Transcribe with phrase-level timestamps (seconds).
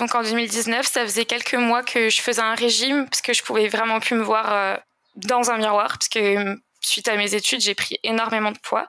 [0.00, 3.42] Donc en 2019, ça faisait quelques mois que je faisais un régime parce que je
[3.42, 4.76] pouvais vraiment plus me voir euh,
[5.16, 8.88] dans un miroir parce que suite à mes études, j'ai pris énormément de poids.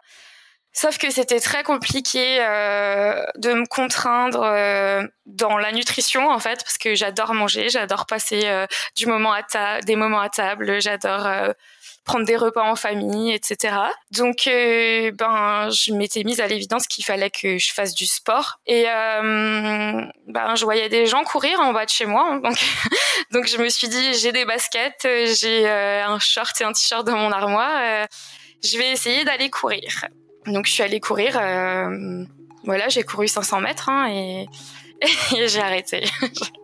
[0.72, 6.64] Sauf que c'était très compliqué euh, de me contraindre euh, dans la nutrition en fait
[6.64, 8.50] parce que j'adore manger, j'adore passer
[8.96, 11.28] du moment à des moments à table, j'adore
[12.04, 13.76] prendre des repas en famille, etc.
[14.12, 18.60] Donc, euh, ben, je m'étais mise à l'évidence qu'il fallait que je fasse du sport.
[18.66, 22.28] Et euh, ben, je voyais des gens courir en bas de chez moi.
[22.28, 22.40] Hein.
[22.40, 22.58] donc,
[23.32, 25.08] donc je me suis dit, j'ai des baskets,
[25.40, 28.08] j'ai euh, un short et un t-shirt dans mon armoire.
[28.64, 30.06] je vais essayer d'aller courir.
[30.48, 31.34] Donc, je suis allée courir.
[32.64, 34.48] voilà, j'ai couru 500 mètres hein, et,
[35.38, 36.04] et j'ai arrêté.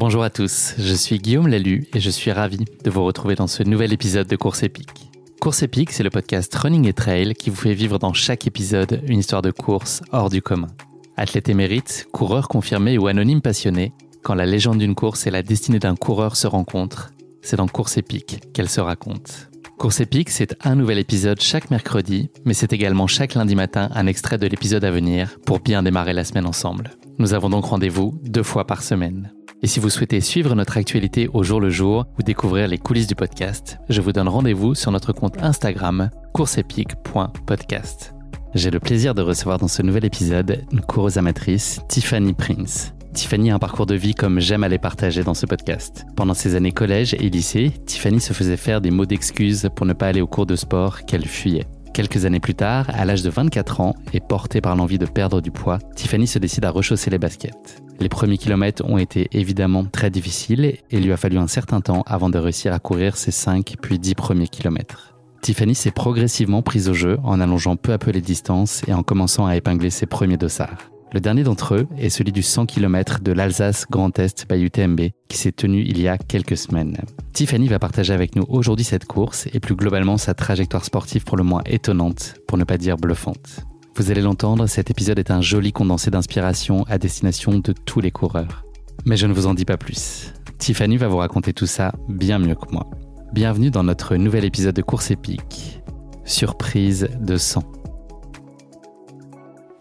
[0.00, 3.48] Bonjour à tous, je suis Guillaume Lalu et je suis ravi de vous retrouver dans
[3.48, 5.10] ce nouvel épisode de Course épique.
[5.40, 9.02] Course épique, c'est le podcast Running et Trail qui vous fait vivre dans chaque épisode
[9.08, 10.68] une histoire de course hors du commun.
[11.16, 15.80] Athlète émérite, coureur confirmé ou anonyme passionné, quand la légende d'une course et la destinée
[15.80, 17.10] d'un coureur se rencontrent,
[17.42, 19.50] c'est dans Course épique qu'elle se raconte.
[19.78, 24.06] Course épique, c'est un nouvel épisode chaque mercredi, mais c'est également chaque lundi matin un
[24.06, 26.92] extrait de l'épisode à venir pour bien démarrer la semaine ensemble.
[27.18, 29.32] Nous avons donc rendez-vous deux fois par semaine.
[29.60, 33.08] Et si vous souhaitez suivre notre actualité au jour le jour ou découvrir les coulisses
[33.08, 38.14] du podcast, je vous donne rendez-vous sur notre compte Instagram courseepique.podcast.
[38.54, 42.94] J'ai le plaisir de recevoir dans ce nouvel épisode une coureuse amatrice, Tiffany Prince.
[43.12, 46.04] Tiffany a un parcours de vie comme j'aime à les partager dans ce podcast.
[46.14, 49.92] Pendant ses années collège et lycée, Tiffany se faisait faire des mots d'excuses pour ne
[49.92, 51.66] pas aller au cours de sport qu'elle fuyait.
[51.94, 55.40] Quelques années plus tard, à l'âge de 24 ans et portée par l'envie de perdre
[55.40, 57.82] du poids, Tiffany se décide à rechausser les baskets.
[58.00, 61.80] Les premiers kilomètres ont été évidemment très difficiles et il lui a fallu un certain
[61.80, 65.14] temps avant de réussir à courir ses 5 puis 10 premiers kilomètres.
[65.42, 69.02] Tiffany s'est progressivement prise au jeu en allongeant peu à peu les distances et en
[69.02, 70.90] commençant à épingler ses premiers dossards.
[71.12, 75.00] Le dernier d'entre eux est celui du 100 km de l'Alsace Grand Est by UTMB
[75.28, 76.98] qui s'est tenu il y a quelques semaines.
[77.32, 81.38] Tiffany va partager avec nous aujourd'hui cette course et plus globalement sa trajectoire sportive pour
[81.38, 83.64] le moins étonnante, pour ne pas dire bluffante.
[83.98, 88.12] Vous allez l'entendre, cet épisode est un joli condensé d'inspiration à destination de tous les
[88.12, 88.64] coureurs.
[89.04, 90.32] Mais je ne vous en dis pas plus.
[90.58, 92.88] Tiffany va vous raconter tout ça bien mieux que moi.
[93.32, 95.80] Bienvenue dans notre nouvel épisode de Course épique.
[96.24, 97.64] Surprise de sang.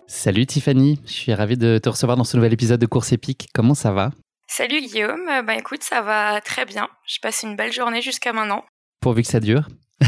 [0.08, 3.50] Salut Tiffany, je suis ravi de te recevoir dans ce nouvel épisode de Course épique.
[3.54, 4.10] Comment ça va?
[4.48, 6.88] Salut Guillaume, bah écoute, ça va très bien.
[7.06, 8.66] Je passe une belle journée jusqu'à maintenant.
[9.00, 9.68] Pourvu que ça dure.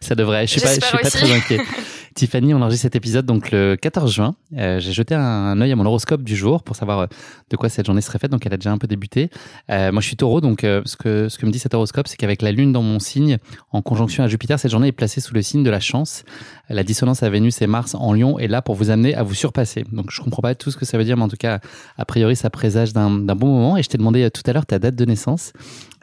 [0.00, 1.60] ça devrait, je suis pas, je suis pas très inquiet.
[2.20, 4.34] Tiffany, on enregistre cet épisode donc le 14 juin.
[4.58, 7.06] Euh, j'ai jeté un, œil à mon horoscope du jour pour savoir euh,
[7.48, 8.30] de quoi cette journée serait faite.
[8.30, 9.30] Donc elle a déjà un peu débuté.
[9.70, 12.18] Euh, moi, je suis Taureau, donc ce que ce que me dit cet horoscope, c'est
[12.18, 13.38] qu'avec la Lune dans mon signe,
[13.72, 16.24] en conjonction à Jupiter, cette journée est placée sous le signe de la chance.
[16.68, 19.34] La dissonance à Vénus et Mars en Lion est là pour vous amener à vous
[19.34, 19.86] surpasser.
[19.90, 21.60] Donc je comprends pas tout ce que ça veut dire, mais en tout cas,
[21.96, 23.78] a priori, ça présage d'un bon moment.
[23.78, 25.54] Et je t'ai demandé tout à l'heure ta date de naissance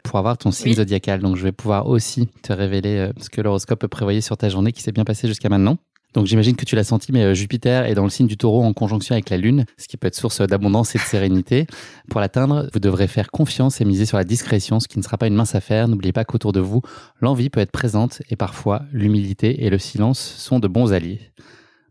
[0.02, 1.20] pour avoir ton signe zodiacal.
[1.20, 4.82] Donc je vais pouvoir aussi te révéler ce que l'horoscope prévoyait sur ta journée qui
[4.82, 5.78] s'est bien passée jusqu'à maintenant.
[6.14, 8.62] Donc j'imagine que tu l'as senti, mais euh, Jupiter est dans le signe du taureau
[8.62, 11.66] en conjonction avec la Lune, ce qui peut être source d'abondance et de sérénité.
[12.08, 15.18] Pour l'atteindre, vous devrez faire confiance et miser sur la discrétion, ce qui ne sera
[15.18, 15.86] pas une mince affaire.
[15.86, 16.82] N'oubliez pas qu'autour de vous,
[17.20, 21.20] l'envie peut être présente et parfois l'humilité et le silence sont de bons alliés.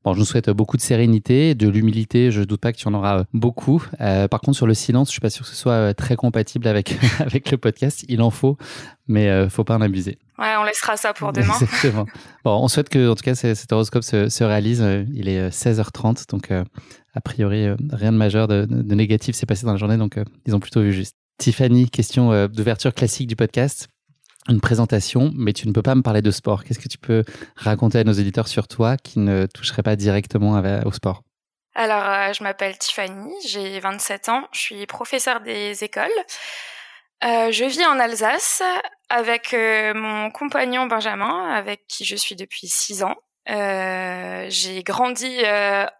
[0.04, 2.32] Bon, je vous souhaite beaucoup de sérénité, de l'humilité.
[2.32, 3.84] Je ne doute pas que tu en auras beaucoup.
[4.00, 6.16] Euh, par contre, sur le silence, je suis pas sûr que ce soit euh, très
[6.16, 8.06] compatible avec avec le podcast.
[8.08, 8.58] Il en faut,
[9.08, 10.18] mais euh, faut pas en abuser.
[10.40, 11.54] Ouais, on laissera ça pour demain.
[11.62, 12.06] Exactement.
[12.44, 14.86] Bon, on souhaite que, en tout cas, cet horoscope se, se réalise.
[15.14, 19.72] Il est 16h30, donc a priori, rien de majeur, de, de négatif s'est passé dans
[19.72, 21.16] la journée, donc ils ont plutôt vu juste.
[21.40, 23.90] Tiffany, question d'ouverture classique du podcast
[24.48, 26.64] une présentation, mais tu ne peux pas me parler de sport.
[26.64, 27.24] Qu'est-ce que tu peux
[27.56, 31.24] raconter à nos éditeurs sur toi qui ne toucherait pas directement au sport?
[31.76, 36.10] Alors, je m'appelle Tiffany, j'ai 27 ans, je suis professeure des écoles.
[37.22, 38.64] je vis en Alsace
[39.10, 39.56] avec
[39.96, 43.16] mon compagnon Benjamin, avec qui je suis depuis 6 ans.
[43.46, 45.38] j'ai grandi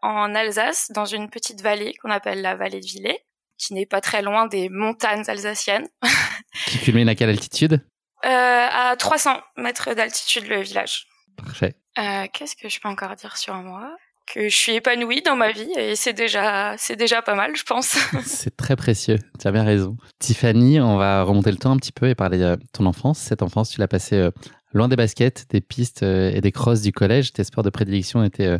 [0.02, 3.24] en Alsace, dans une petite vallée qu'on appelle la vallée de Villers
[3.58, 5.88] qui n'est pas très loin des montagnes alsaciennes.
[6.68, 7.74] qui culmine à quelle altitude?
[7.74, 7.97] euh,
[8.30, 11.08] À 300 mètres d'altitude, le village.
[11.38, 11.76] Parfait.
[11.98, 13.96] Euh, Qu'est-ce que je peux encore dire sur moi?
[14.26, 17.64] Que je suis épanouie dans ma vie et c'est déjà c'est déjà pas mal je
[17.64, 17.98] pense.
[18.26, 19.96] c'est très précieux, tu as bien raison.
[20.20, 23.20] Tiffany, on va remonter le temps un petit peu et parler de ton enfance.
[23.20, 24.32] Cette enfance, tu l'as passée euh,
[24.74, 27.32] loin des baskets, des pistes euh, et des crosses du collège.
[27.32, 28.58] Tes sports de prédilection étaient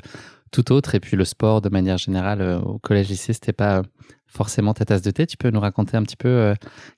[0.52, 0.96] tout autre.
[0.96, 3.82] Et puis le sport, de manière générale, au collège-lycée, c'était pas
[4.28, 5.26] forcément ta tasse de thé.
[5.28, 6.54] Tu peux nous raconter un petit peu euh,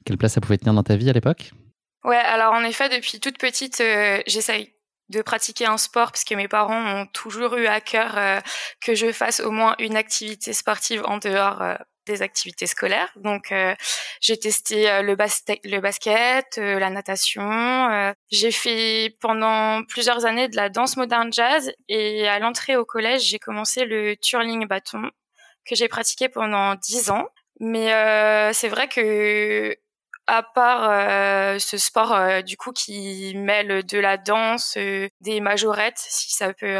[0.06, 1.52] quelle place ça pouvait tenir dans ta vie à l'époque?
[2.04, 4.74] Ouais, alors en effet, depuis toute petite, euh, j'essaye
[5.10, 8.40] de pratiquer un sport parce que mes parents ont toujours eu à cœur euh,
[8.82, 11.64] que je fasse au moins une activité sportive en dehors
[12.06, 13.12] des activités scolaires.
[13.16, 13.54] Donc
[14.22, 15.16] j'ai testé le,
[15.64, 18.14] le basket, la natation.
[18.32, 23.24] j'ai fait pendant plusieurs années de la danse moderne jazz et à l'entrée au collège,
[23.24, 25.10] j'ai commencé le twirling bâton
[25.66, 27.30] que j'ai pratiqué pendant dix ans.
[27.60, 29.76] Mais euh, c'est vrai que
[30.30, 35.98] à part euh, ce sport euh, du coup qui mêle de la danse, des majorettes,
[35.98, 36.78] si ça peut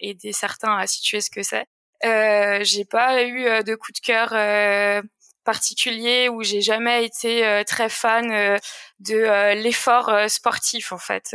[0.00, 1.64] aider certains à situer ce que c'est,
[2.02, 5.02] j'ai pas eu de coup de cœur
[5.44, 8.58] particulier où j'ai jamais été très fan
[9.00, 11.34] de l'effort sportif en fait.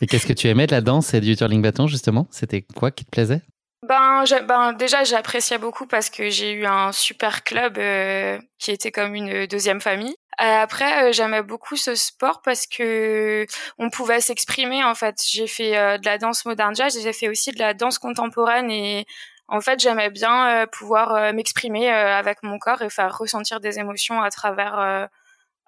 [0.00, 2.28] Et qu'est-ce que tu aimais de la danse et du turning bâton justement?
[2.30, 3.42] C'était quoi qui te plaisait?
[3.86, 8.92] Ben, ben déjà j'appréciais beaucoup parce que j'ai eu un super club euh, qui était
[8.92, 10.14] comme une deuxième famille.
[10.40, 13.46] Euh, après euh, j'aimais beaucoup ce sport parce que
[13.78, 15.22] on pouvait s'exprimer en fait.
[15.28, 19.06] J'ai fait de la danse moderne jazz, j'ai fait aussi de la danse contemporaine et
[19.48, 24.30] en fait j'aimais bien pouvoir m'exprimer avec mon corps et faire ressentir des émotions à
[24.30, 25.08] travers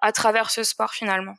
[0.01, 1.35] à travers ce sport finalement.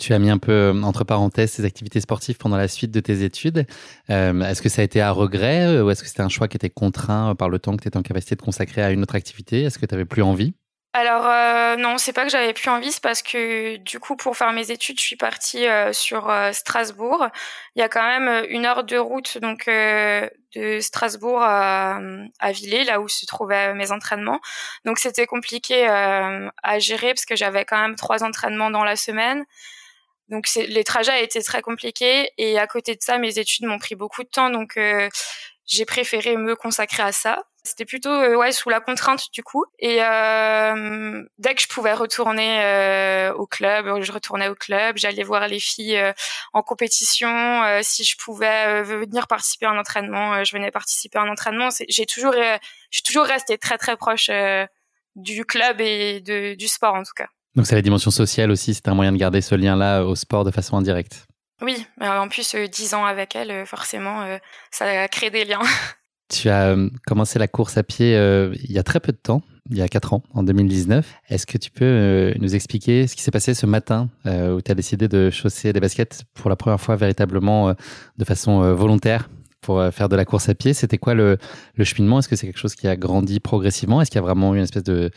[0.00, 3.00] Tu as mis un peu euh, entre parenthèses tes activités sportives pendant la suite de
[3.00, 3.66] tes études.
[4.08, 6.48] Euh, est-ce que ça a été à regret euh, ou est-ce que c'était un choix
[6.48, 9.02] qui était contraint par le temps que tu étais en capacité de consacrer à une
[9.02, 9.62] autre activité?
[9.62, 10.54] Est-ce que tu avais plus envie?
[10.92, 14.36] Alors euh, non, c'est pas que j'avais plus envie, c'est parce que du coup pour
[14.36, 17.28] faire mes études, je suis partie sur Strasbourg.
[17.76, 22.00] Il y a quand même une heure de route donc de Strasbourg à,
[22.40, 24.40] à Villers, là où se trouvaient mes entraînements.
[24.84, 29.44] Donc c'était compliqué à gérer parce que j'avais quand même trois entraînements dans la semaine.
[30.30, 33.96] Donc les trajets étaient très compliqués et à côté de ça, mes études m'ont pris
[33.96, 35.08] beaucoup de temps, donc euh,
[35.66, 37.42] j'ai préféré me consacrer à ça.
[37.64, 39.64] C'était plutôt euh, ouais sous la contrainte du coup.
[39.78, 44.96] Et euh, dès que je pouvais retourner euh, au club, je retournais au club.
[44.96, 46.00] J'allais voir les filles
[46.52, 47.28] en compétition.
[47.82, 51.68] si je pouvais venir participer à un entraînement, je venais participer à un entraînement.
[51.88, 52.34] J'ai toujours,
[52.90, 54.30] j'ai toujours resté très très proche
[55.16, 57.26] du club et de, du sport en tout cas.
[57.56, 60.44] Donc c'est la dimension sociale aussi, c'est un moyen de garder ce lien-là au sport
[60.44, 61.26] de façon indirecte.
[61.62, 64.38] Oui, en plus, euh, dix ans avec elle, euh, forcément, euh,
[64.70, 65.60] ça a créé des liens.
[66.30, 68.12] Tu as commencé la course à pied
[68.64, 71.06] il y a très peu de temps, il y a quatre ans, en 2019.
[71.28, 74.74] Est-ce que tu peux nous expliquer ce qui s'est passé ce matin où tu as
[74.74, 77.74] décidé de chausser des baskets pour la première fois véritablement
[78.16, 79.28] de façon volontaire
[79.60, 80.72] pour faire de la course à pied?
[80.72, 81.36] C'était quoi le,
[81.82, 82.20] cheminement?
[82.20, 84.00] Est-ce que c'est quelque chose qui a grandi progressivement?
[84.00, 85.10] Est-ce qu'il y a vraiment eu une espèce de,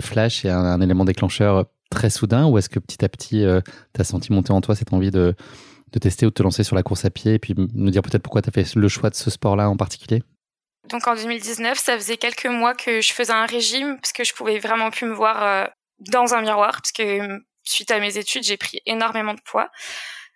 [0.00, 2.46] flash et un élément déclencheur très soudain?
[2.46, 3.60] Ou est-ce que petit à petit, euh,
[3.94, 5.34] tu as senti monter en toi cette envie de,
[5.92, 8.02] de tester ou de te lancer sur la course à pied et puis nous dire
[8.02, 10.22] peut-être pourquoi tu as fait le choix de ce sport-là en particulier?
[10.88, 14.32] Donc en 2019, ça faisait quelques mois que je faisais un régime parce que je
[14.32, 15.66] pouvais vraiment plus me voir euh,
[15.98, 19.70] dans un miroir parce que suite à mes études, j'ai pris énormément de poids.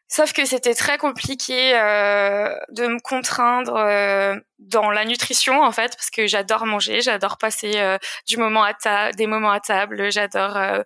[0.08, 5.96] Sauf que c'était très compliqué euh, de me contraindre euh, dans la nutrition en fait
[5.96, 7.96] parce que j'adore manger, j'adore passer euh,
[8.28, 10.82] du moment à des moments à table, j'adore euh,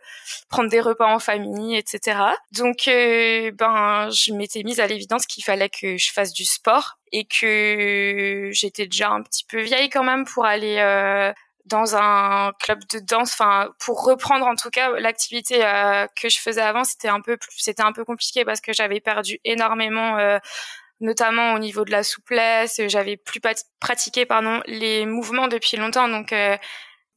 [0.48, 2.20] prendre des repas en famille, etc.
[2.52, 7.26] Donc ben je m'étais mise à l'évidence qu'il fallait que je fasse du sport et
[7.26, 10.76] que j'étais déjà un petit peu vieille quand même pour aller
[11.68, 16.38] dans un club de danse enfin pour reprendre en tout cas l'activité euh, que je
[16.38, 20.38] faisais avant c'était un peu c'était un peu compliqué parce que j'avais perdu énormément euh,
[21.00, 23.40] notamment au niveau de la souplesse j'avais plus
[23.80, 26.56] pratiqué pardon les mouvements depuis longtemps donc euh,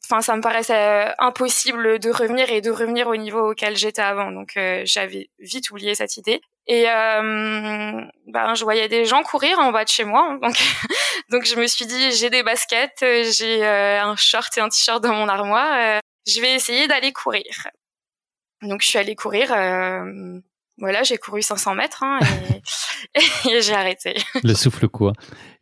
[0.06, 4.32] enfin ça me paraissait impossible de revenir et de revenir au niveau auquel j'étais avant
[4.32, 6.42] donc j'avais vite oublié cette idée
[6.72, 10.40] et euh, ben, je voyais des gens courir en bas de chez moi.
[10.42, 10.56] Donc,
[11.30, 13.04] donc je me suis dit, j'ai des baskets,
[13.38, 15.98] j'ai euh, un short et un t-shirt dans mon armoire.
[15.98, 17.68] Euh, je vais essayer d'aller courir.
[18.62, 19.50] Donc je suis allée courir.
[20.78, 22.20] Voilà, j'ai couru 500 mètres hein,
[23.50, 24.16] et, j'ai arrêté.
[24.42, 25.12] Le souffle quoi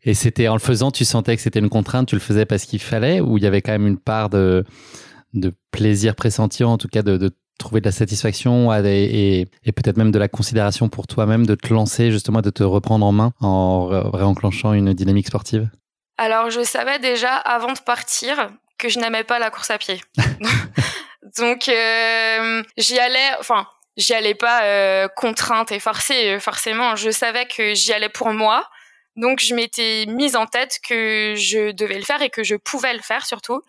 [0.04, 2.66] Et c'était en le faisant, tu sentais que c'était une contrainte, tu le faisais parce
[2.66, 4.64] qu'il fallait, ou il y avait quand même une part de,
[5.34, 10.12] de plaisir pressenti, en tout cas de trouver de la satisfaction et, et, peut-être même
[10.12, 13.86] de la considération pour toi-même de te lancer, justement, de te reprendre en main en
[13.86, 15.70] réenclenchant une dynamique sportive?
[16.18, 20.02] Alors, je savais déjà avant de partir que je n'aimais pas la course à pied.
[21.38, 26.96] Donc, euh, j'y allais, enfin, j'y allais pas euh, contrainte et forcée, forcément.
[26.96, 28.66] Je savais que j'y allais pour moi
[29.20, 32.94] donc je m'étais mise en tête que je devais le faire et que je pouvais
[32.94, 33.62] le faire surtout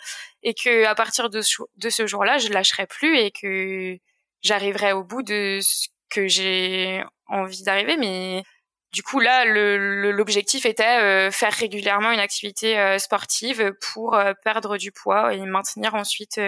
[0.42, 3.98] et que à partir de ce, jour-là, je lâcherais plus et que
[4.42, 8.42] j'arriverais au bout de ce que j'ai envie d'arriver mais
[8.92, 14.76] du coup là l'objectif était euh, faire régulièrement une activité euh, sportive pour euh, perdre
[14.76, 16.40] du poids et maintenir ensuite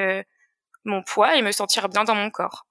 [0.84, 2.66] mon poids et me sentir bien dans mon corps.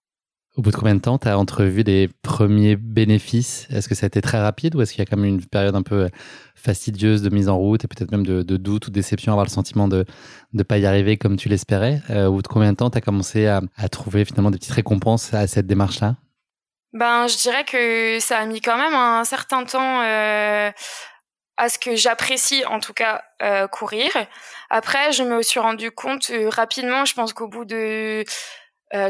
[0.58, 3.68] Au bout de combien de temps tu as entrevu des premiers bénéfices?
[3.70, 5.46] Est-ce que ça a été très rapide ou est-ce qu'il y a quand même une
[5.46, 6.10] période un peu
[6.56, 9.88] fastidieuse de mise en route et peut-être même de, doute ou déception, avoir le sentiment
[9.88, 10.06] de
[10.52, 12.02] ne pas y arriver comme tu l'espérais?
[12.10, 14.74] Euh, Au bout de combien de temps tu as commencé à, trouver finalement des petites
[14.74, 16.18] récompenses à cette démarche-là?
[16.92, 20.70] Ben, je dirais que ça a mis quand même un certain temps euh,
[21.56, 24.10] à ce que j'apprécie en tout cas euh, courir.
[24.70, 28.24] Après, je me suis rendu compte rapidement, je pense qu'au bout de euh,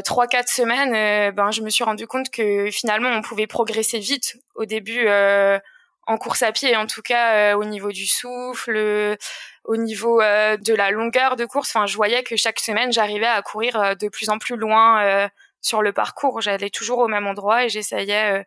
[0.04, 3.98] trois quatre semaines, euh, ben je me suis rendu compte que finalement on pouvait progresser
[3.98, 5.58] vite au début euh,
[6.06, 9.16] en course à pied, en tout cas au niveau du souffle,
[9.64, 11.74] au niveau de la longueur de course.
[11.74, 15.28] Enfin, je voyais que chaque semaine j'arrivais à courir de plus en plus loin
[15.60, 16.40] sur le parcours.
[16.40, 18.44] J'allais toujours au même endroit et j'essayais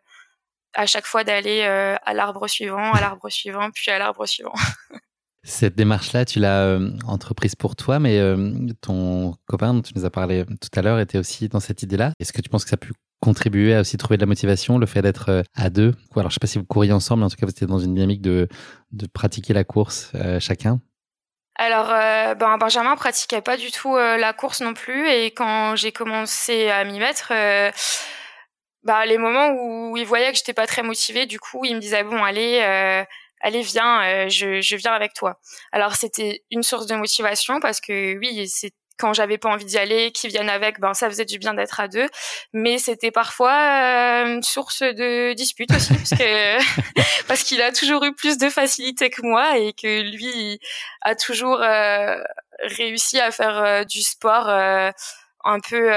[0.74, 4.54] à chaque fois d'aller à l'arbre suivant, à l'arbre suivant, puis à l'arbre suivant.
[5.48, 10.04] Cette démarche-là, tu l'as euh, entreprise pour toi, mais euh, ton copain dont tu nous
[10.04, 12.10] as parlé tout à l'heure était aussi dans cette idée-là.
[12.18, 14.76] Est-ce que tu penses que ça a pu contribuer à aussi trouver de la motivation,
[14.76, 15.94] le fait d'être euh, à deux?
[16.16, 17.78] Alors, je sais pas si vous couriez ensemble, mais en tout cas, vous étiez dans
[17.78, 18.48] une dynamique de,
[18.90, 20.10] de pratiquer la course
[20.40, 20.80] chacun.
[21.54, 26.68] Alors, ben, Benjamin pratiquait pas du tout la course non plus, et quand j'ai commencé
[26.70, 27.32] à m'y mettre,
[28.82, 31.80] bah, les moments où il voyait que j'étais pas très motivée, du coup, il me
[31.80, 33.06] disait bon, allez
[33.46, 35.38] allez viens, euh, je, je viens avec toi.
[35.70, 39.78] Alors c'était une source de motivation parce que oui, c'est quand j'avais pas envie d'y
[39.78, 42.08] aller, qu'ils viennent avec, ben ça faisait du bien d'être à deux.
[42.52, 46.58] Mais c'était parfois euh, une source de dispute aussi, parce que
[47.28, 50.58] parce qu'il a toujours eu plus de facilité que moi et que lui
[51.02, 52.16] a toujours euh,
[52.62, 55.92] réussi à faire du sport un peu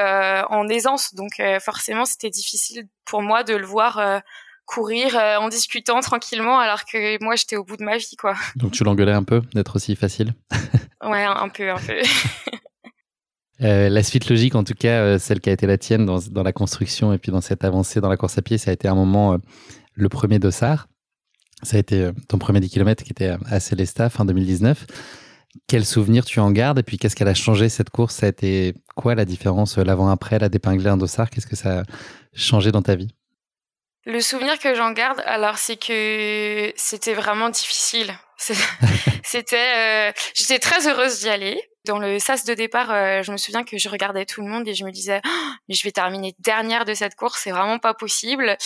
[0.50, 1.16] en aisance.
[1.16, 4.22] Donc forcément, c'était difficile pour moi de le voir
[4.70, 8.36] courir euh, en discutant tranquillement alors que moi j'étais au bout de ma vie quoi.
[8.56, 10.34] Donc tu l'engueulais un peu d'être aussi facile?
[11.02, 11.96] Ouais, un peu, un peu.
[13.62, 16.20] Euh, la suite logique, en tout cas, euh, celle qui a été la tienne dans,
[16.20, 18.74] dans, la construction et puis dans cette avancée dans la course à pied, ça a
[18.74, 19.38] été un moment,
[19.96, 20.88] le premier dossard.
[21.64, 24.86] Ça a été ton premier 10 km qui était à Célesta fin 2019.
[25.68, 28.16] Quel souvenir tu en gardes et puis qu'est-ce qu'elle a changé cette course?
[28.16, 31.30] Ça a été quoi la différence l'avant-après, la d'épingler un dossard?
[31.30, 31.84] Qu'est-ce que ça a
[32.34, 33.14] changé dans ta vie?
[34.06, 38.18] Le souvenir que j'en garde, alors c'est que c'était vraiment difficile.
[39.24, 41.69] C'était, euh, j'étais très heureuse d'y aller.
[41.86, 44.68] Dans le sas de départ, euh, je me souviens que je regardais tout le monde
[44.68, 45.30] et je me disais, oh,
[45.68, 48.58] mais je vais terminer dernière de cette course, c'est vraiment pas possible.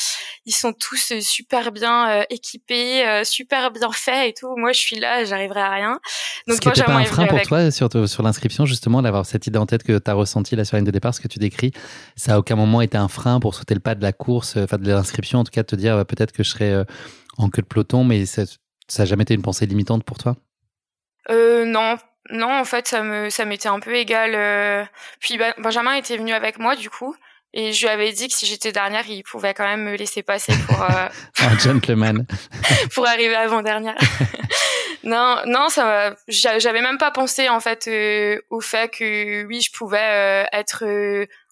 [0.46, 4.56] Ils sont tous euh, super bien équipés, super bien faits et tout.
[4.58, 6.00] Moi, je suis là, j'arriverai à rien.
[6.48, 9.66] Donc, Ce pas un frein pour toi sur, sur l'inscription, justement, d'avoir cette idée en
[9.66, 11.72] tête que tu as ressenti là sur la ligne de départ, ce que tu décris,
[12.16, 14.78] ça a aucun moment été un frein pour sauter le pas de la course, enfin
[14.78, 16.84] de l'inscription, en tout cas, de te dire bah, peut-être que je serai
[17.38, 18.44] en queue de peloton, mais ça
[18.98, 20.36] n'a jamais été une pensée limitante pour toi?
[21.30, 21.96] Euh, Non,
[22.30, 24.32] non, en fait, ça me, ça m'était un peu égal.
[24.36, 24.84] Euh.
[25.20, 27.16] Puis Benjamin était venu avec moi, du coup,
[27.54, 30.24] et je lui avais dit que si j'étais dernière, il pouvait quand même me laisser
[30.24, 30.82] passer pour.
[30.82, 31.08] Euh...
[31.40, 32.26] un gentleman.
[32.96, 33.96] pour arriver avant dernière.
[35.04, 39.72] non, non, ça, j'avais même pas pensé en fait euh, au fait que oui, je
[39.72, 40.84] pouvais euh, être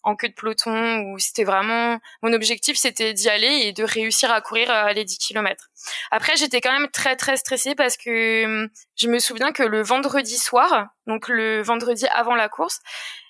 [0.03, 4.31] en queue de peloton ou c'était vraiment mon objectif c'était d'y aller et de réussir
[4.31, 5.69] à courir euh, les 10 km.
[6.11, 9.81] Après j'étais quand même très très stressée parce que hum, je me souviens que le
[9.81, 12.79] vendredi soir, donc le vendredi avant la course,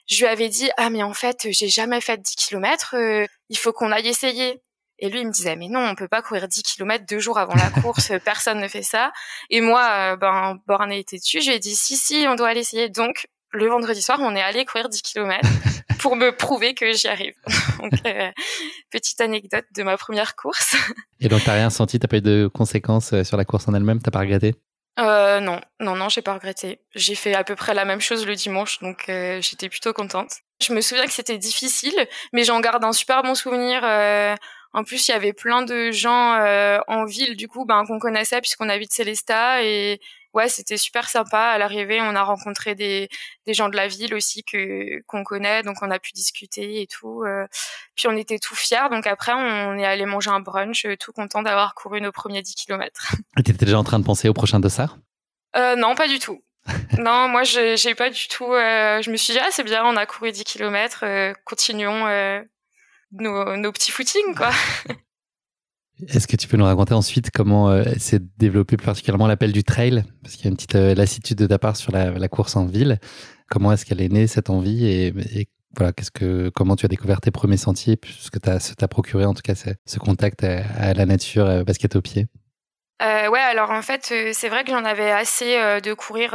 [0.07, 3.57] je lui avais dit ah mais en fait j'ai jamais fait 10 km, euh, il
[3.57, 4.61] faut qu'on aille essayer.
[5.03, 7.39] Et lui, il me disait, mais non, on peut pas courir 10 km deux jours
[7.39, 9.11] avant la course, personne ne fait ça.
[9.49, 12.49] Et moi, euh, ben, borné était dessus, je lui ai dit, si, si, on doit
[12.49, 12.87] aller essayer.
[12.87, 15.41] Donc, le vendredi soir, on est allé courir 10 km
[16.01, 17.35] pour me prouver que j'y arrive.
[17.79, 18.31] donc, euh,
[18.91, 20.75] petite anecdote de ma première course.
[21.19, 23.73] Et donc, t'as rien senti, t'as pas eu de conséquences euh, sur la course en
[23.73, 24.55] elle-même, t'as pas regretté?
[24.99, 26.81] Euh, non, non, non, j'ai pas regretté.
[26.95, 30.31] J'ai fait à peu près la même chose le dimanche, donc euh, j'étais plutôt contente.
[30.61, 31.95] Je me souviens que c'était difficile,
[32.33, 33.83] mais j'en garde un super bon souvenir.
[34.73, 36.37] En plus, il y avait plein de gens
[36.87, 39.99] en ville, du coup, ben qu'on connaissait puisqu'on habite Célestat et
[40.33, 41.39] ouais, c'était super sympa.
[41.39, 43.09] À l'arrivée, on a rencontré des,
[43.45, 46.87] des gens de la ville aussi que qu'on connaît, donc on a pu discuter et
[46.87, 47.23] tout.
[47.23, 47.45] Euh.
[47.95, 48.89] puis on était tout fiers.
[48.89, 52.41] Donc après, on est allé manger un brunch, euh, tout content d'avoir couru nos premiers
[52.41, 53.15] 10 km.
[53.43, 54.97] Tu étais déjà en train de penser au prochain dossard?
[55.55, 56.43] Euh, Non, pas du tout.
[56.99, 58.53] non, moi, j'ai pas du tout.
[58.53, 62.05] Euh, je me suis dit, ah, c'est bien, on a couru 10 km, continuons
[63.13, 64.51] nos, nos petits footings, quoi.
[66.07, 69.63] Est-ce que tu peux nous raconter ensuite comment euh, s'est développé plus particulièrement l'appel du
[69.63, 70.03] trail?
[70.23, 72.65] Parce qu'il y a une petite euh, lassitude de ta part sur la, course en
[72.65, 72.99] ville.
[73.49, 74.85] Comment est-ce qu'elle est née cette envie?
[74.85, 75.13] Et,
[75.77, 79.33] voilà, qu'est-ce que, comment tu as découvert tes premiers sentiers, ce que t'a procuré en
[79.33, 82.27] tout cas ce, contact à, la nature, euh, basket au pied?
[83.01, 86.31] Euh, ouais, alors en fait, c'est vrai que j'en avais assez de courir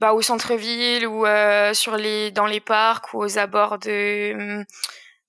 [0.00, 1.24] bah, au centre-ville ou
[1.72, 4.64] sur les dans les parcs ou aux abords de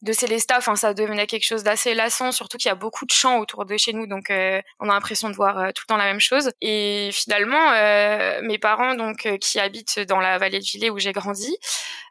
[0.03, 3.11] de Célesta, enfin ça devenait quelque chose d'assez lassant, surtout qu'il y a beaucoup de
[3.11, 5.87] champs autour de chez nous, donc euh, on a l'impression de voir euh, tout le
[5.87, 6.51] temps la même chose.
[6.61, 11.13] Et finalement, euh, mes parents, donc qui habitent dans la vallée de Villers où j'ai
[11.13, 11.57] grandi,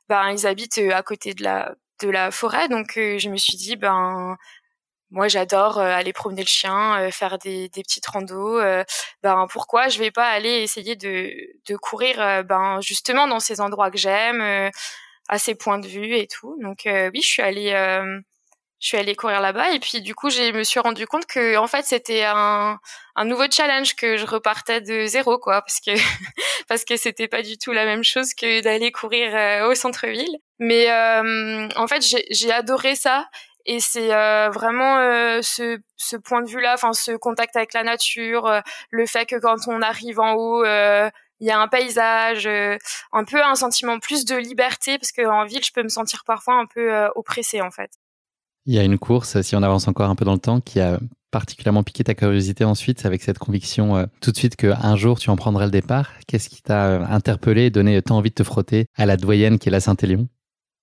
[0.09, 3.77] ben ils habitent à côté de la de la forêt, donc je me suis dit
[3.77, 4.37] ben
[5.11, 8.61] moi j'adore aller promener le chien, faire des, des petites randos.
[9.23, 11.33] ben pourquoi je vais pas aller essayer de
[11.69, 14.71] de courir ben justement dans ces endroits que j'aime
[15.29, 16.57] à ses points de vue et tout.
[16.63, 18.21] Donc euh, oui, je suis allée euh,
[18.79, 21.57] je suis allée courir là-bas et puis du coup, je me suis rendu compte que
[21.57, 22.79] en fait, c'était un,
[23.17, 25.93] un nouveau challenge que je repartais de zéro quoi parce que
[26.69, 30.37] parce que c'était pas du tout la même chose que d'aller courir euh, au centre-ville.
[30.59, 33.29] Mais en fait, j'ai adoré ça
[33.67, 34.09] et c'est
[34.49, 34.97] vraiment
[35.43, 39.57] ce, ce point de vue-là, enfin ce contact avec la nature, le fait que quand
[39.69, 40.65] on arrive en haut,
[41.41, 42.77] il y a un paysage, euh,
[43.13, 46.55] un peu un sentiment plus de liberté parce qu'en ville, je peux me sentir parfois
[46.55, 47.91] un peu euh, oppressée en fait.
[48.65, 50.81] Il y a une course, si on avance encore un peu dans le temps, qui
[50.81, 50.99] a
[51.31, 55.31] particulièrement piqué ta curiosité ensuite, avec cette conviction euh, tout de suite qu'un jour tu
[55.31, 56.11] en prendrais le départ.
[56.27, 59.69] Qu'est-ce qui t'a interpellé et donné tant envie de te frotter à la doyenne qui
[59.69, 60.29] est la Saint-Élion?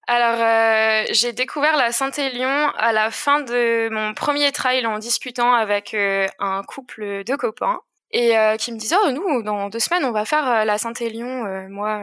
[0.06, 5.96] Alors, j'ai découvert la Saint-Élion à la fin de mon premier trail en discutant avec
[5.96, 7.80] un couple de copains
[8.14, 10.78] et euh, qui me disent oh nous dans deux semaines on va faire euh, la
[10.78, 12.02] Saint-Élion euh, moi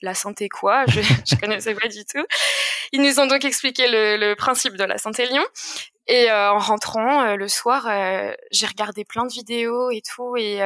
[0.00, 0.84] la santé quoi?
[0.88, 2.24] Je, je connaissais pas du tout.
[2.90, 5.44] Ils nous ont donc expliqué le, le principe de la Saint-Élion
[6.08, 7.88] et en rentrant le soir
[8.50, 10.36] j'ai regardé plein de vidéos et tout.
[10.36, 10.58] Et,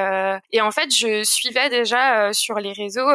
[0.52, 3.10] et en fait je suivais déjà sur les réseaux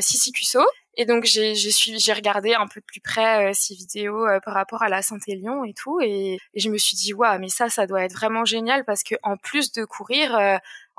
[0.00, 0.60] Sissi Cusso.
[0.96, 4.88] Et donc j'ai j'ai regardé un peu de plus près ces vidéos par rapport à
[4.88, 6.00] la Saint-Élion et tout.
[6.02, 9.04] Et, et, je me suis dit waouh mais ça ça doit être vraiment génial parce
[9.04, 10.36] que en plus de courir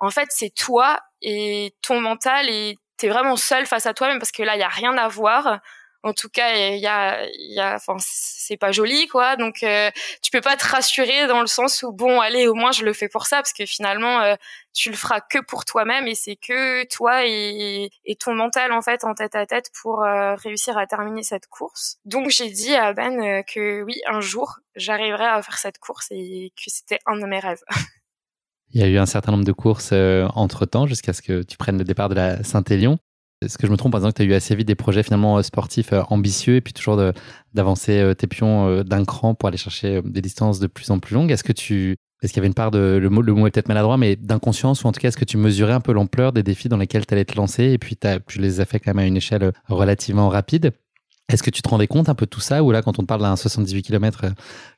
[0.04, 4.34] en fait, c'est toi et ton mental et t'es vraiment seul face à toi-même parce
[4.34, 5.60] que là, il y a rien à voir.
[6.06, 9.38] En tout cas, il y a, y a, enfin, c'est pas joli, quoi.
[9.38, 9.90] Donc, euh,
[10.22, 12.92] tu peux pas te rassurer dans le sens où bon, allez, au moins je le
[12.92, 14.36] fais pour ça, parce que finalement, euh,
[14.74, 17.90] tu le feras que pour toi-même et c'est que toi et,
[18.20, 22.00] ton mental en fait en tête à tête pour euh, réussir à terminer cette course.
[22.04, 26.52] Donc, j'ai dit à Ben que oui, un jour, j'arriverai à faire cette course et
[26.58, 27.64] que c'était un de mes rêves.
[28.74, 31.58] Il y a eu un certain nombre de courses euh, entre-temps jusqu'à ce que tu
[31.58, 32.98] prennes le départ de la Saint-Élion.
[33.44, 35.04] Est-ce que je me trompe en disant que tu as eu assez vite des projets
[35.04, 37.00] finalement euh, sportifs euh, ambitieux et puis toujours
[37.54, 41.32] d'avancer tes pions d'un cran pour aller chercher des distances de plus en plus longues?
[41.32, 43.52] Est-ce que tu est-ce qu'il y avait une part de le mot, le mot est
[43.52, 46.32] peut-être maladroit, mais d'inconscience ou en tout cas est-ce que tu mesurais un peu l'ampleur
[46.32, 48.92] des défis dans lesquels tu allais te lancer et puis tu les as fait quand
[48.92, 50.72] même à une échelle relativement rapide?
[51.34, 52.64] Est-ce que tu te rendais compte un peu de tout ça?
[52.64, 54.26] Ou là quand on te parle d'un 78 km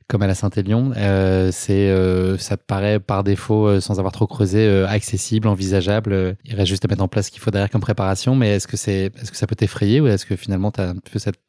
[0.08, 4.13] comme à la Saint-Élion, euh, c'est euh, ça te paraît par défaut euh, sans avoir
[4.13, 6.38] trop creusé euh, accessible, envisageable?
[6.46, 8.68] il reste juste à mettre en place ce qu'il faut derrière comme préparation, mais est-ce
[8.68, 10.02] que c'est est-ce que ça peut t'effrayer?
[10.02, 11.39] Ou est-ce que finalement tu as un peu cette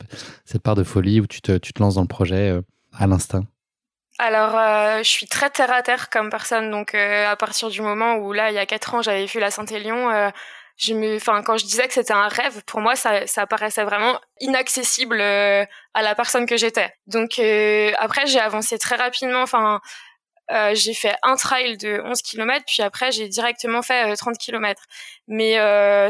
[0.45, 2.61] cette part de folie où tu te tu te lances dans le projet
[2.95, 3.45] à l'instinct?
[4.19, 4.53] Alors,
[5.03, 8.51] je suis très terre à terre comme personne, donc à partir du moment où là,
[8.51, 10.31] il y a quatre ans, j'avais vu la Saint-Élion,
[10.77, 13.85] je me, enfin, quand je disais que c'était un rêve, pour moi, ça, ça paraissait
[13.85, 16.93] vraiment inaccessible euh, à la personne que j'étais.
[17.07, 19.41] Donc euh, après, j'ai avancé très rapidement.
[19.43, 19.81] Enfin,
[20.53, 24.83] euh, j'ai fait un trail de 11 km, puis après, j'ai directement fait 30 km.
[25.29, 25.57] Mais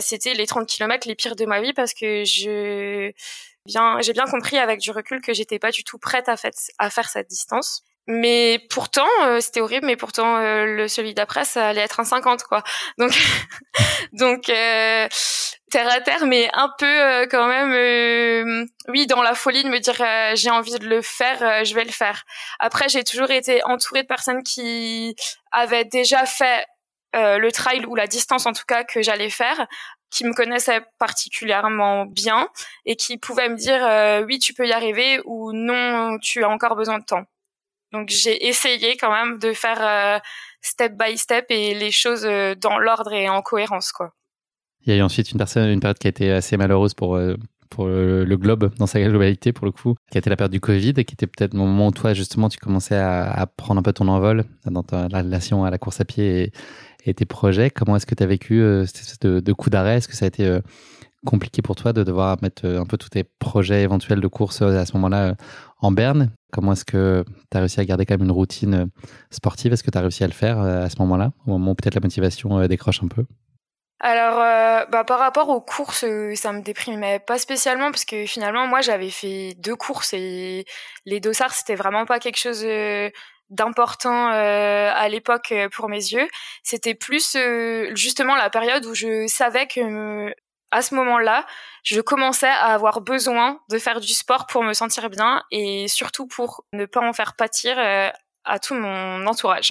[0.00, 3.12] c'était les 30 km les pires de ma vie parce que je
[3.66, 6.36] bien, j'ai bien compris avec du recul que j'étais pas du tout prête à,
[6.78, 7.84] à faire cette distance.
[8.08, 9.86] Mais pourtant, euh, c'était horrible.
[9.86, 12.62] Mais pourtant, euh, le celui d'après, ça allait être un 50, quoi.
[12.98, 13.12] Donc,
[14.12, 15.08] donc euh,
[15.70, 20.00] terre à terre, mais un peu quand même, oui, dans la folie de me dire
[20.36, 22.24] j'ai envie de le faire, je vais le faire.
[22.60, 25.16] Après, j'ai toujours été entourée de personnes qui
[25.50, 26.66] avaient déjà fait
[27.14, 29.66] le trail ou la distance, en tout cas, que j'allais faire
[30.10, 32.48] qui me connaissaient particulièrement bien
[32.84, 36.76] et qui pouvaient me dire oui tu peux y arriver ou non tu as encore
[36.76, 37.24] besoin de temps
[37.96, 40.20] Donc j'ai essayé quand même de faire
[40.60, 42.22] step by step et les choses
[42.60, 44.12] dans l'ordre et en cohérence, quoi.
[44.82, 47.18] Il y a eu ensuite une, personne, une période qui a été assez malheureuse pour,
[47.70, 50.60] pour le globe dans sa globalité, pour le coup, qui a été la période du
[50.60, 53.92] Covid, qui était peut-être le moment où toi, justement, tu commençais à, prendre un peu
[53.92, 56.52] ton envol dans ta relation à la course à pied
[57.04, 57.70] et, tes projets.
[57.70, 59.98] Comment est-ce que tu as vécu euh, cette de, de coup d'arrêt?
[59.98, 60.60] Est-ce que ça a été euh,
[61.26, 64.62] compliqué pour toi de devoir mettre euh, un peu tous tes projets éventuels de course
[64.62, 65.34] à ce moment-là
[65.80, 66.30] en berne.
[66.52, 68.88] Comment est-ce que tu as réussi à garder quand même une routine
[69.30, 69.72] sportive?
[69.72, 71.94] Est-ce que tu as réussi à le faire à ce moment-là, au moment où peut-être
[71.94, 73.26] la motivation décroche un peu?
[74.00, 74.36] Alors,
[74.90, 79.10] bah, par rapport aux courses, ça me déprimait pas spécialement parce que finalement, moi, j'avais
[79.10, 80.64] fait deux courses et
[81.04, 82.64] les dossards, c'était vraiment pas quelque chose
[83.50, 86.28] d'important euh, à l'époque euh, pour mes yeux.
[86.62, 90.34] C'était plus euh, justement la période où je savais que
[90.76, 91.46] à ce moment-là,
[91.84, 96.26] je commençais à avoir besoin de faire du sport pour me sentir bien et surtout
[96.26, 97.78] pour ne pas en faire pâtir
[98.46, 99.70] à tout mon entourage.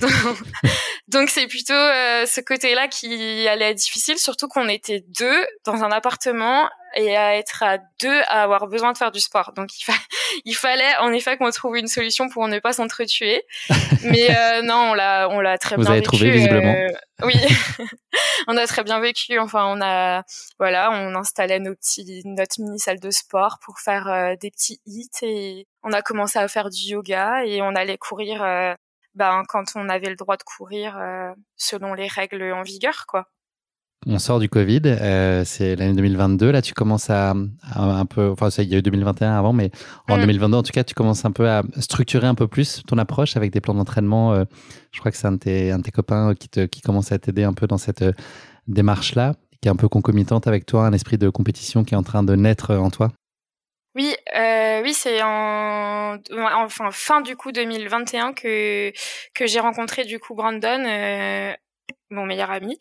[1.08, 5.90] donc c'est plutôt ce côté-là qui allait être difficile, surtout qu'on était deux dans un
[5.90, 9.52] appartement et à être à deux à avoir besoin de faire du sport.
[9.54, 9.94] Donc il,
[10.44, 13.42] il fallait en effet qu'on trouve une solution pour ne pas s'entretuer.
[14.02, 16.74] Mais euh, non, on l'a on l'a très Vous bien avez trouvé visiblement.
[16.74, 16.88] Euh,
[17.24, 17.34] oui,
[18.48, 19.38] on a très bien vécu.
[19.38, 20.22] Enfin, on a
[20.58, 24.80] voilà, on installait nos petits notre mini salle de sport pour faire euh, des petits
[24.86, 28.40] hits et on a commencé à faire du yoga et on allait courir.
[29.14, 30.98] ben, quand on avait le droit de courir
[31.56, 33.26] selon les règles en vigueur, quoi
[34.08, 36.52] on sort du Covid, euh, c'est l'année 2022.
[36.52, 37.34] Là, tu commences à,
[37.74, 39.72] un peu, enfin, il y a eu 2021 avant, mais
[40.08, 40.58] en 2022, mm.
[40.58, 43.52] en tout cas, tu commences un peu à structurer un peu plus ton approche avec
[43.52, 44.32] des plans d'entraînement.
[44.32, 44.44] Euh,
[44.92, 47.10] je crois que c'est un, de tes, un de tes copains qui, te, qui commence
[47.10, 48.12] à t'aider un peu dans cette euh,
[48.68, 52.04] démarche-là, qui est un peu concomitante avec toi, un esprit de compétition qui est en
[52.04, 53.10] train de naître en toi.
[53.96, 54.14] Oui,
[54.84, 58.92] oui, c'est en enfin fin du coup 2021 que
[59.34, 60.84] que j'ai rencontré du coup Brandon
[62.10, 62.78] mon meilleur ami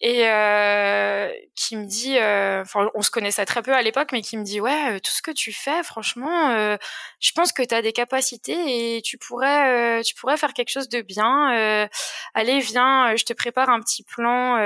[0.00, 4.20] et euh, qui me dit euh, enfin on se connaissait très peu à l'époque mais
[4.20, 6.76] qui me dit ouais euh, tout ce que tu fais franchement euh,
[7.20, 10.88] je pense que tu as des capacités et tu pourrais tu pourrais faire quelque chose
[10.90, 11.88] de bien
[12.34, 14.58] allez viens je te prépare un petit plan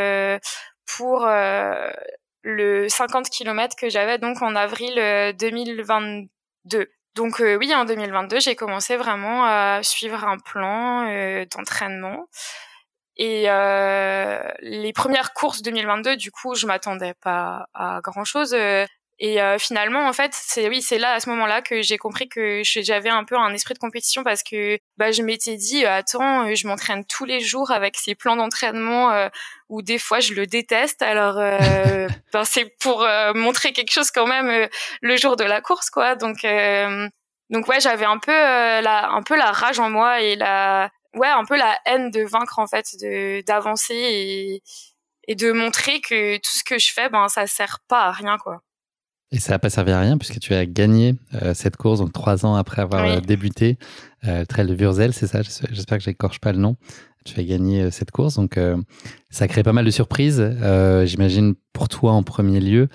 [0.87, 1.25] pour
[2.43, 4.95] le 50 km que j'avais donc en avril
[5.39, 11.05] 2022 donc oui, en 2022, j'ai commencé vraiment à suivre un plan
[11.57, 12.29] d'entraînement
[13.23, 18.57] et euh, les premières courses 2022, du coup, je m'attendais pas à grand chose.
[19.21, 21.99] Euh, et euh, finalement, en fait, c'est oui, c'est là à ce moment-là que j'ai
[21.99, 25.85] compris que j'avais un peu un esprit de compétition parce que bah, je m'étais dit
[25.85, 29.29] attends, je m'entraîne tous les jours avec ces plans d'entraînement euh,
[29.69, 31.03] où des fois je le déteste.
[31.03, 31.37] Alors
[32.33, 34.69] ben, c'est pour montrer quelque chose quand même
[35.03, 36.17] le jour de la course, quoi.
[36.17, 36.47] Donc
[37.51, 41.29] donc ouais, j'avais un peu la un peu la rage en moi et la ouais
[41.29, 44.63] un peu la haine de vaincre en fait de d'avancer et
[45.29, 48.39] et de montrer que tout ce que je fais ben ça sert pas à rien
[48.39, 48.63] quoi
[49.33, 52.13] et ça n'a pas servi à rien puisque tu as gagné euh, cette course donc
[52.13, 53.79] trois ans après avoir euh, débuté
[54.27, 55.43] euh, le trail de Wurzel c'est ça?
[55.43, 56.77] J'espère que j'écorche pas le nom.
[57.25, 58.59] Tu as gagné euh, cette course donc
[59.31, 60.43] ça crée pas mal de surprises
[61.05, 62.89] j'imagine pour toi en premier lieu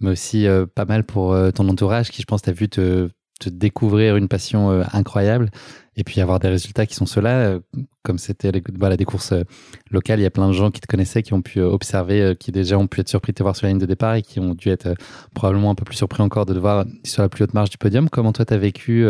[0.00, 3.08] mais aussi pas mal pour ton entourage qui je pense t'a vu te
[3.44, 5.50] te découvrir une passion incroyable
[5.96, 7.60] et puis avoir des résultats qui sont ceux-là, euh,
[8.02, 9.44] comme c'était voilà, des courses euh,
[9.90, 12.34] locales, il y a plein de gens qui te connaissaient, qui ont pu euh, observer,
[12.38, 14.22] qui déjà ont pu être surpris de te voir sur la ligne de départ et
[14.22, 14.94] qui ont dû être
[15.34, 17.78] probablement un peu plus surpris encore de te voir sur la plus haute marge du
[17.78, 18.08] podium.
[18.08, 19.06] Comment toi, tu vécu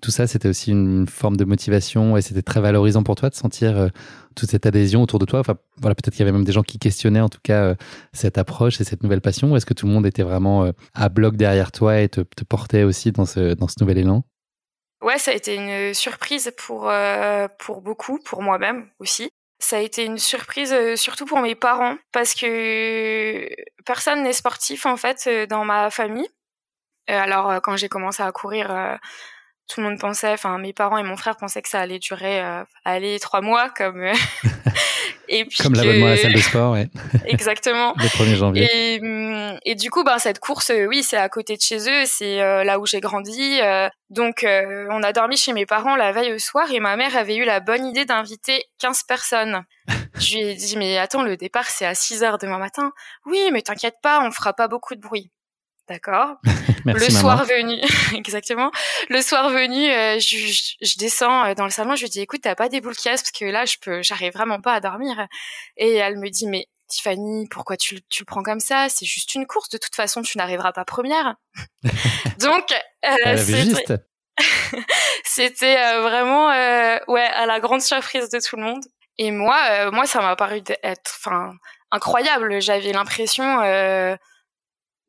[0.00, 3.34] tout ça C'était aussi une forme de motivation et c'était très valorisant pour toi de
[3.34, 3.90] sentir
[4.34, 5.40] toute cette adhésion autour de toi.
[5.40, 7.74] Enfin, voilà, peut-être qu'il y avait même des gens qui questionnaient en tout cas
[8.12, 9.52] cette approche et cette nouvelle passion.
[9.52, 12.44] Ou est-ce que tout le monde était vraiment à bloc derrière toi et te, te
[12.44, 14.24] portait aussi dans ce, dans ce nouvel élan?
[15.02, 19.30] Ouais, ça a été une surprise pour euh, pour beaucoup, pour moi-même aussi.
[19.58, 23.48] Ça a été une surprise euh, surtout pour mes parents parce que
[23.86, 26.28] personne n'est sportif en fait euh, dans ma famille.
[27.08, 28.98] alors quand j'ai commencé à courir,
[29.72, 32.42] tout le monde pensait, enfin mes parents et mon frère pensaient que ça allait durer,
[32.84, 34.02] aller trois mois comme
[35.32, 36.88] Et puis Comme l'abonnement à la salle de sport, ouais.
[37.26, 37.94] Exactement.
[37.96, 38.68] le 1er janvier.
[38.72, 41.78] Et, hum, et, du coup, ben, cette course, euh, oui, c'est à côté de chez
[41.78, 43.60] eux, c'est euh, là où j'ai grandi.
[43.62, 47.16] Euh, donc, on a dormi chez mes parents la veille au soir et ma mère
[47.16, 49.62] avait eu la bonne idée d'inviter 15 personnes.
[50.18, 52.90] Je lui ai dit, mais attends, le départ, c'est à 6 heures demain matin.
[53.24, 55.30] Oui, mais t'inquiète pas, on fera pas beaucoup de bruit.
[55.90, 56.36] D'accord.
[56.84, 57.80] le soir venu,
[58.16, 58.70] exactement.
[59.08, 60.36] Le soir venu, euh, je,
[60.80, 63.22] je, descends euh, dans le salon, je lui dis écoute, t'as pas des boules caisses
[63.22, 65.26] parce que là, je peux, j'arrive vraiment pas à dormir.
[65.76, 68.88] Et elle me dit mais Tiffany, pourquoi tu, tu le prends comme ça?
[68.88, 69.68] C'est juste une course.
[69.68, 71.34] De toute façon, tu n'arriveras pas première.
[72.38, 72.72] Donc,
[73.04, 73.36] euh,
[75.24, 76.48] C'était vraiment
[77.08, 78.84] ouais à la grande surprise de tout le monde.
[79.18, 81.52] Et moi, moi, ça m'a paru être, enfin,
[81.90, 82.62] incroyable.
[82.62, 83.60] J'avais l'impression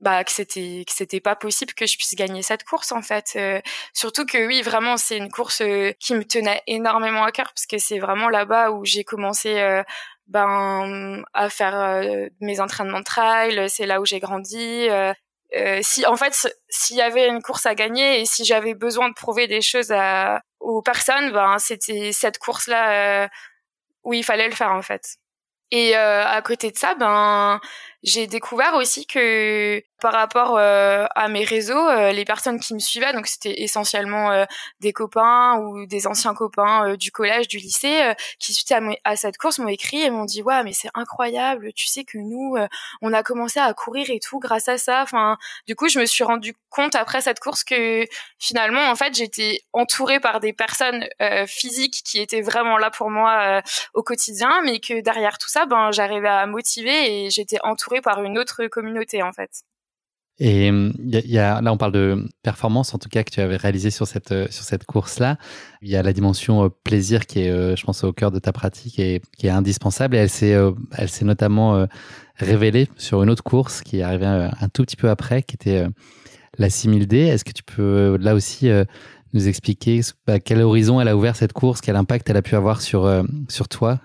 [0.01, 3.33] bah, que c'était que c'était pas possible que je puisse gagner cette course en fait.
[3.35, 3.61] Euh,
[3.93, 7.67] surtout que oui, vraiment, c'est une course euh, qui me tenait énormément à cœur parce
[7.67, 9.83] que c'est vraiment là-bas où j'ai commencé euh,
[10.27, 12.01] ben à faire
[12.39, 13.69] mes entraînements de trail.
[13.69, 14.87] C'est là où j'ai grandi.
[15.81, 19.13] si en fait s'il y avait une course à gagner et si j'avais besoin de
[19.13, 23.29] prouver des choses à, aux personnes, ben c'était cette course là
[24.03, 25.17] où il fallait le faire en fait.
[25.71, 27.59] Et à côté de ça, ben
[28.03, 32.79] j'ai découvert aussi que par rapport euh, à mes réseaux, euh, les personnes qui me
[32.79, 34.45] suivaient, donc c'était essentiellement euh,
[34.79, 39.59] des copains ou des anciens copains du collège, du lycée, qui suite à, cette course
[39.59, 42.57] m'ont écrit et m'ont dit ouais mais c'est incroyable, tu sais que nous
[43.01, 45.03] on a commencé à courir et tout grâce à ça.
[45.03, 45.37] Enfin
[45.67, 48.05] du coup je me suis rendu compte après cette course que
[48.39, 51.07] finalement en fait j'étais entourée par des personnes
[51.45, 53.61] physiques qui étaient vraiment là pour moi
[53.93, 58.23] au quotidien, mais que derrière tout ça ben j'arrivais à motiver et j'étais entourée par
[58.23, 59.63] une autre communauté en fait.
[60.43, 60.91] Et il
[61.27, 64.07] y, a, là, on parle de performance, en tout cas, que tu avais réalisé sur
[64.07, 65.37] cette, euh, sur cette course-là.
[65.83, 68.39] Il y a la dimension euh, plaisir qui est, euh, je pense, au cœur de
[68.39, 70.15] ta pratique et qui est indispensable.
[70.15, 70.57] Et elle s'est,
[70.97, 71.85] elle s'est notamment
[72.37, 75.85] révélée sur une autre course qui est arrivée un, tout petit peu après, qui était
[76.57, 77.13] la 6000D.
[77.27, 78.67] Est-ce que tu peux, là aussi,
[79.33, 82.55] nous expliquer à quel horizon elle a ouvert cette course, quel impact elle a pu
[82.55, 83.07] avoir sur,
[83.47, 83.99] sur toi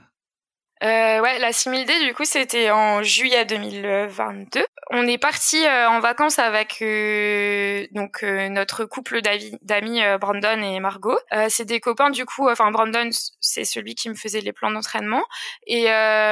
[0.83, 4.63] euh, ouais, la 6000D, du coup, c'était en juillet 2022.
[4.91, 10.79] On est parti euh, en vacances avec euh, donc euh, notre couple d'amis Brandon et
[10.81, 11.19] Margot.
[11.49, 12.49] c'est des copains, du coup.
[12.51, 13.09] Enfin, Brandon,
[13.41, 15.25] c'est celui qui me faisait les plans d'entraînement,
[15.67, 15.87] et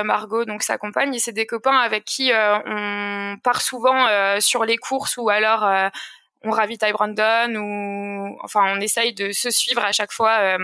[0.04, 1.18] Margot, donc sa compagne.
[1.18, 4.06] C'est des copains avec qui on part souvent
[4.40, 5.66] sur les courses ou alors
[6.42, 10.58] on ravitaille Brandon ou enfin on essaye de se suivre à chaque fois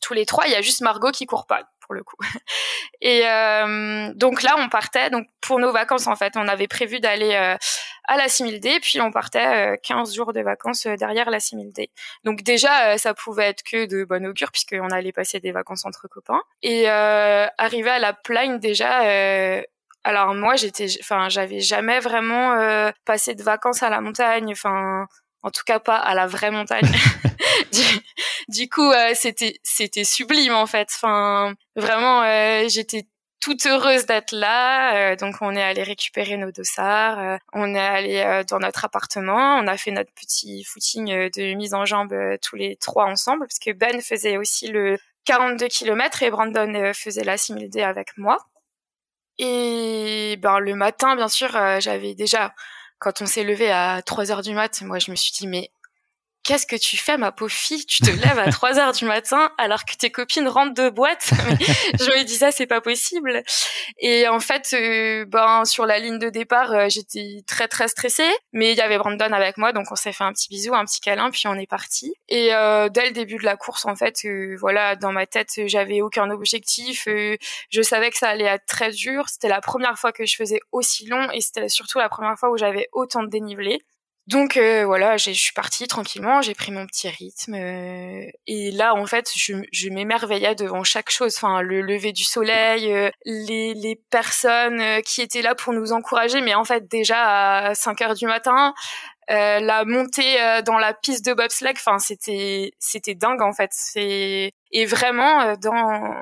[0.00, 0.46] tous les trois.
[0.46, 2.16] Il y a juste Margot qui court pas pour le coup.
[3.00, 6.34] Et euh, donc là, on partait donc pour nos vacances en fait.
[6.36, 7.56] On avait prévu d'aller euh,
[8.08, 11.90] à la 6000D, puis on partait euh, 15 jours de vacances euh, derrière la 6000D.
[12.24, 15.84] Donc déjà, euh, ça pouvait être que de bon augure puisqu'on allait passer des vacances
[15.84, 16.42] entre copains.
[16.62, 19.62] Et arrivé à la plaine déjà.
[20.04, 24.52] alors moi, j'étais, enfin, j'avais jamais vraiment passé de vacances à la montagne.
[24.52, 25.06] Enfin,
[25.42, 26.90] en tout cas pas à la vraie montagne.
[28.48, 30.88] du, coup, euh, c'était c'était sublime en fait.
[30.94, 33.06] Enfin, vraiment, euh, j'étais
[33.40, 35.12] toute heureuse d'être là.
[35.12, 37.38] Euh, donc, on est allé récupérer nos dossards.
[37.52, 39.56] on est allé dans notre appartement.
[39.56, 43.58] On a fait notre petit footing de mise en jambe tous les trois ensemble, parce
[43.58, 48.38] que Ben faisait aussi le 42 km et Brandon faisait la 6000D avec moi.
[49.38, 52.52] Et ben le matin, bien sûr, j'avais déjà
[52.98, 55.70] quand on s'est levé à 3 heures du mat, moi je me suis dit mais
[56.48, 57.84] qu'est-ce que tu fais, ma pauvre fille?
[57.84, 61.30] Tu te lèves à 3 heures du matin alors que tes copines rentrent de boîte.
[62.00, 63.42] je me dis ça, c'est pas possible.
[63.98, 68.30] Et en fait, euh, ben sur la ligne de départ, euh, j'étais très très stressée,
[68.52, 70.86] mais il y avait Brandon avec moi, donc on s'est fait un petit bisou, un
[70.86, 72.14] petit câlin, puis on est parti.
[72.30, 74.26] Et euh, dès le début de la course, en fait,
[74.58, 77.06] voilà, dans ma tête, j'avais aucun objectif.
[77.06, 79.28] je savais que ça allait être très dur.
[79.28, 82.48] C'était la première fois que je faisais aussi long, et c'était surtout la première fois
[82.48, 83.82] où j'avais autant de dénivelé.
[84.28, 88.94] Donc euh, voilà, je suis partie tranquillement, j'ai pris mon petit rythme euh, et là
[88.94, 93.72] en fait je, je m'émerveillais devant chaque chose, enfin le lever du soleil, euh, les,
[93.72, 98.14] les personnes qui étaient là pour nous encourager, mais en fait déjà à 5 heures
[98.14, 98.74] du matin,
[99.28, 104.84] la montée dans la piste de bobsleigh, enfin c'était c'était dingue en fait, c'est et
[104.84, 106.14] vraiment dans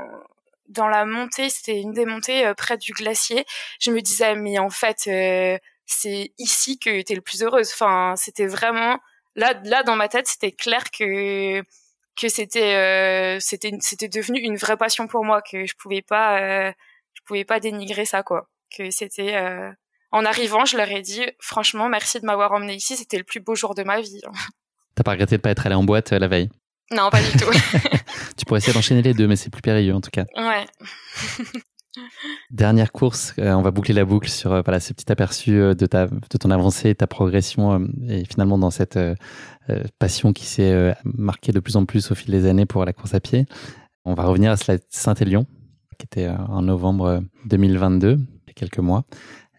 [0.69, 3.45] dans la montée, c'était une des montées près du glacier,
[3.81, 5.09] je me disais mais en fait
[5.87, 7.71] c'est ici que tu es le plus heureuse.
[7.73, 8.99] Enfin, c'était vraiment
[9.37, 11.63] là, là dans ma tête, c'était clair que
[12.17, 16.41] que c'était euh, c'était c'était devenu une vraie passion pour moi que je pouvais pas
[16.41, 16.73] euh,
[17.13, 18.49] je pouvais pas dénigrer ça quoi.
[18.77, 19.71] Que c'était euh,
[20.13, 23.41] en arrivant, je leur ai dit franchement merci de m'avoir emmené ici, c'était le plus
[23.41, 24.23] beau jour de ma vie.
[24.95, 26.49] T'as pas regretté de pas être allé en boîte la veille?
[26.91, 27.51] Non, pas du tout.
[28.37, 30.25] tu pourrais essayer d'enchaîner les deux, mais c'est plus périlleux en tout cas.
[30.37, 30.65] Ouais.
[32.51, 35.75] Dernière course, euh, on va boucler la boucle sur euh, voilà, ce petit aperçu euh,
[35.75, 38.99] de, ta, de ton avancée, ta progression et finalement dans cette
[39.99, 43.15] passion qui s'est marquée de plus en plus au fil des années pour la course
[43.15, 43.47] à pied.
[44.05, 44.57] On va revenir à
[44.91, 45.45] Saint-Élion,
[45.99, 49.05] qui était en novembre 2022, il y a quelques mois.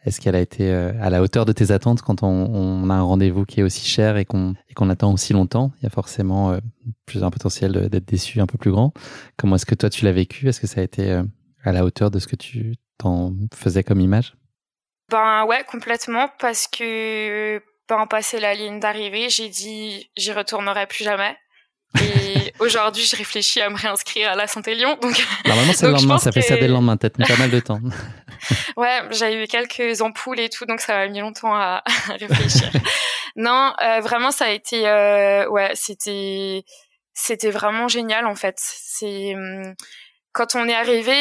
[0.06, 3.43] Est-ce qu'elle a été à la hauteur de tes attentes quand on, a un rendez-vous
[3.43, 5.73] qui est aussi cher et qu'on qu'on attend aussi longtemps?
[5.82, 6.58] Il y a forcément
[7.06, 8.93] plus un potentiel d'être déçu un peu plus grand.
[9.36, 10.47] Comment est-ce que toi tu l'as vécu?
[10.47, 11.21] Est-ce que ça a été
[11.67, 14.34] à la hauteur de ce que tu t'en faisais comme image?
[15.12, 21.03] Ben ouais, complètement, parce que ben, passé la ligne d'arrivée, j'ai dit j'y retournerai plus
[21.03, 21.36] jamais.
[22.01, 24.97] Et aujourd'hui, je réfléchis à me réinscrire à la Saint-Élion.
[25.01, 27.60] Donc, Normalement, c'est le lendemain, ça fait ça dès le lendemain, peut-être pas mal de
[27.60, 27.80] temps.
[28.77, 32.71] ouais, j'ai eu quelques ampoules et tout, donc ça m'a mis longtemps à, réfléchir.
[33.36, 36.63] non, euh, vraiment, ça a été, euh, ouais, c'était,
[37.13, 38.56] c'était vraiment génial en fait.
[38.58, 39.73] C'est hum,
[40.38, 41.17] quand on est arrivé,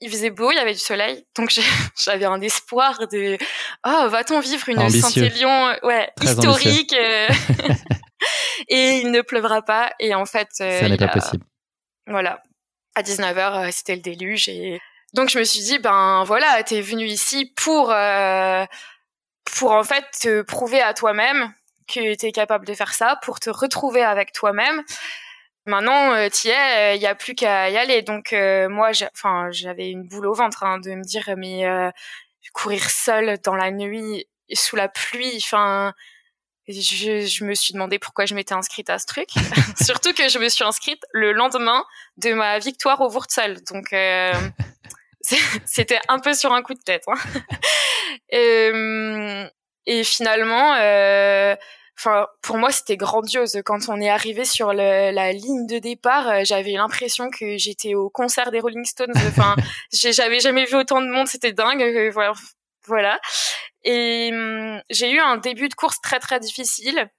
[0.00, 1.50] il faisait beau, il y avait du soleil, donc
[1.96, 3.38] j'avais un espoir de
[3.86, 7.28] oh va-t-on vivre une Saint-Élion ouais historique euh,
[8.68, 9.92] et il ne pleuvra pas.
[9.98, 11.44] Et en fait euh, ça n'est pas possible.
[12.06, 12.42] Voilà,
[12.94, 14.48] à 19h c'était le déluge.
[14.48, 14.80] Et
[15.14, 17.94] donc je me suis dit ben voilà, t'es venu ici pour
[19.44, 21.52] pour en fait te prouver à toi-même
[21.86, 24.82] que tu es capable de faire ça, pour te retrouver avec toi-même.
[25.66, 28.02] Maintenant, euh, tu es, il n'y a plus qu'à y aller.
[28.02, 31.90] Donc euh, moi, enfin, j'avais une boule au ventre hein, de me dire mais euh,
[32.52, 35.92] courir seule dans la nuit sous la pluie, enfin.
[36.68, 39.28] Je, je, me suis demandé pourquoi je m'étais inscrite à ce truc.
[39.80, 41.84] Surtout que je me suis inscrite le lendemain
[42.16, 43.62] de ma victoire au Wurzel.
[43.70, 44.32] Donc, euh,
[45.64, 47.04] c'était un peu sur un coup de tête.
[47.06, 47.14] Hein.
[48.30, 49.46] et,
[49.86, 51.54] et, finalement, euh,
[51.98, 53.60] enfin pour moi c'était grandiose.
[53.64, 57.94] Quand on est arrivé sur le, la ligne de départ euh, j'avais l'impression que j'étais
[57.94, 59.12] au concert des Rolling Stones.
[59.28, 59.56] Enfin
[59.92, 61.28] j'avais jamais vu autant de monde.
[61.28, 61.82] C'était dingue.
[61.82, 62.34] Euh, voilà.
[62.86, 63.20] Voilà.
[63.84, 67.10] Et hum, j'ai eu un début de course très très difficile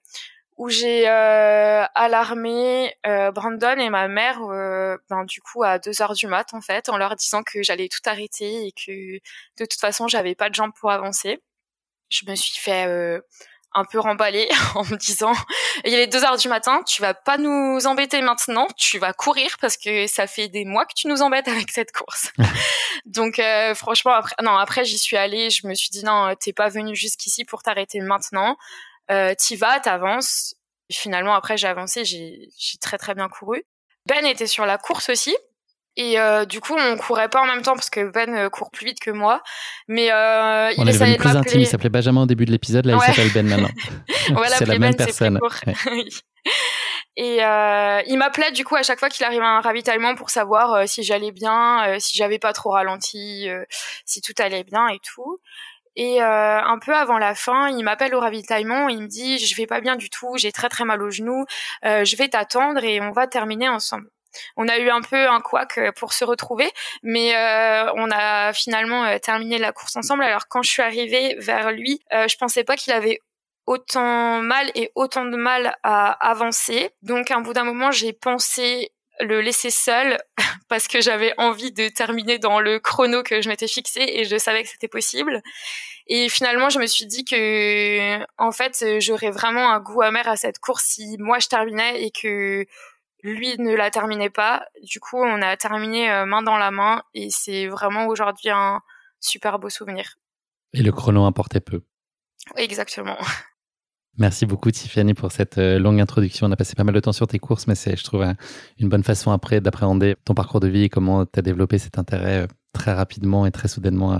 [0.57, 6.01] où j'ai euh, alarmé euh, Brandon et ma mère euh, ben, du coup à 2
[6.01, 9.17] heures du mat en fait en leur disant que j'allais tout arrêter et que
[9.57, 11.39] de toute façon j'avais pas de jambes pour avancer.
[12.09, 12.87] Je me suis fait
[13.73, 15.33] un peu remballé en me disant
[15.85, 19.57] il est deux heures du matin, tu vas pas nous embêter maintenant, tu vas courir
[19.61, 22.31] parce que ça fait des mois que tu nous embêtes avec cette course.
[23.05, 26.53] Donc euh, franchement après non après j'y suis allée, je me suis dit non t'es
[26.53, 28.57] pas venu jusqu'ici pour t'arrêter maintenant,
[29.11, 30.55] euh, t'y vas, t'avances.
[30.91, 32.49] Finalement après j'ai avancé, j'ai
[32.81, 33.63] très très bien couru.
[34.05, 35.35] Ben était sur la course aussi.
[35.99, 38.69] Et euh, du coup, on courait pas en même temps parce que Ben euh, court
[38.69, 39.41] plus vite que moi.
[39.87, 41.59] Mais euh, il essayait de plus intime.
[41.59, 42.85] Il s'appelait Benjamin au début de l'épisode.
[42.85, 43.69] Là, il s'appelle Ben maintenant.
[44.49, 45.39] c'est la même ben, personne.
[47.17, 50.29] Et euh, il m'appelait du coup à chaque fois qu'il arrivait à un ravitaillement pour
[50.29, 53.49] savoir euh, si j'allais bien, euh, si j'avais pas trop ralenti,
[54.05, 55.39] si tout allait bien et tout.
[55.99, 59.65] Et un peu avant la fin, il m'appelle au ravitaillement, il me dit je vais
[59.65, 61.45] pas bien du tout, j'ai très très mal au genou,
[61.81, 64.07] je vais t'attendre et on va terminer ensemble
[64.55, 66.69] on a eu un peu un couac euh, pour se retrouver,
[67.03, 70.23] mais euh, on a finalement euh, terminé la course ensemble.
[70.23, 73.19] Alors quand je suis arrivée vers lui, je pensais pas qu'il avait
[73.65, 76.91] autant mal et autant de mal à avancer.
[77.01, 80.17] Donc à un bout d'un moment, j'ai pensé le laisser seul
[80.69, 84.37] parce que j'avais envie de terminer dans le chrono que je m'étais fixé et je
[84.37, 85.41] savais que c'était possible.
[86.07, 90.37] Et finalement, je me suis dit que en fait, j'aurais vraiment un goût amer à
[90.37, 92.65] cette course si moi je terminais et que
[93.23, 94.65] lui ne la terminait pas.
[94.83, 98.81] Du coup, on a terminé euh, main dans la main et c'est vraiment aujourd'hui un
[99.19, 100.15] super beau souvenir.
[100.73, 101.81] Et le chrono importait peu.
[102.55, 103.17] Exactement.
[104.17, 106.47] Merci beaucoup Tiffany pour cette euh, longue introduction.
[106.47, 108.25] On a passé pas mal de temps sur tes courses, mais c'est, je trouve,
[108.79, 111.99] une bonne façon après d'appréhender ton parcours de vie et comment tu as développé cet
[111.99, 114.19] intérêt euh, très rapidement et très soudainement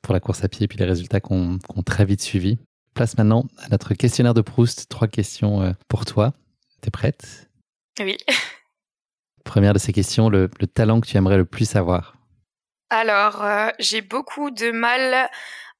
[0.00, 2.58] pour la course à pied et puis les résultats qu'on ont très vite suivis.
[2.94, 4.88] Place maintenant à notre questionnaire de Proust.
[4.88, 6.32] Trois questions pour toi.
[6.80, 7.51] T'es prête?
[8.00, 8.16] Oui.
[9.44, 12.16] Première de ces questions, le, talent que tu aimerais le plus avoir
[12.90, 15.28] Alors, euh, j'ai beaucoup de mal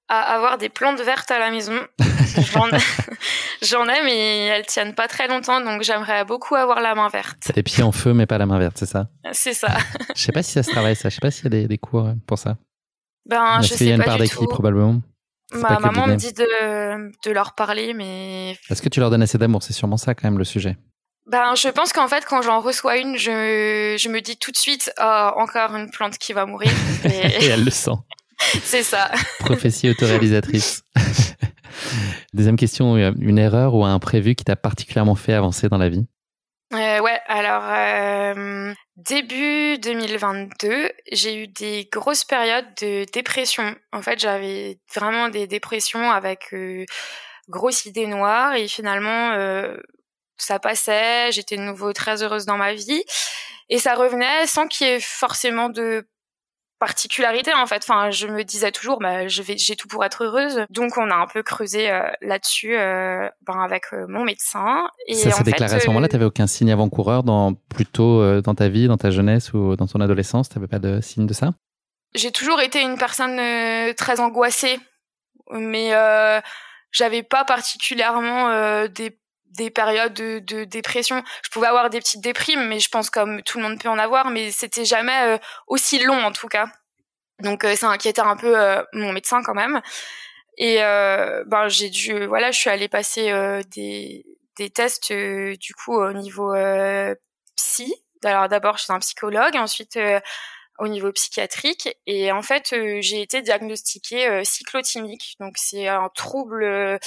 [0.09, 1.79] à avoir des plantes vertes à la maison.
[3.63, 7.51] J'en ai, mais elles tiennent pas très longtemps, donc j'aimerais beaucoup avoir la main verte.
[7.55, 9.09] Les pieds en feu, mais pas la main verte, c'est ça?
[9.33, 9.69] C'est ça.
[10.15, 11.09] Je sais pas si ça se travaille, ça.
[11.09, 12.59] Je sais pas s'il y a des, cours pour ça.
[13.29, 15.01] Ben, je sais y a une part d'écrit, probablement?
[15.55, 18.59] Ma maman me dit de, de leur parler, mais.
[18.69, 19.63] Est-ce que tu leur donnes assez d'amour?
[19.63, 20.77] C'est sûrement ça, quand même, le sujet.
[21.33, 24.57] Ben, je pense qu'en fait, quand j'en reçois une, je, je me dis tout de
[24.57, 26.71] suite, oh, encore une plante qui va mourir.
[27.07, 27.97] Et, elle le sent.
[28.63, 29.11] C'est ça.
[29.39, 30.83] Prophétie autoréalisatrice.
[32.35, 36.05] Deuxième question, une erreur ou un imprévu qui t'a particulièrement fait avancer dans la vie?
[36.75, 43.75] Euh, Ouais, alors euh, début 2022, j'ai eu des grosses périodes de dépression.
[43.93, 46.85] En fait, j'avais vraiment des dépressions avec euh,
[47.49, 49.77] grosse idée noire et finalement euh,
[50.43, 53.05] ça passait, j'étais de nouveau très heureuse dans ma vie
[53.69, 56.07] et ça revenait sans qu'il y ait forcément de
[56.83, 57.85] particularité en fait.
[57.89, 60.67] Enfin, je me disais toujours, bah, je vais, j'ai tout pour être heureuse.
[60.69, 64.89] Donc, on a un peu creusé euh, là-dessus, euh, ben, avec euh, mon médecin.
[65.07, 66.09] Et ça s'est déclaré à ce moment-là.
[66.09, 70.01] T'avais aucun signe avant-coureur dans plutôt dans ta vie, dans ta jeunesse ou dans ton
[70.01, 70.49] adolescence?
[70.49, 71.53] T'avais pas de signe de ça?
[72.17, 73.41] J'ai toujours été une personne
[73.95, 74.81] très angoissée,
[75.53, 75.93] mais
[76.91, 79.17] j'avais pas particulièrement des
[79.53, 81.23] des périodes de, dépression.
[81.45, 83.99] Je pouvais avoir des petites déprimes, mais je pense comme tout le monde peut en
[83.99, 86.67] avoir, mais c'était jamais aussi long en tout cas.
[87.41, 88.55] Donc ça inquiétait un peu
[88.93, 89.81] mon médecin quand même.
[90.59, 93.33] Et ben j'ai dû, voilà, je suis allée passer
[93.75, 94.25] des,
[94.57, 96.55] des tests du coup au niveau
[97.57, 97.95] psy.
[98.25, 99.99] Alors d'abord chez un psychologue, ensuite
[100.79, 106.09] au niveau psychiatrique et en fait euh, j'ai été diagnostiquée euh, cyclotimique donc c'est un
[106.15, 106.99] trouble euh,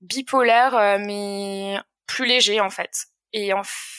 [0.00, 1.78] bipolaire mais
[2.12, 3.50] plus léger en fait et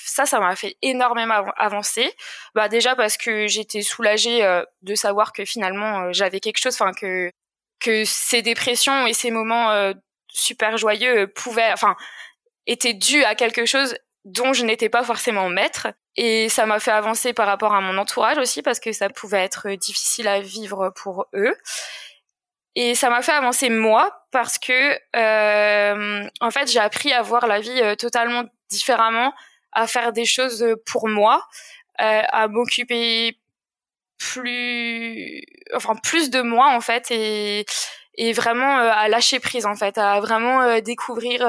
[0.05, 2.14] ça ça m'a fait énormément avancer
[2.53, 7.32] bah déjà parce que j'étais soulagée de savoir que finalement j'avais quelque chose enfin que
[7.80, 9.91] que ces dépressions et ces moments
[10.30, 11.95] super joyeux pouvaient enfin
[12.68, 13.95] étaient dus à quelque chose
[14.26, 15.88] dont je n'étais pas forcément maître.
[16.16, 19.43] Et ça m'a fait avancer par rapport à mon entourage aussi parce que ça pouvait
[19.43, 21.55] être difficile à vivre pour eux.
[22.76, 27.47] Et ça m'a fait avancer moi parce que euh, en fait j'ai appris à voir
[27.47, 29.34] la vie euh, totalement différemment,
[29.74, 31.45] à faire des choses pour moi,
[32.01, 33.38] euh, à m'occuper
[34.19, 35.43] plus,
[35.76, 37.65] enfin plus de moi en fait et
[38.15, 41.45] et vraiment euh, à lâcher prise en fait, à vraiment euh, découvrir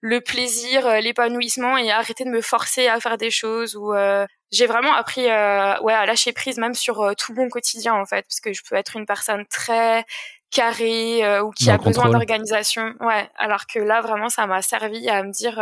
[0.00, 4.26] le plaisir, euh, l'épanouissement et arrêter de me forcer à faire des choses ou euh,
[4.52, 8.22] j'ai vraiment appris euh, ouais à lâcher prise même sur tout mon quotidien en fait
[8.28, 10.04] parce que je peux être une personne très
[10.50, 12.94] carrée ou qui a besoin d'organisation.
[13.00, 15.60] Ouais alors que là vraiment ça m'a servi à me dire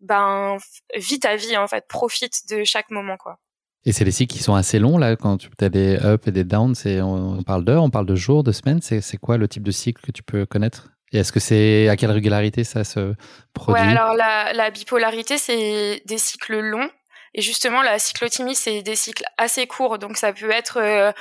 [0.00, 0.56] ben
[0.96, 3.38] vis ta vie en fait profite de chaque moment quoi.
[3.84, 6.32] Et c'est les cycles qui sont assez longs là quand tu as des ups et
[6.32, 9.48] des downs c'est on parle d'heures on parle de jours de semaines c'est quoi le
[9.48, 10.88] type de cycle que tu peux connaître?
[11.12, 13.14] Et est-ce que c'est à quelle régularité ça se
[13.52, 13.82] produit?
[13.82, 16.88] Ouais, alors la, la bipolarité, c'est des cycles longs.
[17.34, 19.98] Et justement, la cyclotimie, c'est des cycles assez courts.
[19.98, 21.12] Donc ça peut être euh,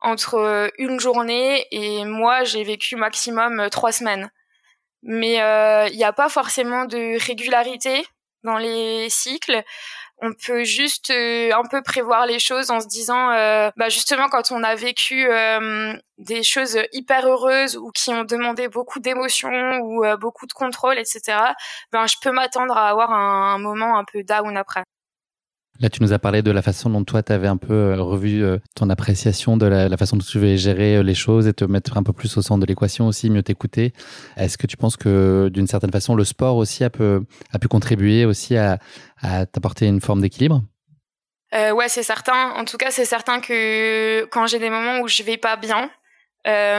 [0.00, 4.30] entre une journée et moi, j'ai vécu maximum euh, trois semaines.
[5.02, 8.04] Mais il euh, n'y a pas forcément de régularité
[8.44, 9.64] dans les cycles
[10.20, 14.28] on peut juste euh, un peu prévoir les choses en se disant, euh, bah justement
[14.28, 19.78] quand on a vécu euh, des choses hyper heureuses ou qui ont demandé beaucoup d'émotions
[19.80, 21.54] ou beaucoup de contrôle, etc.
[21.92, 24.82] Ben je peux m'attendre à avoir un moment un peu down après.
[25.80, 28.02] Là, tu nous as parlé de la façon dont toi, tu avais un peu euh,
[28.02, 31.52] revu euh, ton appréciation de la, façon dont tu veux gérer euh, les choses et
[31.52, 33.92] te mettre un peu plus au centre de l'équation aussi, mieux t'écouter.
[34.36, 38.56] Est-ce que tu penses que d'une certaine façon, le sport aussi a, pu, contribuer aussi
[38.56, 38.78] à,
[39.52, 40.62] t'apporter une forme d'équilibre?
[41.54, 42.50] Euh, Ouais, c'est certain.
[42.56, 45.90] En tout cas, c'est certain que quand j'ai des moments où je vais pas bien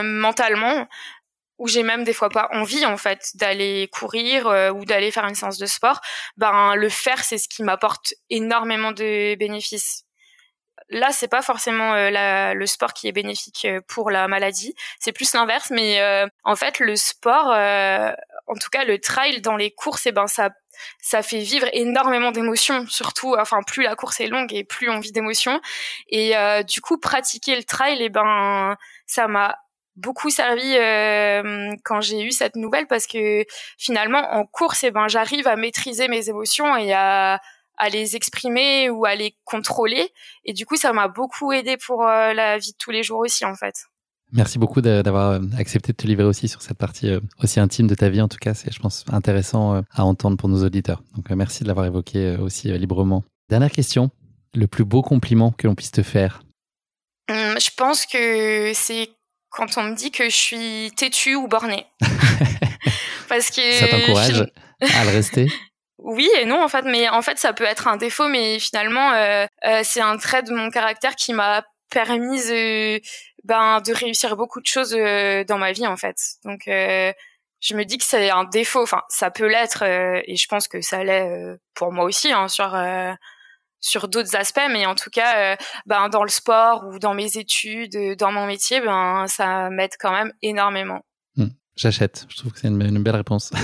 [0.02, 0.88] mentalement,
[1.60, 5.26] où j'ai même des fois pas envie en fait d'aller courir euh, ou d'aller faire
[5.26, 6.00] une séance de sport,
[6.38, 10.04] ben le faire c'est ce qui m'apporte énormément de bénéfices.
[10.88, 15.12] Là, c'est pas forcément euh, le sport qui est bénéfique euh, pour la maladie, c'est
[15.12, 15.70] plus l'inverse.
[15.70, 16.00] Mais
[16.44, 20.26] en fait, le sport, en tout cas le trail dans les courses, et eh ben
[20.26, 20.50] ça
[20.98, 24.98] ça fait vivre énormément d'émotions, surtout, enfin, plus la course est longue et plus on
[24.98, 25.60] vit d'émotions.
[26.08, 26.34] Et
[26.66, 29.58] du coup, pratiquer le trail, et eh ben, ça m'a
[29.96, 33.44] beaucoup servi euh, quand j'ai eu cette nouvelle parce que
[33.78, 37.40] finalement en course eh ben j'arrive à maîtriser mes émotions et à
[37.76, 40.12] à les exprimer ou à les contrôler
[40.44, 43.20] et du coup ça m'a beaucoup aidé pour euh, la vie de tous les jours
[43.20, 43.86] aussi en fait.
[44.32, 47.12] Merci beaucoup d'avoir euh, accepté de te livrer aussi sur cette partie
[47.42, 50.48] aussi intime de ta vie en tout cas c'est je pense intéressant à entendre pour
[50.48, 51.02] nos auditeurs.
[51.16, 53.24] Donc merci de l'avoir évoqué aussi librement.
[53.48, 54.10] Dernière question,
[54.54, 56.42] le plus beau compliment que l'on puisse te faire.
[57.30, 59.08] Hum, je pense que c'est
[59.50, 61.86] quand on me dit que je suis têtue ou bornée.
[63.28, 64.40] Parce que ça t'encourage
[64.80, 65.46] à le rester?
[65.98, 69.12] Oui et non en fait, mais en fait ça peut être un défaut, mais finalement
[69.12, 72.98] euh, euh, c'est un trait de mon caractère qui m'a permis euh,
[73.44, 76.16] ben de réussir beaucoup de choses dans ma vie en fait.
[76.44, 80.68] Donc je me dis que c'est un défaut, enfin ça peut l'être et je pense
[80.68, 82.74] que ça l'est pour moi aussi hein, sur
[83.80, 85.56] sur d'autres aspects, mais en tout cas, euh,
[85.86, 89.92] ben, dans le sport ou dans mes études, euh, dans mon métier, ben, ça m'aide
[89.98, 91.00] quand même énormément.
[91.36, 91.48] Hmm.
[91.76, 92.26] J'achète.
[92.28, 93.50] Je trouve que c'est une, belle réponse.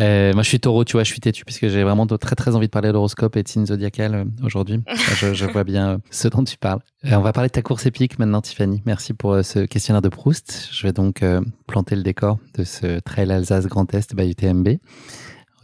[0.00, 2.54] Euh, moi, je suis taureau, tu vois, je suis têtu, puisque j'ai vraiment très très
[2.54, 4.80] envie de parler d'horoscope et de signes zodiacal aujourd'hui.
[5.16, 6.78] je, je, vois bien ce dont tu parles.
[7.02, 8.80] on va parler de ta course épique maintenant, Tiffany.
[8.86, 10.68] Merci pour ce questionnaire de Proust.
[10.70, 11.24] Je vais donc
[11.66, 14.78] planter le décor de ce Trail Alsace Grand Est by UTMB.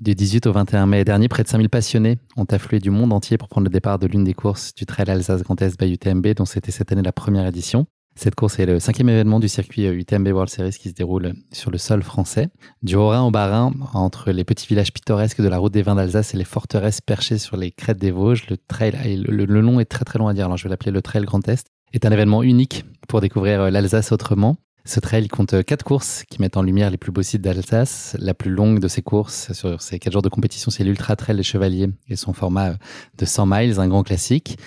[0.00, 3.38] Du 18 au 21 mai dernier, près de 5000 passionnés ont afflué du monde entier
[3.38, 6.34] pour prendre le départ de l'une des courses du Trail Alsace Grand Est by UTMB,
[6.34, 7.86] dont c'était cette année la première édition.
[8.16, 11.70] Cette course est le cinquième événement du circuit UTMB World Series qui se déroule sur
[11.70, 12.48] le sol français.
[12.82, 16.34] Du Haut-Rhin au Bas-Rhin, entre les petits villages pittoresques de la route des vins d'Alsace
[16.34, 20.04] et les forteresses perchées sur les crêtes des Vosges, le trail, le, long est très
[20.04, 22.42] très long à dire, alors je vais l'appeler le Trail Grand Est, est un événement
[22.42, 24.56] unique pour découvrir l'Alsace autrement.
[24.86, 28.14] Ce trail compte quatre courses qui mettent en lumière les plus beaux sites d'Alsace.
[28.20, 31.36] La plus longue de ces courses sur ces quatre jours de compétition, c'est l'Ultra Trail
[31.36, 32.74] des Chevaliers et son format
[33.16, 34.58] de 100 miles, un grand classique.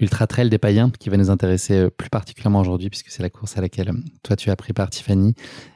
[0.00, 3.58] L'Ultra Trail des Païens, qui va nous intéresser plus particulièrement aujourd'hui, puisque c'est la course
[3.58, 5.34] à laquelle toi tu as pris part, Tiffany,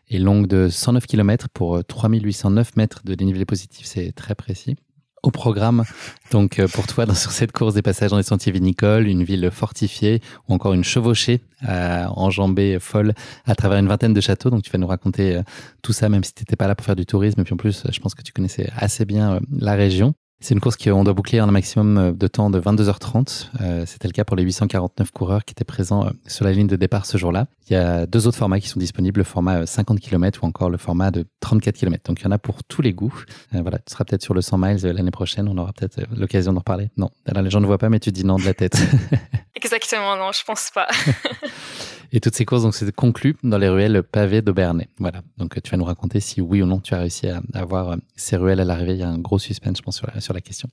[0.08, 4.76] est longue de 109 km pour 3809 euh, mètres de dénivelé positif, c'est très précis
[5.22, 5.84] au programme.
[6.30, 9.50] Donc pour toi, dans, sur cette course des passages dans les sentiers vinicoles, une ville
[9.50, 13.14] fortifiée ou encore une chevauchée à enjambée folle
[13.46, 14.50] à travers une vingtaine de châteaux.
[14.50, 15.40] Donc tu vas nous raconter
[15.82, 17.40] tout ça, même si tu n'étais pas là pour faire du tourisme.
[17.40, 20.14] Et puis en plus, je pense que tu connaissais assez bien la région.
[20.42, 23.48] C'est une course qu'on doit boucler en un maximum euh, de temps de 22h30.
[23.60, 26.66] Euh, C'était le cas pour les 849 coureurs qui étaient présents euh, sur la ligne
[26.66, 27.46] de départ ce jour-là.
[27.68, 30.46] Il y a deux autres formats qui sont disponibles, le format 50 euh, km ou
[30.46, 32.04] encore le format de 34 km.
[32.06, 33.14] Donc il y en a pour tous les goûts.
[33.54, 35.46] Euh, voilà, tu seras peut-être sur le 100 miles l'année prochaine.
[35.46, 36.88] On aura peut-être l'occasion d'en reparler.
[36.96, 38.78] Non, alors les gens ne voient pas, mais tu dis non de la tête.
[39.54, 40.88] Exactement, non, je pense pas.
[42.12, 44.88] Et toutes ces courses, donc, c'est conclu dans les ruelles pavées d'Aubernay.
[44.98, 45.22] Voilà.
[45.38, 48.36] Donc, tu vas nous raconter si oui ou non tu as réussi à avoir ces
[48.36, 48.94] ruelles à l'arrivée.
[48.94, 50.68] Il y a un gros suspense, je pense, sur la, sur la question.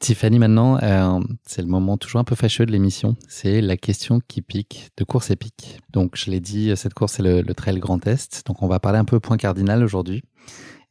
[0.00, 3.16] Tiffany, maintenant, euh, c'est le moment toujours un peu fâcheux de l'émission.
[3.28, 5.78] C'est la question qui pique de course épique.
[5.90, 8.42] Donc, je l'ai dit, cette course, c'est le, Trail Grand Est.
[8.46, 10.22] Donc, on va parler un peu point cardinal aujourd'hui.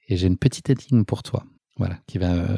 [0.08, 1.44] Et j'ai une petite énigme pour toi.
[1.78, 2.58] Voilà, qui va, euh,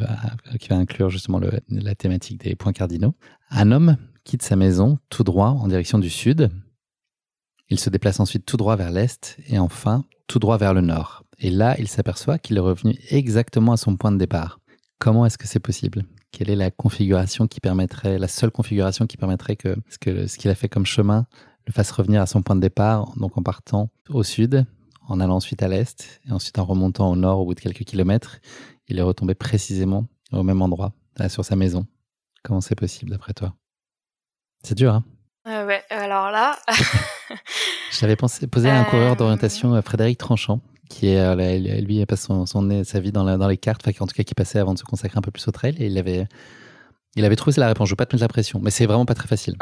[0.59, 3.15] qui va inclure justement la thématique des points cardinaux.
[3.49, 6.51] Un homme quitte sa maison tout droit en direction du sud
[7.69, 11.23] il se déplace ensuite tout droit vers l'est et enfin tout droit vers le nord.
[11.39, 14.59] Et là, il s'aperçoit qu'il est revenu exactement à son point de départ.
[14.99, 16.03] Comment est-ce que c'est possible?
[16.31, 20.55] Quelle est la configuration qui permettrait, la seule configuration qui permettrait que ce qu'il a
[20.55, 21.25] fait comme chemin
[21.65, 24.65] le fasse revenir à son point de départ, donc en partant au sud,
[25.07, 27.83] en allant ensuite à l'est, et ensuite en remontant au nord au bout de quelques
[27.83, 28.39] kilomètres,
[28.87, 31.85] il est retombé précisément au même endroit, là, sur sa maison.
[32.43, 33.53] Comment c'est possible d'après toi?
[34.63, 35.03] C'est dur, hein?
[35.47, 36.57] Euh, Ouais, alors là...
[37.91, 42.01] J'avais pensé poser à un coureur euh, d'orientation, euh, Frédéric Tranchant, qui est, euh, lui,
[42.01, 44.23] a passé son, son, sa vie dans, la, dans les cartes, enfin, en tout cas,
[44.23, 46.27] qui passait avant de se consacrer un peu plus au trail, et il avait,
[47.15, 47.87] il avait trouvé la réponse.
[47.87, 49.55] Je veux pas te mettre la pression, mais c'est vraiment pas très facile.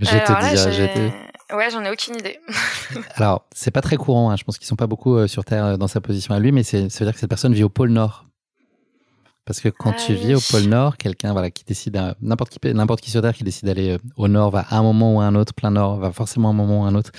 [0.00, 1.12] je vais te dire,
[1.54, 2.40] Ouais, j'en ai aucune idée.
[3.14, 4.30] Alors, c'est pas très courant.
[4.30, 4.36] Hein.
[4.36, 6.78] Je pense qu'ils sont pas beaucoup sur Terre dans sa position à lui, mais ça
[6.78, 8.26] veut dire que cette personne vit au pôle Nord.
[9.46, 12.74] Parce que quand tu ah vis au pôle Nord, quelqu'un voilà, qui décide, n'importe qui,
[12.74, 15.20] n'importe qui sur Terre qui décide d'aller euh, au Nord va à un moment ou
[15.20, 17.12] à un autre, plein Nord, va forcément à un moment ou à un autre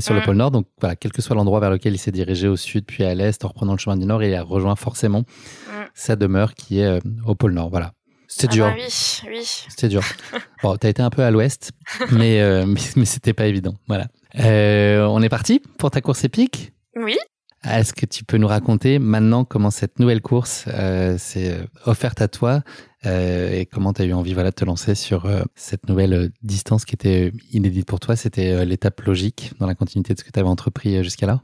[0.00, 0.50] sur le pôle Nord.
[0.50, 3.14] Donc voilà, quel que soit l'endroit vers lequel il s'est dirigé, au sud puis à
[3.14, 5.24] l'est, en reprenant le chemin du Nord, il a rejoint forcément
[5.94, 7.70] sa demeure qui est euh, au pôle Nord.
[7.70, 7.92] Voilà.
[8.28, 8.66] C'était ah dur.
[8.66, 9.44] Bah oui, oui.
[9.68, 10.02] C'était dur.
[10.62, 11.72] bon, t'as été un peu à l'ouest,
[12.12, 13.74] mais, euh, mais, mais c'était pas évident.
[13.86, 14.08] Voilà.
[14.34, 16.72] on est parti pour ta course épique?
[16.94, 17.16] Oui.
[17.64, 22.22] Est-ce que tu peux nous raconter maintenant comment cette nouvelle course euh, s'est euh, offerte
[22.22, 22.62] à toi
[23.04, 26.84] euh, et comment tu as eu envie voilà, de te lancer sur cette nouvelle distance
[26.84, 28.16] qui était inédite pour toi.
[28.16, 31.40] C'était l'étape logique dans la continuité de ce que tu avais entrepris jusqu'à là?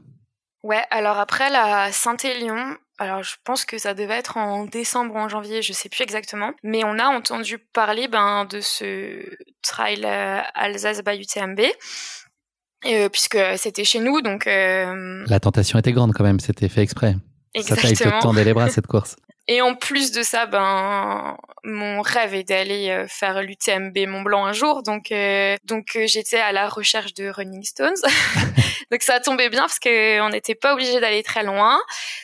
[0.63, 5.17] Ouais, alors après la Saint-Élion, alors je pense que ça devait être en décembre ou
[5.17, 9.23] en janvier, je sais plus exactement, mais on a entendu parler ben, de ce
[9.61, 11.61] trail Alsace by UTMB
[12.87, 14.47] euh, puisque c'était chez nous, donc.
[14.47, 15.23] Euh...
[15.27, 17.15] La tentation était grande quand même, c'était fait exprès.
[17.53, 17.95] Exactement.
[17.95, 19.15] Ça t'a tendait les bras cette course.
[19.47, 24.45] Et en plus de ça, ben mon rêve est d'aller euh, faire l'UTMB Mont Blanc
[24.45, 27.93] un jour, donc euh, donc euh, j'étais à la recherche de Running Stones.
[28.91, 31.79] donc ça tombé bien parce que on n'était pas obligé d'aller très loin.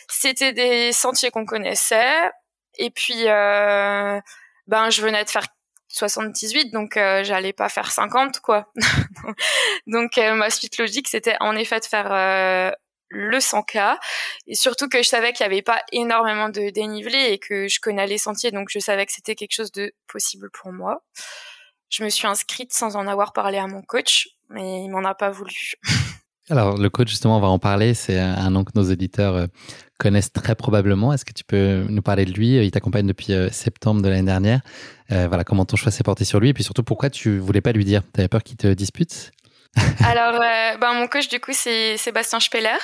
[0.10, 2.32] C'était des sentiers qu'on connaissait,
[2.80, 5.46] et puis ben je venais de faire
[5.94, 8.72] 78, donc euh, j'allais pas faire 50 quoi.
[9.88, 12.72] donc euh, ma suite logique c'était en effet de faire euh,
[13.10, 13.98] le 100K
[14.48, 17.80] et surtout que je savais qu'il y avait pas énormément de dénivelé et que je
[17.80, 21.04] connais les sentiers donc je savais que c'était quelque chose de possible pour moi.
[21.90, 25.14] Je me suis inscrite sans en avoir parlé à mon coach, mais il m'en a
[25.14, 25.74] pas voulu.
[26.52, 27.94] Alors, le coach, justement, on va en parler.
[27.94, 29.48] C'est un nom que nos éditeurs
[29.98, 31.14] connaissent très probablement.
[31.14, 32.58] Est-ce que tu peux nous parler de lui?
[32.58, 34.60] Il t'accompagne depuis septembre de l'année dernière.
[35.12, 36.50] Euh, voilà, comment ton choix s'est porté sur lui?
[36.50, 38.02] Et puis surtout pourquoi tu voulais pas lui dire?
[38.14, 39.32] Tu avais peur qu'il te dispute?
[40.06, 42.78] Alors, euh, ben, mon coach, du coup, c'est Sébastien Speller.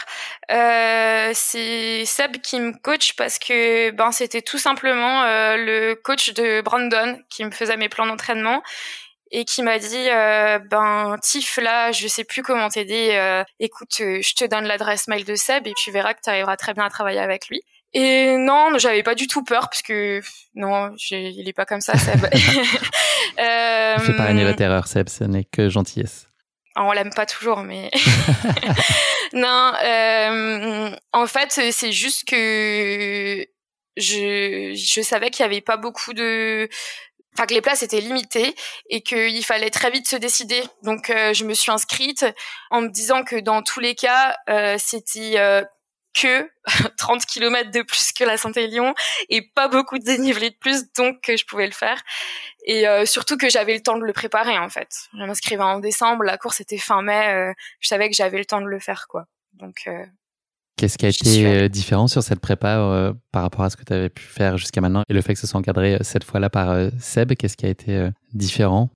[0.49, 5.23] Euh, c'est Seb qui me coach parce que ben, c'était tout simplement
[5.55, 8.61] le coach de Brandon qui me faisait mes plans d'entraînement
[9.31, 10.07] et qui m'a dit
[10.69, 15.35] ben Tiff là je sais plus comment t'aider écoute je te donne l'adresse mail de
[15.35, 17.61] Seb et tu verras que tu arriveras très bien à travailler avec lui
[17.93, 20.21] et non, j'avais pas du tout peur parce que
[20.55, 22.25] non, il est pas comme ça, Seb.
[23.39, 25.09] euh, fait pas régner la terreur, Seb.
[25.09, 26.27] Ce n'est que gentillesse.
[26.75, 27.89] Ah, on l'aime pas toujours, mais
[29.33, 29.73] non.
[29.83, 33.47] Euh, en fait, c'est juste que
[33.95, 36.69] je, je savais qu'il y avait pas beaucoup de
[37.37, 38.55] enfin que les places étaient limitées
[38.89, 40.63] et qu'il fallait très vite se décider.
[40.81, 42.25] Donc euh, je me suis inscrite
[42.71, 45.63] en me disant que dans tous les cas, euh, c'était euh,
[46.15, 46.49] que
[46.97, 48.95] 30 km de plus que la Saint-Élion
[49.29, 52.01] et pas beaucoup de dénivelé de plus, donc je pouvais le faire.
[52.65, 54.89] Et surtout que j'avais le temps de le préparer en fait.
[55.13, 58.59] Je m'inscrivais en décembre, la course était fin mai, je savais que j'avais le temps
[58.59, 59.25] de le faire quoi.
[59.53, 59.87] Donc
[60.77, 63.83] Qu'est-ce qui a été euh, différent sur cette prépa euh, par rapport à ce que
[63.83, 66.23] tu avais pu faire jusqu'à maintenant et le fait que ce soit encadré euh, cette
[66.23, 68.91] fois-là par Seb, qu'est-ce qui a été différent?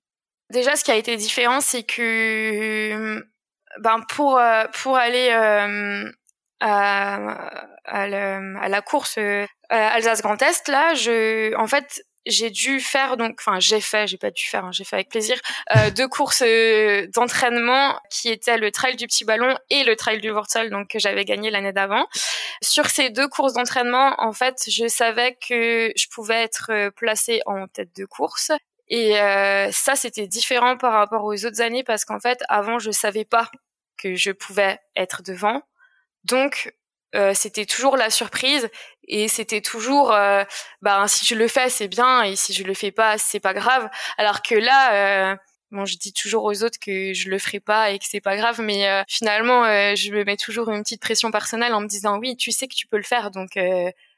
[0.50, 3.26] Déjà, ce qui a été différent, c'est que
[3.80, 4.40] ben pour
[4.74, 5.30] pour aller
[6.60, 7.50] à,
[7.84, 8.08] à,
[8.68, 9.18] la course
[9.68, 14.18] Alsace Grand Est, là, je en fait j'ai dû faire donc enfin j'ai fait j'ai
[14.18, 15.36] pas dû faire hein, j'ai fait avec plaisir
[15.76, 20.20] euh, deux courses euh, d'entraînement qui étaient le trail du petit ballon et le trail
[20.20, 22.06] du Wurzel donc que j'avais gagné l'année d'avant.
[22.62, 27.40] Sur ces deux courses d'entraînement en fait je savais que je pouvais être euh, placée
[27.46, 28.52] en tête de course.
[28.88, 32.90] Et euh, ça c'était différent par rapport aux autres années parce qu'en fait avant je
[32.90, 33.50] savais pas
[33.96, 35.62] que je pouvais être devant.
[36.24, 36.72] Donc
[37.14, 38.68] euh, c'était toujours la surprise
[39.08, 40.44] et c'était toujours euh,
[40.80, 43.54] bah si je le fais c'est bien et si je le fais pas c'est pas
[43.54, 43.88] grave.
[44.18, 45.36] Alors que là euh,
[45.70, 48.36] bon je dis toujours aux autres que je le ferai pas et que c'est pas
[48.36, 52.18] grave mais euh, finalement je me mets toujours une petite pression personnelle en me disant
[52.18, 53.58] oui tu sais que tu peux le faire donc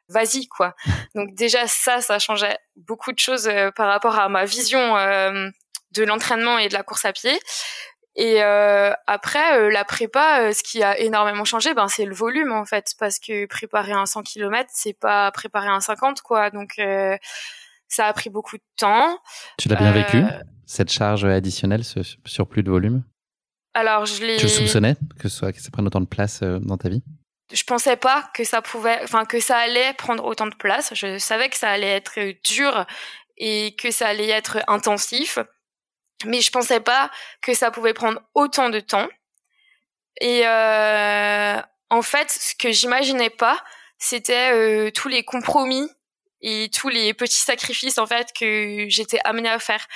[0.09, 0.75] vas-y quoi.
[1.15, 6.59] Donc déjà ça ça changeait beaucoup de choses par rapport à ma vision de l'entraînement
[6.59, 7.39] et de la course à pied
[8.17, 12.15] et euh, après, euh, la prépa, euh, ce qui a énormément changé, ben c'est le
[12.15, 16.51] volume en fait, parce que préparer un 100 km, c'est pas préparer un 50 quoi.
[16.51, 16.81] Donc
[17.89, 19.19] ça a pris beaucoup de temps.
[19.59, 20.23] Tu l'as bien vécu
[20.67, 23.03] cette charge additionnelle, ce surplus de volume?
[23.75, 24.37] Alors je l'ai.
[24.37, 27.03] Tu soupçonnais que, ce soit, que ça prenne autant de place dans ta vie?
[27.53, 30.95] Je pensais pas que ça pouvait, enfin que ça allait prendre autant de place.
[30.95, 32.87] Je savais que ça allait être dur
[33.37, 35.39] et que ça allait être intensif
[36.27, 37.11] mais je pensais pas
[37.43, 39.09] que ça pouvait prendre autant de temps.
[40.21, 41.61] Et euh,
[41.91, 43.63] en fait, ce que j'imaginais pas,
[43.99, 45.89] c'était euh, tous les compromis
[46.41, 49.87] et tous les petits sacrifices en fait que j'étais amenée à faire.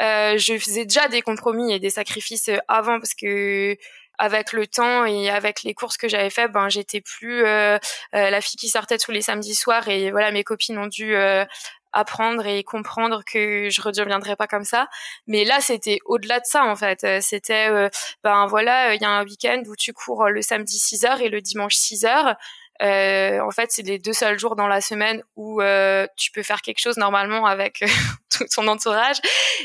[0.00, 3.76] Euh, je faisais déjà des compromis et des sacrifices avant parce que
[4.18, 7.78] avec le temps et avec les courses que j'avais fait, ben j'étais plus euh,
[8.14, 11.16] euh, la fille qui sortait tous les samedis soirs et voilà mes copines ont dû
[11.16, 11.44] euh,
[11.92, 14.88] apprendre et comprendre que je redeviendrais pas comme ça.
[15.26, 17.04] Mais là, c'était au-delà de ça, en fait.
[17.04, 17.88] Euh, c'était, euh,
[18.24, 21.28] ben voilà, il y a un week-end où tu cours le samedi 6 heures et
[21.28, 22.36] le dimanche 6 heures.
[22.80, 26.42] Euh, en fait, c'est les deux seuls jours dans la semaine où euh, tu peux
[26.42, 27.84] faire quelque chose normalement avec
[28.30, 29.18] tout ton entourage.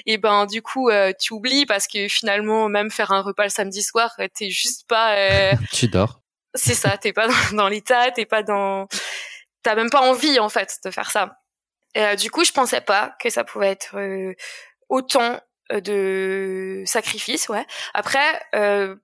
[0.05, 3.81] Et ben du coup, tu oublies parce que finalement, même faire un repas le samedi
[3.81, 5.15] soir, t'es juste pas.
[5.71, 6.21] tu dors.
[6.53, 6.97] C'est ça.
[6.97, 8.11] T'es pas dans, dans l'état.
[8.11, 8.87] T'es pas dans.
[9.63, 11.37] T'as même pas envie en fait de faire ça.
[11.95, 14.33] Et, euh, du coup, je pensais pas que ça pouvait être euh,
[14.89, 15.39] autant
[15.71, 17.65] euh, de sacrifices, ouais.
[17.93, 18.95] Après, euh,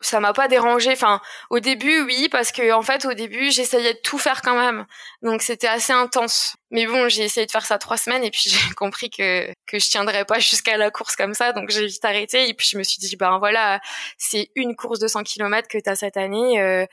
[0.00, 0.92] ça m'a pas dérangé.
[0.92, 1.20] Enfin,
[1.50, 4.86] au début, oui, parce que en fait, au début, j'essayais de tout faire quand même,
[5.22, 6.56] donc c'était assez intense.
[6.70, 9.78] Mais bon, j'ai essayé de faire ça trois semaines et puis j'ai compris que que
[9.78, 12.48] je tiendrais pas jusqu'à la course comme ça, donc j'ai vite arrêté.
[12.48, 13.80] Et puis je me suis dit, ben voilà,
[14.18, 16.60] c'est une course de 100 km que tu as cette année.
[16.60, 16.86] Euh,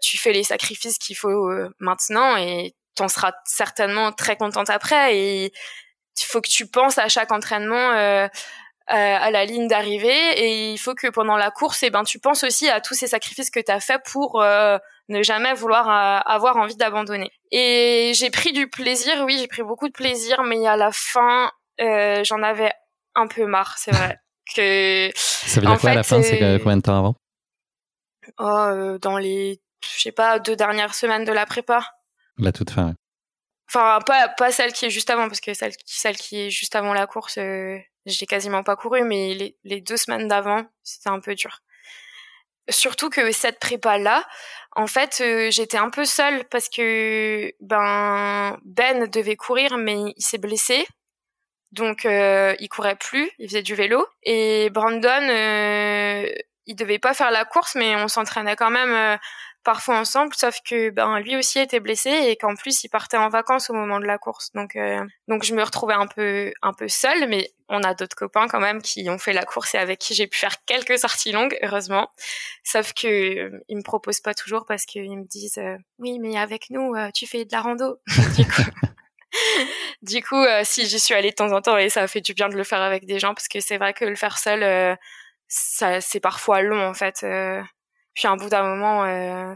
[0.00, 5.44] tu fais les sacrifices qu'il faut maintenant et t'en seras certainement très contente après et
[5.46, 7.92] il faut que tu penses à chaque entraînement
[8.90, 12.02] euh, à la ligne d'arrivée et il faut que pendant la course et eh ben
[12.02, 14.76] tu penses aussi à tous ces sacrifices que tu as fait pour euh,
[15.08, 17.30] ne jamais vouloir euh, avoir envie d'abandonner.
[17.52, 21.50] Et j'ai pris du plaisir, oui, j'ai pris beaucoup de plaisir mais à la fin
[21.78, 22.72] j'en avais
[23.14, 24.18] un peu marre, c'est vrai.
[24.54, 27.14] que Ça veut dire quoi à la fin, c'est combien de temps avant?
[28.38, 29.60] Oh, dans les
[29.96, 31.88] je sais pas deux dernières semaines de la prépa.
[32.38, 32.94] La toute fin.
[33.68, 36.76] Enfin, pas, pas celle qui est juste avant, parce que celle, celle qui est juste
[36.76, 41.08] avant la course, euh, j'ai quasiment pas couru, mais les, les deux semaines d'avant, c'était
[41.08, 41.60] un peu dur.
[42.68, 44.24] Surtout que cette prépa-là,
[44.76, 50.22] en fait, euh, j'étais un peu seule parce que ben Ben devait courir, mais il
[50.22, 50.86] s'est blessé.
[51.72, 54.06] Donc, euh, il courait plus, il faisait du vélo.
[54.22, 56.28] Et Brandon, euh,
[56.66, 59.18] il devait pas faire la course, mais on s'entraînait quand même
[59.64, 63.28] parfois ensemble, sauf que ben lui aussi était blessé et qu'en plus il partait en
[63.28, 64.50] vacances au moment de la course.
[64.54, 68.16] Donc euh, donc je me retrouvais un peu un peu seule, mais on a d'autres
[68.16, 70.98] copains quand même qui ont fait la course et avec qui j'ai pu faire quelques
[70.98, 72.10] sorties longues, heureusement.
[72.64, 76.36] Sauf que euh, ils me proposent pas toujours parce qu'ils me disent euh, oui mais
[76.38, 78.00] avec nous tu fais de la rando.
[78.36, 78.62] du coup,
[80.02, 82.48] du coup si j'y suis allée de temps en temps et ça fait du bien
[82.48, 84.98] de le faire avec des gens parce que c'est vrai que le faire seul
[85.48, 87.24] ça c'est parfois long en fait
[88.14, 89.54] puis à un bout d'un moment, euh,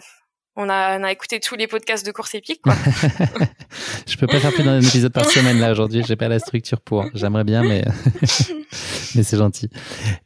[0.57, 2.63] on a, on a écouté tous les podcasts de course épique.
[2.63, 2.75] Quoi.
[4.07, 6.03] je peux pas faire plus d'un épisode par semaine là aujourd'hui.
[6.07, 7.05] J'ai pas la structure pour.
[7.15, 7.85] J'aimerais bien, mais
[9.15, 9.69] mais c'est gentil.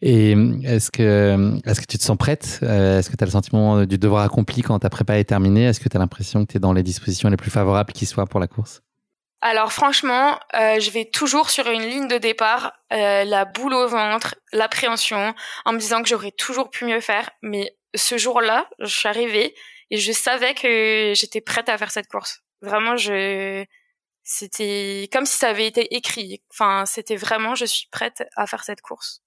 [0.03, 0.33] Et
[0.64, 2.61] est-ce que est-ce que tu te sens prête?
[2.62, 5.64] Est-ce que tu as le sentiment du devoir accompli quand ta prépa est terminée?
[5.64, 8.07] Est-ce que tu as l'impression que tu es dans les dispositions les plus favorables qui
[8.07, 8.83] soient pour la course?
[9.43, 13.89] Alors franchement, euh, je vais toujours sur une ligne de départ, euh, la boule au
[13.89, 17.31] ventre, l'appréhension, en me disant que j'aurais toujours pu mieux faire.
[17.43, 19.55] Mais ce jour-là, je suis arrivée
[19.91, 22.43] et je savais que j'étais prête à faire cette course.
[22.62, 23.64] Vraiment, je,
[24.22, 26.43] c'était comme si ça avait été écrit.
[26.53, 29.22] Enfin, c'était vraiment, je suis prête à faire cette course.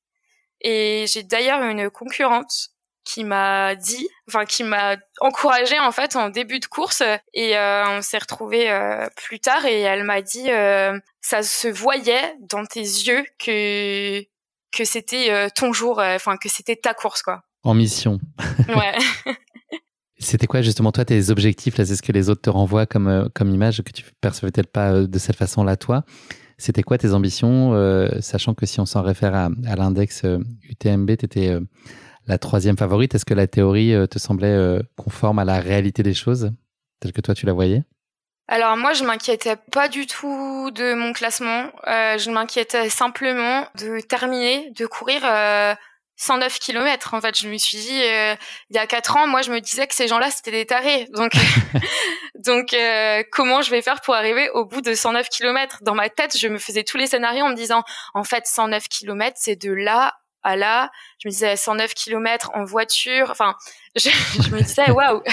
[0.61, 2.69] Et j'ai d'ailleurs une concurrente
[3.03, 7.03] qui m'a dit, enfin qui m'a encouragé en fait en début de course
[7.33, 11.67] et euh, on s'est retrouvé euh, plus tard et elle m'a dit euh, ça se
[11.67, 14.23] voyait dans tes yeux que
[14.71, 17.43] que c'était ton jour, enfin que c'était ta course quoi.
[17.63, 18.19] En mission.
[18.67, 18.97] Ouais.
[20.19, 21.85] C'était quoi justement toi tes objectifs là?
[21.85, 25.01] C'est ce que les autres te renvoient comme comme image que tu percevais peut-être pas
[25.01, 26.03] de cette façon-là toi.
[26.57, 27.73] C'était quoi tes ambitions,
[28.21, 30.23] sachant que si on s'en réfère à, à l'index
[30.69, 31.57] UTMB, tu étais
[32.27, 33.15] la troisième favorite.
[33.15, 36.51] Est-ce que la théorie euh, te semblait euh, conforme à la réalité des choses,
[36.99, 37.83] telle que toi tu la voyais?
[38.47, 41.67] Alors moi, je m'inquiétais pas du tout de mon classement.
[41.87, 45.21] Euh, je m'inquiétais simplement de terminer, de courir
[46.17, 47.13] 109 km.
[47.13, 49.87] En fait, je me suis dit, il y a quatre ans, moi, je me disais
[49.87, 51.07] que ces gens-là, c'était des tarés.
[51.13, 51.31] Donc,
[52.35, 52.75] donc
[53.31, 56.47] comment je vais faire pour arriver au bout de 109 km Dans ma tête, je
[56.47, 57.83] me faisais tous les scénarios en me disant,
[58.13, 60.91] en fait, 109 km, c'est de là à là.
[61.19, 63.31] Je me disais 109 km en voiture.
[63.31, 63.55] Enfin,
[63.95, 64.09] je,
[64.51, 65.23] me disais waouh.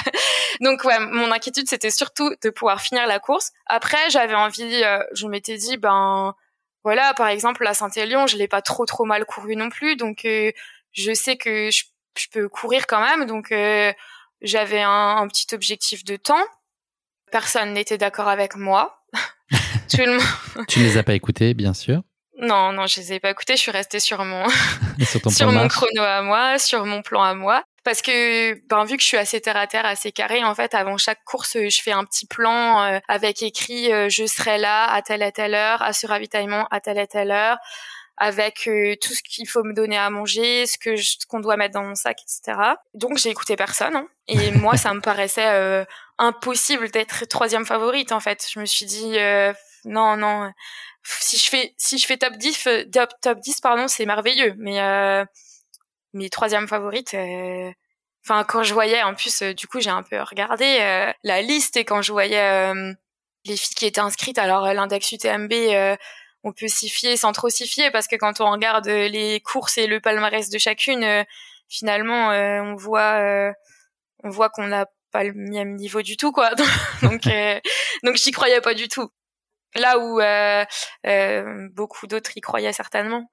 [0.60, 3.50] Donc ouais, mon inquiétude c'était surtout de pouvoir finir la course.
[3.66, 6.34] Après, j'avais envie, euh, je m'étais dit ben
[6.84, 10.24] voilà, par exemple la Saint-Élion, je l'ai pas trop trop mal couru non plus, donc
[10.24, 10.50] euh,
[10.92, 11.84] je sais que je,
[12.32, 13.26] peux courir quand même.
[13.26, 13.92] Donc euh,
[14.42, 16.44] j'avais un, un, petit objectif de temps.
[17.30, 19.02] Personne n'était d'accord avec moi.
[19.90, 20.66] Tout le monde...
[20.68, 22.02] tu ne les as pas écoutés, bien sûr.
[22.40, 23.56] Non, non, je les ai pas écoutés.
[23.56, 24.48] Je suis restée sur mon
[25.28, 29.02] sur, mon chrono à moi, sur mon plan à moi, parce que ben vu que
[29.02, 31.92] je suis assez terre à terre, assez carré, en fait, avant chaque course, je fais
[31.92, 35.82] un petit plan euh, avec écrit euh, je serai là à telle et telle heure,
[35.82, 37.58] à ce ravitaillement à telle et telle heure,
[38.16, 40.94] avec euh, tout ce qu'il faut me donner à manger, ce que
[41.26, 42.58] qu'on doit mettre dans mon sac, etc.
[42.94, 45.86] Donc j'ai écouté personne, hein, et moi ça me paraissait
[46.18, 48.46] impossible d'être troisième favorite en fait.
[48.52, 49.16] Je me suis dit
[49.84, 50.52] non non
[51.02, 54.54] si je fais si je fais top 10 euh, top, top 10 pardon c'est merveilleux
[54.58, 55.24] mais euh,
[56.12, 57.70] mes troisième favorite euh,
[58.24, 61.84] enfin quand je voyais en plus du coup j'ai un peu regardé la liste et
[61.84, 62.72] quand je voyais
[63.44, 65.52] les filles qui étaient inscrites alors l'index UTMB
[66.42, 69.78] on peut s'y fier sans trop s'y fier parce que quand on regarde les courses
[69.78, 71.24] et le palmarès de chacune
[71.68, 73.52] finalement on voit
[74.22, 76.50] on voit qu'on n'a pas le même niveau du tout quoi
[77.02, 77.22] donc
[78.02, 79.10] donc j'y croyais pas du tout
[79.74, 80.64] là où euh,
[81.06, 83.30] euh, beaucoup d'autres y croyaient certainement.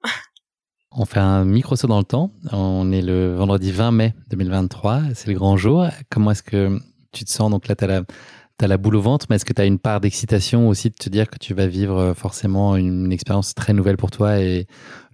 [0.90, 2.32] On fait un micro saut dans le temps.
[2.50, 5.02] On est le vendredi 20 mai 2023.
[5.14, 5.86] C'est le grand jour.
[6.10, 6.78] Comment est-ce que
[7.12, 7.50] tu te sens?
[7.50, 10.00] Donc là, tu as, la boule au ventre, mais est-ce que tu as une part
[10.00, 13.96] d'excitation aussi de te dire que tu vas vivre euh, forcément une, expérience très nouvelle
[13.96, 14.66] pour toi et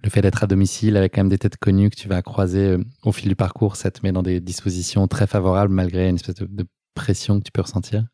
[0.03, 2.77] le fait d'être à domicile avec quand même des têtes connues que tu vas croiser
[3.03, 6.35] au fil du parcours, ça te met dans des dispositions très favorables malgré une espèce
[6.35, 6.65] de
[6.95, 8.05] pression que tu peux ressentir?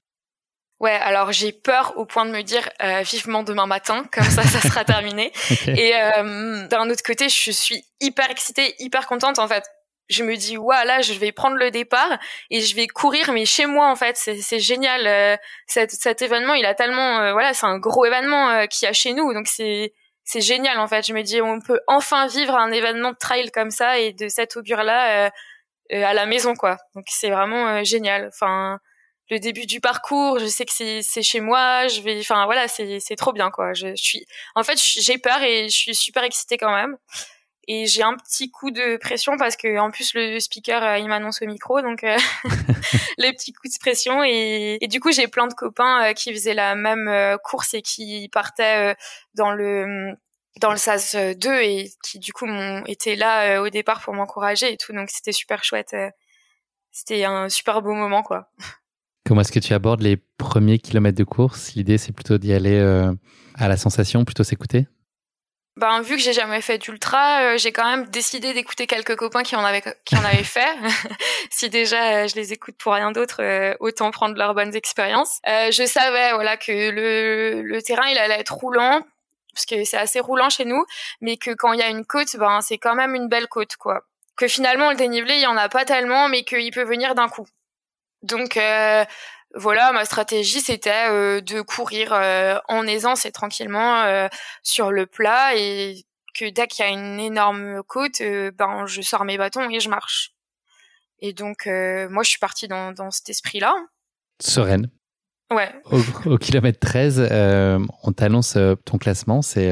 [0.82, 4.42] Ouais, alors j'ai peur au point de me dire euh, vivement demain matin, comme ça,
[4.42, 5.32] ça sera terminé.
[5.68, 9.64] Et euh, d'un autre côté, je suis hyper excitée, hyper contente en fait.
[10.10, 12.18] Je me dis, ouais, là, je vais prendre le départ
[12.50, 15.06] et je vais courir, mais chez moi en fait, c'est génial.
[15.06, 18.88] Euh, cet, cet, événement, il a tellement, euh, voilà, c'est un gros événement euh, qu'il
[18.88, 21.06] y a chez nous, donc c'est c'est génial en fait.
[21.06, 24.30] Je me dis, on peut enfin vivre un événement de trail comme ça et de
[24.30, 25.32] cette augure là
[25.92, 26.78] à la maison quoi.
[26.96, 28.30] Donc c'est vraiment génial.
[28.34, 28.80] Enfin
[29.32, 33.16] le début du parcours, je sais que c'est chez moi, je vais, enfin voilà, c'est
[33.16, 33.74] trop bien quoi.
[33.74, 36.98] Je, suis, en fait, j'ai peur et je suis super excitée quand même.
[37.68, 41.08] Et j'ai un petit coup de pression parce que en plus le speaker euh, il
[41.08, 42.18] m'annonce au micro, donc euh,
[43.18, 46.56] les petits coups de pression et, du coup j'ai plein de copains euh, qui faisaient
[46.56, 48.96] la même course et qui partaient
[49.36, 50.14] dans le
[50.60, 54.74] dans le SAS 2 et qui du coup m'ont été là au départ pour m'encourager
[54.74, 55.96] et tout, donc c'était super chouette.
[56.92, 58.50] C'était un super beau moment quoi.
[59.32, 61.72] Comment est-ce que tu abordes les premiers kilomètres de course?
[61.76, 63.14] L'idée, c'est plutôt d'y aller euh,
[63.56, 64.88] à la sensation, plutôt s'écouter?
[65.78, 69.44] Ben, vu que j'ai jamais fait d'ultra, euh, j'ai quand même décidé d'écouter quelques copains
[69.44, 69.80] qui en avaient,
[70.44, 70.76] fait.
[71.50, 73.42] si déjà euh, je les écoute pour rien d'autre,
[73.80, 75.40] autant prendre leurs bonnes expériences.
[75.46, 79.00] je savais voilà que le, le terrain il allait être roulant
[79.54, 80.84] parce que c'est assez roulant chez nous,
[81.22, 83.78] mais que quand il y a une côte, ben c'est quand même une belle côte
[83.78, 84.02] quoi.
[84.36, 87.30] Que finalement le dénivelé il y en a pas tellement, mais qu'il peut venir d'un
[87.30, 87.48] coup.
[88.24, 88.60] Donc
[89.56, 91.10] voilà, ma stratégie c'était
[91.42, 92.14] de courir
[92.68, 94.30] en aisance et tranquillement
[94.64, 98.22] sur le plat et que dès qu'il y a une énorme côte,
[98.58, 100.34] ben je sors mes bâtons et je marche.
[101.20, 103.74] Et donc moi je suis partie dans, dans cet esprit-là.
[104.42, 104.90] Sereine.
[105.52, 105.70] Ouais.
[106.26, 107.28] Au, kilomètre 13,
[108.04, 109.72] on t'annonce ton classement, c'est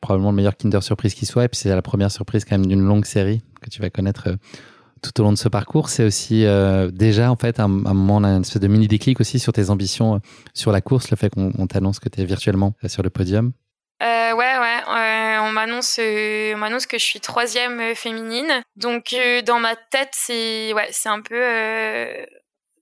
[0.00, 2.66] probablement le meilleur Kinder Surprise qui soit, et puis c'est la première surprise quand même
[2.66, 4.36] d'une longue série que tu vas connaître
[5.02, 5.88] tout au long de ce parcours.
[5.88, 10.16] C'est aussi euh, déjà en fait un, moment, de mini déclic aussi sur tes ambitions
[10.16, 10.18] euh,
[10.54, 13.52] sur la course, le fait qu'on t'annonce que tu es virtuellement euh, sur le podium.
[14.00, 18.62] Ouais, ouais, on m'annonce, on que je suis troisième féminine.
[18.76, 21.42] Donc dans ma tête, c'est, ouais, c'est un peu,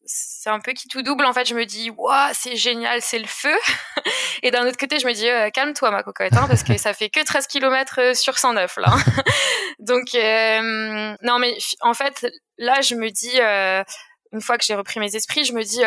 [0.06, 1.24] c'est un peu qui tout double.
[1.24, 3.54] En fait, je me dis, waouh, c'est génial, c'est le feu.
[4.42, 6.94] Et d'un autre côté, je me dis, euh, calme-toi, ma cocotte, hein, parce que ça
[6.94, 8.96] fait que 13 km euh, sur 109, là.
[9.78, 12.26] Donc, euh, non, mais en fait,
[12.58, 13.38] là, je me dis,
[14.32, 15.82] une fois que j'ai repris mes esprits, je me dis,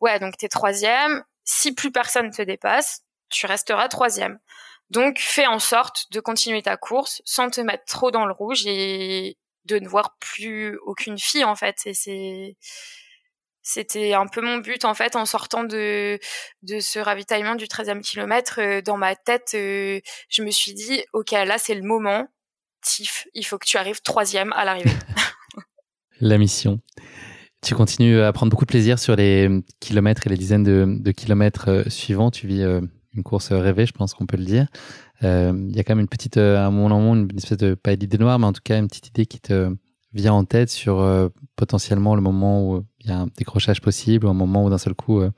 [0.00, 1.22] ouais, donc t'es troisième.
[1.44, 4.38] Si plus personne te dépasse, tu resteras troisième.
[4.90, 8.66] Donc, fais en sorte de continuer ta course sans te mettre trop dans le rouge
[8.66, 9.36] et
[9.66, 11.76] de ne voir plus aucune fille, en fait.
[11.84, 12.56] Et c'est,
[13.68, 16.18] c'était un peu mon but en fait en sortant de,
[16.62, 18.60] de ce ravitaillement du 13e kilomètre.
[18.62, 20.00] Euh, dans ma tête, euh,
[20.30, 22.26] je me suis dit, ok, là c'est le moment.
[22.82, 24.90] Tiff, il faut que tu arrives troisième à l'arrivée.
[26.20, 26.80] La mission.
[27.60, 29.50] Tu continues à prendre beaucoup de plaisir sur les
[29.80, 32.30] kilomètres et les dizaines de, kilomètres euh, suivants.
[32.30, 34.66] Tu vis une course rêvée, je pense qu'on peut le dire.
[35.20, 38.16] Il y a quand même une petite, à un moment, une espèce de, pas d'idée
[38.16, 39.70] noire, mais en tout cas une petite idée qui te
[40.18, 41.02] vient en tête sur
[41.56, 44.78] potentiellement le moment où il y a un décrochage possible, ou un moment où d'un
[44.78, 45.30] seul coup euh,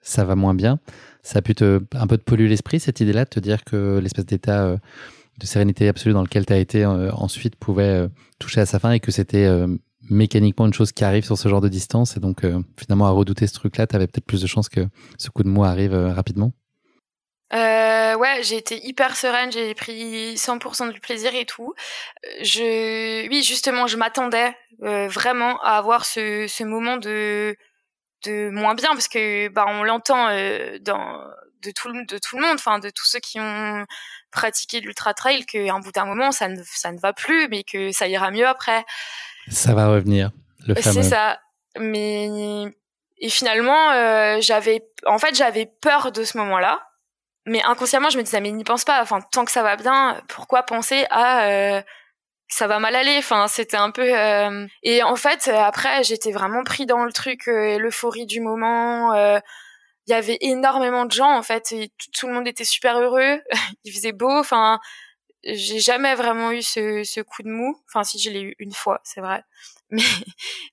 [0.00, 0.78] ça va moins bien.
[1.22, 3.98] Ça a pu te, un peu te polluer l'esprit, cette idée-là, de te dire que
[3.98, 4.76] l'espèce d'état euh,
[5.38, 8.08] de sérénité absolue dans lequel tu as été euh, ensuite pouvait
[8.38, 9.48] toucher à sa fin et que c'était
[10.10, 12.16] mécaniquement une chose qui arrive sur ce genre de distance.
[12.16, 12.44] Et donc,
[12.76, 15.48] finalement, à redouter ce truc-là, tu avais peut-être plus de chances que ce coup de
[15.48, 16.52] mou arrive rapidement
[17.54, 21.74] euh, ouais, j'ai été hyper sereine, j'ai pris 100% du plaisir et tout.
[22.42, 27.56] Je, oui, justement, je m'attendais euh, vraiment à avoir ce, ce moment de
[28.24, 31.24] de moins bien parce que bah on l'entend euh, dans
[31.62, 33.86] de tout le de tout le monde, enfin de tous ceux qui ont
[34.32, 37.92] pratiqué l'ultra trail qu'à bout d'un moment ça ne ça ne va plus, mais que
[37.92, 38.84] ça ira mieux après.
[39.48, 40.32] Ça va revenir.
[40.66, 41.02] Le fameux.
[41.02, 41.40] C'est ça.
[41.78, 42.64] Mais
[43.20, 46.87] et finalement, euh, j'avais en fait j'avais peur de ce moment-là
[47.48, 49.02] mais inconsciemment, je me disais, mais n'y pense pas.
[49.02, 51.82] Enfin, tant que ça va bien, pourquoi penser à euh,
[52.48, 53.16] ça va mal aller?
[53.18, 54.16] Enfin, c'était un peu.
[54.16, 59.14] Euh, et en fait, après, j'étais vraiment pris dans le truc, euh, l'euphorie du moment.
[60.06, 61.72] Il y avait énormément de gens, en fait.
[61.72, 63.42] Et tout, le monde était super heureux.
[63.84, 64.30] Il faisait beau.
[64.30, 64.78] Enfin,
[65.44, 67.76] j'ai jamais vraiment eu ce, ce coup de mou.
[67.88, 69.42] Enfin, si je l'ai eu une fois, c'est vrai.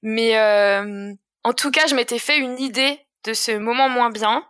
[0.02, 1.16] Mais, mais
[1.46, 4.46] en tout cas, je m'étais fait une idée de ce moment moins bien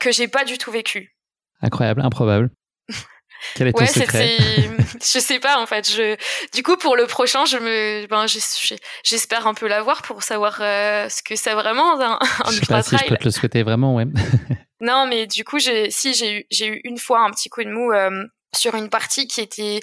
[0.00, 1.13] que j'ai pas du tout vécu.
[1.62, 2.50] Incroyable, improbable.
[3.54, 4.36] Quel est ton secret
[5.00, 5.88] Je sais pas en fait.
[5.90, 6.16] Je,
[6.54, 8.26] du coup, pour le prochain, je me, ben,
[9.02, 12.66] j'espère un peu l'avoir pour savoir euh, ce que c'est vraiment un, un je sais
[12.66, 14.06] pas si je peux te le souhaiter vraiment, ouais.
[14.80, 17.62] non, mais du coup, j'ai, si j'ai eu, j'ai eu une fois un petit coup
[17.62, 18.24] de mou euh,
[18.54, 19.80] sur une partie qui était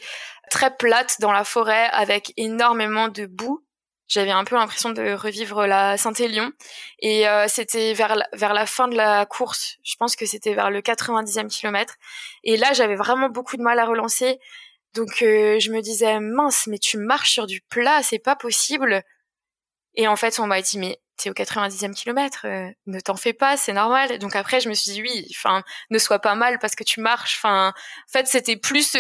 [0.50, 3.64] très plate dans la forêt avec énormément de boue
[4.12, 6.52] j'avais un peu l'impression de revivre la Saint-Élion.
[7.00, 9.78] Et euh, c'était vers la, vers la fin de la course.
[9.84, 11.96] Je pense que c'était vers le 90e kilomètre.
[12.44, 14.38] Et là, j'avais vraiment beaucoup de mal à relancer.
[14.94, 19.02] Donc euh, je me disais mince, mais tu marches sur du plat, c'est pas possible.
[19.96, 23.32] Et en fait, on m'a dit mais t'es au 90e kilomètre, euh, ne t'en fais
[23.32, 24.20] pas, c'est normal.
[24.20, 27.00] Donc après, je me suis dit oui, enfin, ne sois pas mal parce que tu
[27.00, 27.38] marches.
[27.38, 28.94] Enfin, en fait, c'était plus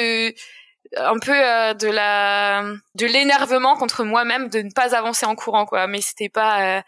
[0.98, 2.64] un peu euh, de la
[2.96, 6.82] de l'énervement contre moi-même de ne pas avancer en courant quoi mais c'était pas euh,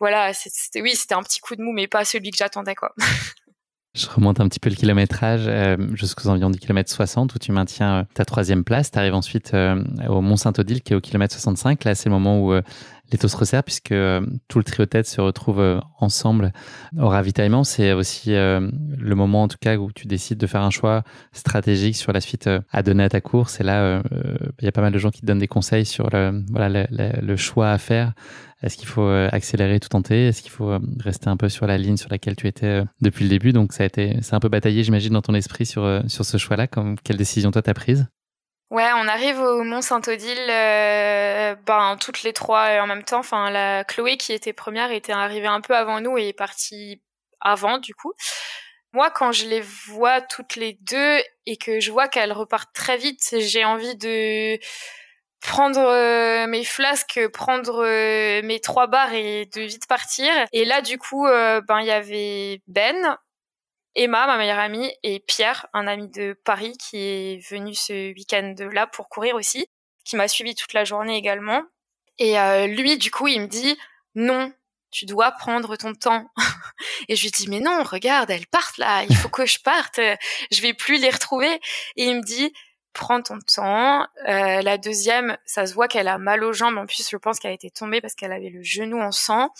[0.00, 2.92] voilà c'était oui c'était un petit coup de mou mais pas celui que j'attendais quoi
[3.94, 7.50] Je remonte un petit peu le kilométrage euh, jusqu'aux environs du kilomètre 60 où tu
[7.50, 8.90] maintiens ta troisième place.
[8.90, 11.82] Tu arrives ensuite au Mont Saint-Odile qui est au kilomètre 65.
[11.84, 12.60] Là, c'est le moment où
[13.12, 16.52] les taux se resserrent puisque euh, tout le trio tête se retrouve euh, ensemble
[16.98, 17.64] au ravitaillement.
[17.64, 21.02] C'est aussi euh, le moment, en tout cas, où tu décides de faire un choix
[21.32, 23.60] stratégique sur la suite à donner à ta course.
[23.60, 24.02] Et là,
[24.60, 27.70] il y a pas mal de gens qui te donnent des conseils sur le, choix
[27.70, 28.12] à faire.
[28.62, 30.28] Est-ce qu'il faut accélérer tout tenter?
[30.28, 33.30] Est-ce qu'il faut rester un peu sur la ligne sur laquelle tu étais depuis le
[33.30, 33.52] début?
[33.52, 36.38] Donc ça a été, c'est un peu bataillé, j'imagine, dans ton esprit sur sur ce
[36.38, 36.66] choix-là.
[36.66, 38.06] Comme quelle décision toi t'as prise?
[38.70, 43.20] Ouais, on arrive au Mont Saint-Odile, euh, ben toutes les trois en même temps.
[43.20, 47.00] Enfin, la Chloé qui était première était arrivée un peu avant nous et est partie
[47.40, 48.12] avant du coup.
[48.92, 52.96] Moi, quand je les vois toutes les deux et que je vois qu'elles repartent très
[52.96, 54.58] vite, j'ai envie de
[55.40, 57.84] prendre mes flasques, prendre
[58.42, 60.32] mes trois barres et de vite partir.
[60.52, 63.16] Et là, du coup, ben il y avait Ben,
[63.96, 68.86] Emma, ma meilleure amie, et Pierre, un ami de Paris qui est venu ce week-end-là
[68.86, 69.66] pour courir aussi,
[70.04, 71.62] qui m'a suivi toute la journée également.
[72.18, 73.76] Et euh, lui, du coup, il me dit
[74.14, 74.52] non,
[74.90, 76.26] tu dois prendre ton temps.
[77.08, 79.98] et je lui dis mais non, regarde, elles partent là, il faut que je parte,
[79.98, 81.60] je vais plus les retrouver.
[81.96, 82.52] Et il me dit
[82.92, 84.06] prends ton temps.
[84.26, 86.78] Euh, la deuxième, ça se voit qu'elle a mal aux jambes.
[86.78, 89.50] En plus, je pense qu'elle a été tombée parce qu'elle avait le genou en sang.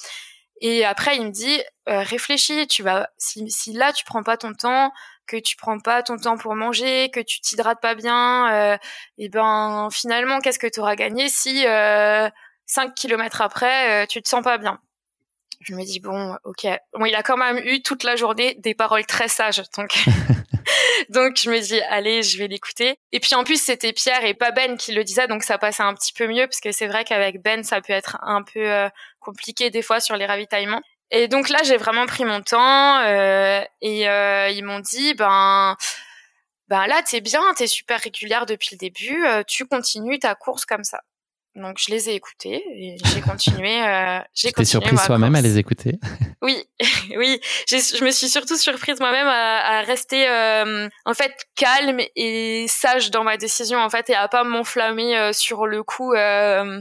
[0.61, 4.37] Et après, il me dit, euh, réfléchis, tu vas, si, si, là tu prends pas
[4.37, 4.93] ton temps,
[5.27, 8.79] que tu prends pas ton temps pour manger, que tu t'hydrates pas bien, euh,
[9.19, 12.29] et ben finalement, qu'est-ce que tu auras gagné si euh,
[12.67, 14.81] 5 kilomètres après, euh, tu te sens pas bien?
[15.61, 16.67] Je me dis bon, ok.
[16.95, 19.91] Bon, il a quand même eu toute la journée des paroles très sages, donc
[21.11, 22.97] donc je me dis allez, je vais l'écouter.
[23.13, 25.83] Et puis en plus c'était Pierre et pas Ben qui le disait, donc ça passait
[25.83, 28.71] un petit peu mieux parce que c'est vrai qu'avec Ben ça peut être un peu
[28.71, 28.89] euh,
[29.21, 30.83] compliqué des fois sur les ravitaillements.
[31.11, 35.77] Et donc là j'ai vraiment pris mon temps euh, et euh, ils m'ont dit ben
[36.69, 40.65] ben là t'es bien, t'es super régulière depuis le début, euh, tu continues ta course
[40.65, 41.01] comme ça.
[41.57, 43.83] Donc je les ai écoutés et j'ai continué.
[43.83, 44.67] Euh, j'ai continué.
[44.67, 45.99] surprise soi-même à les écouter?
[46.43, 46.63] Oui,
[47.17, 47.41] oui.
[47.67, 53.11] Je me suis surtout surprise moi-même à, à, rester euh, en fait calme et sage
[53.11, 56.13] dans ma décision en fait et à pas m'enflammer euh, sur le coup.
[56.13, 56.81] Euh,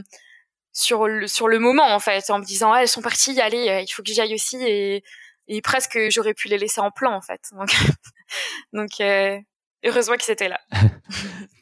[0.72, 3.70] sur le sur le moment en fait en me disant ah, elles sont parties allez
[3.70, 5.02] euh, il faut que j'y aille aussi et,
[5.48, 7.74] et presque j'aurais pu les laisser en plan en fait donc
[8.74, 8.90] donc
[9.84, 10.60] heureusement qu'ils étaient là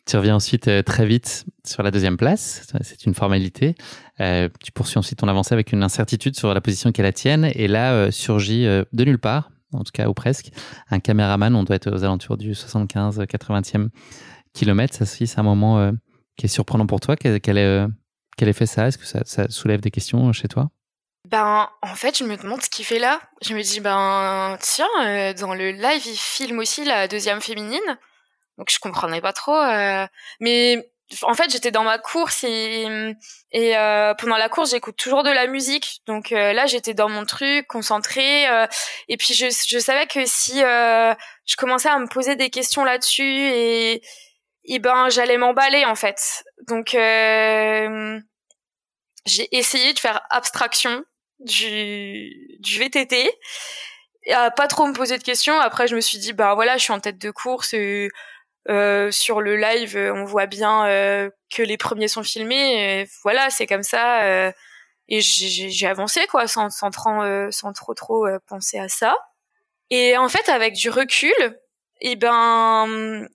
[0.06, 3.74] Tu reviens ensuite euh, très vite sur la deuxième place, c'est une formalité.
[4.20, 7.12] Euh, tu poursuis ensuite ton avancée avec une incertitude sur la position qui est la
[7.12, 10.50] tienne, et là euh, surgit de nulle part, en tout cas ou presque,
[10.90, 11.56] un caméraman.
[11.56, 13.88] On doit être aux alentours du 75-80e
[14.52, 14.94] kilomètre.
[14.94, 15.90] Ça c'est un moment
[16.36, 17.16] qui est surprenant pour toi.
[17.16, 17.86] Quel, est,
[18.36, 18.88] quel effet ça a?
[18.88, 20.68] Est-ce que ça, soulève des questions chez toi?
[21.24, 23.20] Ben, en fait, je me demande ce qu'il fait là.
[23.42, 27.98] Je me dis, ben, tiens, dans le live, il filme aussi la deuxième féminine.
[28.58, 29.56] Donc je comprenais pas trop.
[29.56, 30.06] Euh,
[30.40, 30.86] mais
[31.22, 32.86] en fait, j'étais dans ma course et,
[33.52, 36.00] et euh, pendant la course, j'écoute toujours de la musique.
[36.06, 38.48] Donc euh, là, j'étais dans mon truc, concentrée.
[38.48, 38.66] Euh,
[39.08, 41.14] et puis je, je savais que si euh,
[41.46, 44.02] je commençais à me poser des questions là-dessus et,
[44.64, 46.44] et ben j'allais m'emballer en fait.
[46.68, 46.90] Donc
[49.26, 51.04] j'ai essayé de faire abstraction
[51.40, 53.30] du, du VTT
[54.32, 55.58] à pas trop me poser de questions.
[55.60, 57.74] Après, je me suis dit bah voilà, je suis en tête de course.
[57.74, 63.06] Euh, sur le live, euh, on voit bien euh, que les premiers sont filmés.
[63.22, 64.22] Voilà, c'est comme ça.
[64.24, 64.52] Euh,
[65.08, 69.14] et j'ai avancé quoi, sans, sans, trop, sans trop trop penser à ça.
[69.90, 71.34] Et en fait, avec du recul,
[72.00, 73.28] eh ben,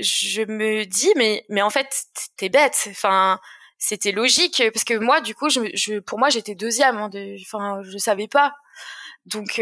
[0.00, 1.88] je me dis mais mais en fait
[2.36, 2.88] t'es bête.
[2.90, 3.38] Enfin,
[3.84, 6.98] c'était logique parce que moi, du coup, je, je pour moi, j'étais deuxième.
[6.98, 7.10] Hein,
[7.42, 8.54] enfin, je savais pas.
[9.26, 9.60] Donc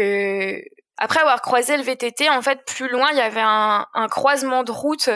[0.97, 4.71] après avoir croisé le VTT, en fait, plus loin, il y avait un, croisement de
[4.71, 5.09] route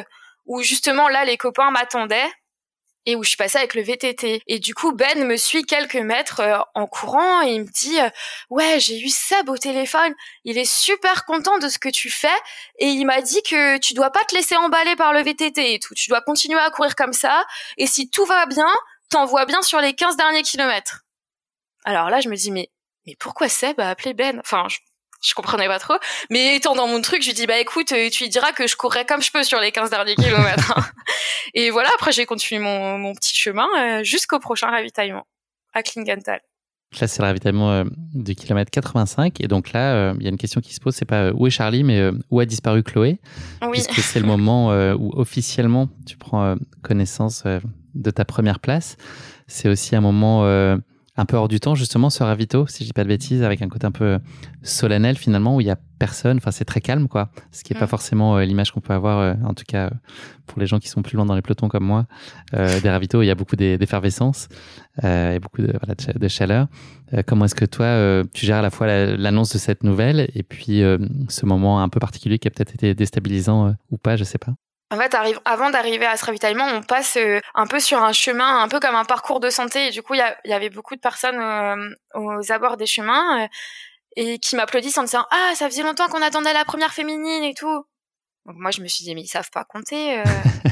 [0.48, 2.30] où justement là, les copains m'attendaient
[3.06, 4.42] et où je suis passée avec le VTT.
[4.48, 8.00] Et du coup, Ben me suit quelques mètres euh, en courant et il me dit
[8.00, 8.10] euh,
[8.50, 10.16] "Ouais, j'ai eu Seb au téléphone.
[10.44, 12.36] Il est super content de ce que tu fais
[12.80, 15.80] et il m'a dit que tu dois pas te laisser emballer par le VTT et
[15.80, 15.94] tout.
[15.94, 17.46] Tu dois continuer à courir comme ça
[17.78, 18.74] et si tout va bien,
[19.16, 21.02] t'envoies bien sur les 15 derniers kilomètres."
[21.84, 22.70] Alors là, je me dis "Mais
[23.06, 24.40] mais pourquoi Seb a appelé Ben?
[24.40, 24.68] Enfin,
[25.26, 25.96] je comprenais pas trop.
[26.30, 28.68] Mais étant dans mon truc, je lui dis bah écoute, euh, tu lui diras que
[28.68, 30.94] je courrais comme je peux sur les 15 derniers kilomètres.
[31.54, 35.26] et voilà, après j'ai continué mon, mon, petit chemin euh, jusqu'au prochain ravitaillement
[35.74, 36.42] à Klingenthal.
[37.02, 39.42] Là, c'est le ravitaillement euh, du kilomètre 85.
[39.42, 41.50] Et donc là, il y a une question qui se pose, c'est pas où est
[41.50, 43.20] Charlie, mais où a disparu Chloé?
[43.64, 43.72] Oui.
[43.72, 47.44] Puisque c'est le moment où officiellement tu prends connaissance
[47.96, 48.98] de ta première place.
[49.48, 50.44] C'est aussi un moment
[51.18, 53.62] un peu hors du temps, justement, ce ravito, si je dis pas de bêtises, avec
[53.62, 54.20] un côté un peu
[54.64, 57.30] solennel finalement, où il y a personne, enfin c'est très calme, quoi.
[57.52, 57.90] Ce qui est pas mm.
[57.90, 59.90] forcément euh, l'image qu'on peut avoir, euh, en tout cas euh,
[60.46, 62.06] pour les gens qui sont plus loin dans les pelotons comme moi,
[62.52, 64.48] des ravitaux, il y a beaucoup d'effervescence
[65.02, 66.68] et beaucoup de, voilà, de chaleur.
[67.26, 68.86] comment est-ce que toi, tu gères à la fois
[69.18, 70.82] l'annonce de cette nouvelle et puis
[71.30, 74.54] ce moment un peu particulier qui a peut-être été déstabilisant ou pas, je sais pas
[74.92, 75.16] en fait,
[75.46, 78.80] avant d'arriver à ce ravitaillement, on passe euh, un peu sur un chemin, un peu
[78.80, 79.88] comme un parcours de santé.
[79.88, 83.48] Et du coup, il y, avait beaucoup de personnes euh, aux abords des chemins euh,
[84.16, 87.56] et qui m'applaudissent en disant ah ça faisait longtemps qu'on attendait la première féminine et
[87.56, 87.86] tout.
[88.46, 90.22] Moi, je me suis dit mais ils savent pas compter,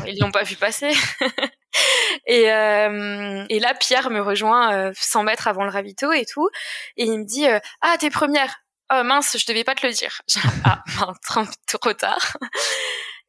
[0.05, 0.93] ils l'ont pas vu passer.
[2.27, 6.47] et, là, Pierre me rejoint 100 mètres avant le ravito et tout,
[6.97, 7.47] et il me dit
[7.81, 8.59] ah t'es première.
[8.93, 10.21] Oh mince, je devais pas te le dire.
[10.65, 10.83] ah,
[11.67, 12.37] trop tard.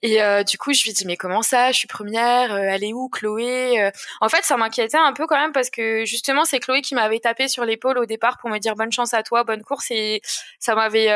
[0.07, 1.72] Et euh, du coup, je lui dis mais comment ça?
[1.72, 2.52] Je suis première.
[2.52, 3.80] Euh, elle est où, Chloé?
[3.80, 3.90] Euh,
[4.20, 7.20] En fait, ça m'inquiétait un peu quand même parce que justement, c'est Chloé qui m'avait
[7.20, 9.86] tapé sur l'épaule au départ pour me dire bonne chance à toi, bonne course.
[9.90, 10.20] Et
[10.59, 11.07] ça m'avait,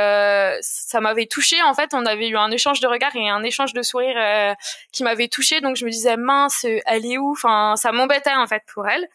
[0.62, 1.62] ça m'avait touché.
[1.64, 4.57] En fait, on avait eu un échange de regards et un échange de sourires
[4.91, 5.61] qui m'avait touché.
[5.61, 7.32] Donc je me disais mince, elle est où?
[7.32, 9.07] Enfin, ça m'embêtait en fait pour elle.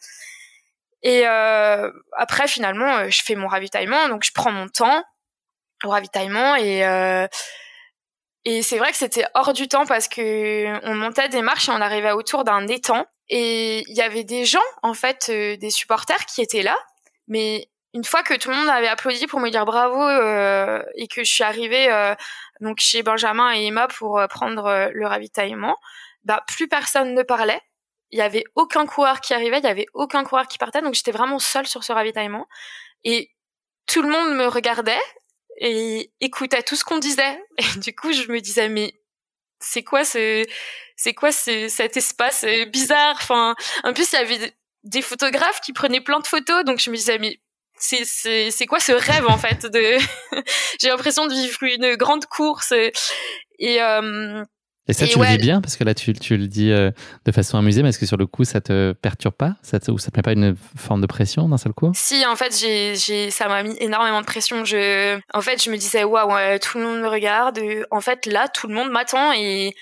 [1.02, 5.02] Et après, finalement, je fais mon ravitaillement, donc je prends mon temps
[5.82, 6.84] au ravitaillement et
[8.44, 11.72] et c'est vrai que c'était hors du temps parce que on montait des marches et
[11.72, 13.06] on arrivait autour d'un étang.
[13.30, 16.76] Et il y avait des gens en fait euh, des supporters qui étaient là.
[17.26, 21.08] Mais une fois que tout le monde avait applaudi pour me dire bravo euh, et
[21.08, 22.14] que je suis arrivée euh,
[22.60, 25.76] donc chez Benjamin et Emma pour prendre le ravitaillement
[26.24, 27.60] bah plus personne ne parlait.
[28.10, 30.82] Il y avait aucun coureur qui arrivait il y avait aucun coureur qui partait.
[30.82, 32.46] Donc j'étais vraiment seule sur ce ravitaillement.
[33.04, 33.30] Et
[33.86, 35.00] tout le monde me regardait
[35.58, 37.42] et écoutait tout ce qu'on disait.
[37.58, 38.94] Et du coup, je me disais, mais
[39.60, 40.44] c'est quoi ce,
[40.96, 43.16] c'est quoi ce, cet espace euh, bizarre?
[43.16, 46.90] Enfin, en plus, il y avait des photographes qui prenaient plein de photos, donc je
[46.90, 47.40] me disais, mais
[47.78, 49.96] c'est, c'est, c'est quoi ce rêve en fait de
[50.80, 52.72] J'ai l'impression de vivre une grande course.
[53.58, 54.44] Et euh,
[54.86, 56.90] et ça, tu le vis bien parce que là, tu, tu le dis euh,
[57.24, 59.54] de façon amusée, mais est-ce que sur le coup, ça te perturbe pas?
[59.62, 61.90] Ça te, Ou ça te met pas une forme de pression d'un seul coup?
[61.94, 64.66] Si, en fait, j'ai, j'ai, ça m'a mis énormément de pression.
[64.66, 67.58] Je, en fait, je me disais, waouh, tout le monde me regarde.
[67.90, 69.74] En fait, là, tout le monde m'attend et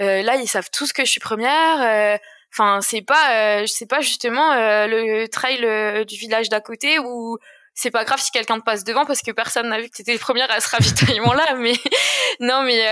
[0.00, 1.82] euh, là, ils savent tous que je suis première.
[1.82, 2.16] Euh,
[2.54, 7.36] enfin, c'est pas, c'est pas justement le trail du village d'à côté où
[7.74, 10.02] c'est pas grave si quelqu'un te passe devant parce que personne n'a vu que tu
[10.02, 11.74] étais première à ce ravitaillement là mais
[12.40, 12.82] non mais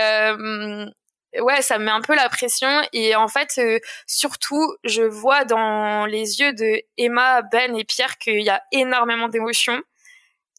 [1.39, 2.69] ouais, ça me met un peu la pression.
[2.93, 8.17] Et en fait, euh, surtout, je vois dans les yeux de Emma, Ben et Pierre
[8.17, 9.81] qu'il y a énormément d'émotions.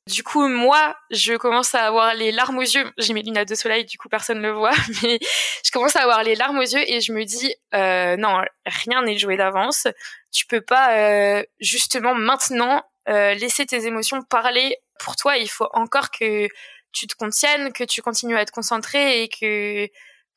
[0.09, 2.91] Du coup, moi, je commence à avoir les larmes aux yeux.
[2.97, 5.19] J'ai mes lunettes de soleil, du coup, personne ne le voit, mais
[5.63, 9.03] je commence à avoir les larmes aux yeux et je me dis, euh, non, rien
[9.03, 9.87] n'est joué d'avance.
[10.33, 15.37] Tu peux pas, euh, justement, maintenant, euh, laisser tes émotions parler pour toi.
[15.37, 16.49] Il faut encore que
[16.93, 19.89] tu te contiennes, que tu continues à être concentré et que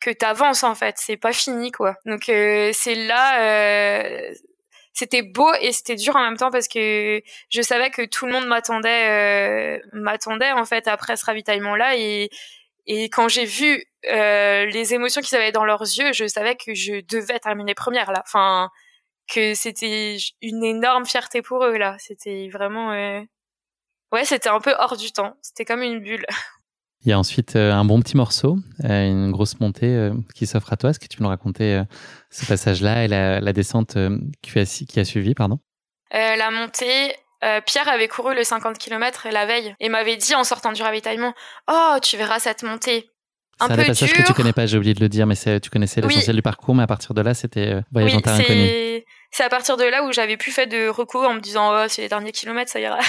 [0.01, 1.95] que t'avances en fait, c'est pas fini quoi.
[2.05, 4.33] Donc euh, c'est là, euh,
[4.93, 8.33] c'était beau et c'était dur en même temps parce que je savais que tout le
[8.33, 12.29] monde m'attendait, euh, m'attendait en fait après ce ravitaillement là et
[12.87, 17.01] et quand j'ai vu les émotions qu'ils avaient dans leurs yeux, je savais que je
[17.07, 18.23] devais terminer première là.
[18.25, 18.69] Enfin
[19.27, 21.95] que c'était une énorme fierté pour eux là.
[21.99, 22.89] C'était vraiment
[24.11, 25.37] ouais, c'était un peu hors du temps.
[25.41, 26.25] C'était comme une bulle.
[27.03, 30.45] Il y a ensuite euh, un bon petit morceau, euh, une grosse montée euh, qui
[30.45, 30.91] s'offre à toi.
[30.91, 31.81] Est-ce que tu peux nous raconter
[32.29, 33.97] ce passage-là et la, descente
[34.41, 35.59] qui a, qui a suivi pardon?
[36.11, 37.15] La montée,
[37.65, 41.33] Pierre avait couru le 50 km la veille et m'avait dit en sortant du ravitaillement
[41.71, 43.09] Oh, tu verras cette montée.
[43.59, 45.69] Un peu un passage que tu connais pas, j'ai oublié de le dire, mais tu
[45.69, 49.03] connaissais l'essentiel du parcours, mais à partir de là, c'était voyage en terre inconnue.
[49.31, 51.85] C'est à partir de là où j'avais plus fait de recours en me disant Oh,
[51.87, 52.99] c'est les derniers kilomètres, ça ira.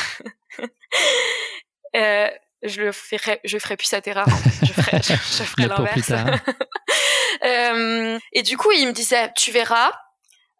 [1.97, 2.29] euh,
[2.63, 4.27] je le ferai, je ferai plus cette erreur.
[4.63, 6.13] Je ferai, je, ferai l'inverse.
[7.45, 9.91] euh, et du coup, il me disait, tu verras.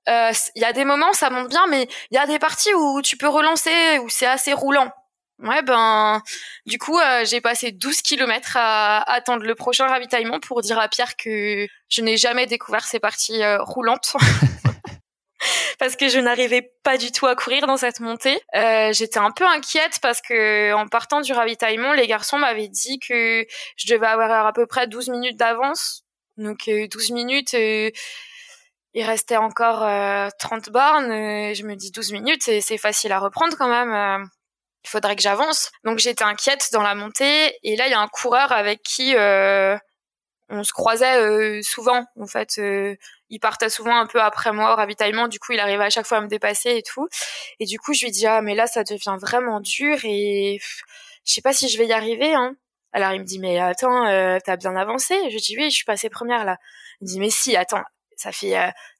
[0.09, 2.75] Il euh, y a des moments ça monte bien, mais il y a des parties
[2.75, 4.91] où tu peux relancer, où c'est assez roulant.
[5.39, 6.23] Ouais, ben,
[6.67, 10.89] du coup, euh, j'ai passé 12 kilomètres à, attendre le prochain ravitaillement pour dire à
[10.89, 14.15] Pierre que je n'ai jamais découvert ces parties roulantes.
[15.79, 18.41] parce que je n'arrivais pas du tout à courir dans cette montée.
[18.55, 22.99] Euh, j'étais un peu inquiète parce que en partant du ravitaillement, les garçons m'avaient dit
[22.99, 23.45] que
[23.77, 26.05] je devais avoir à peu près 12 minutes d'avance.
[26.37, 27.91] Donc 12 euh, minutes, euh,
[28.95, 29.81] il restait encore
[30.39, 31.11] 30 bornes.
[31.55, 34.29] je me dis 12 minutes, c'est facile à reprendre quand même.
[34.85, 35.71] il faudrait que j'avance.
[35.85, 37.57] Donc j'étais inquiète dans la montée.
[37.63, 42.61] Et là, il y a un coureur avec qui on se croisait souvent en fait
[43.33, 45.27] il partait souvent un peu après moi au ravitaillement.
[45.27, 47.09] Du coup, il arrivait à chaque fois à me dépasser et tout.
[47.59, 50.61] Et du coup, je lui dis ah mais là ça devient vraiment dur et
[51.25, 52.35] je sais pas si je vais y arriver.
[52.35, 52.55] Hein.
[52.93, 55.15] Alors il me dit mais attends, euh, t'as bien avancé.
[55.31, 56.59] Je dis oui, je suis passée première là.
[57.01, 57.83] Il me dit mais si, attends,
[58.17, 58.55] ça fait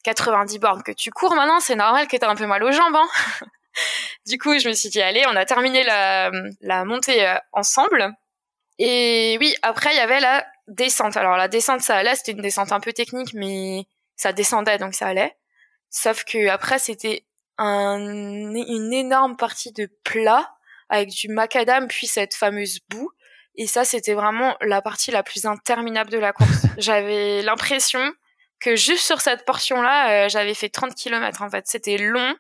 [0.05, 2.73] 90 euh, bornes que tu cours maintenant, c'est normal que t'as un peu mal aux
[2.73, 2.97] jambes.
[2.97, 3.09] Hein.
[4.27, 8.15] du coup, je me suis dit allez, on a terminé la, montée euh, ensemble.
[8.79, 11.19] Et oui, après il y avait la descente.
[11.19, 13.85] Alors la descente ça allait, c'était une descente un peu technique, mais
[14.17, 15.37] ça descendait donc ça allait.
[15.91, 17.25] Sauf que après c'était
[17.59, 20.55] un, une énorme partie de plat
[20.89, 23.11] avec du macadam puis cette fameuse boue.
[23.55, 26.67] Et ça c'était vraiment la partie la plus interminable de la course.
[26.79, 28.13] J'avais l'impression
[28.61, 31.67] que juste sur cette portion-là, euh, j'avais fait 30 km en fait.
[31.67, 32.35] C'était long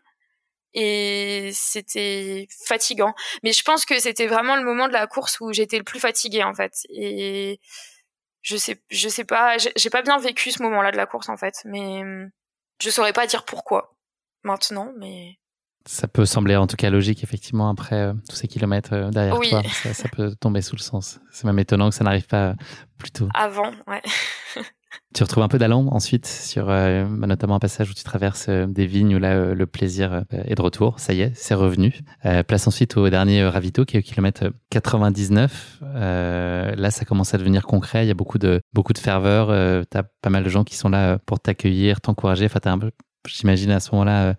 [0.74, 3.14] et c'était fatigant.
[3.42, 6.00] Mais je pense que c'était vraiment le moment de la course où j'étais le plus
[6.00, 6.72] fatiguée en fait.
[6.88, 7.60] Et
[8.42, 11.36] je sais, je sais pas, j'ai pas bien vécu ce moment-là de la course en
[11.36, 12.02] fait, mais
[12.82, 13.94] je saurais pas dire pourquoi
[14.44, 15.38] maintenant, mais
[15.86, 19.38] ça peut sembler en tout cas logique, effectivement, après euh, tous ces kilomètres euh, derrière
[19.40, 19.62] toi.
[19.92, 21.20] Ça, peut tomber sous le sens.
[21.30, 22.54] C'est même étonnant que ça n'arrive pas
[22.98, 23.28] plus tôt.
[23.34, 24.02] Avant, ouais.
[25.14, 28.48] tu retrouves un peu d'allant ensuite, sur euh, bah, notamment un passage où tu traverses
[28.48, 30.98] des vignes où là, le plaisir est de retour.
[30.98, 32.00] Ça y est, c'est revenu.
[32.46, 35.80] place ensuite au dernier ravito qui est au kilomètre 99.
[35.82, 38.04] là, ça commence à devenir concret.
[38.04, 39.48] Il y a beaucoup de, beaucoup de ferveur.
[39.90, 42.46] tu as pas mal de gens qui sont là pour t'accueillir, t'encourager.
[42.46, 42.90] Enfin, un peu
[43.28, 44.34] j'imagine à ce moment-là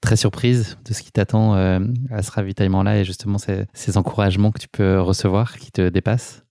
[0.00, 1.80] très surprise de ce qui t'attend euh,
[2.10, 6.44] à ce ravitaillement-là et justement ces, encouragements que tu peux recevoir qui te dépassent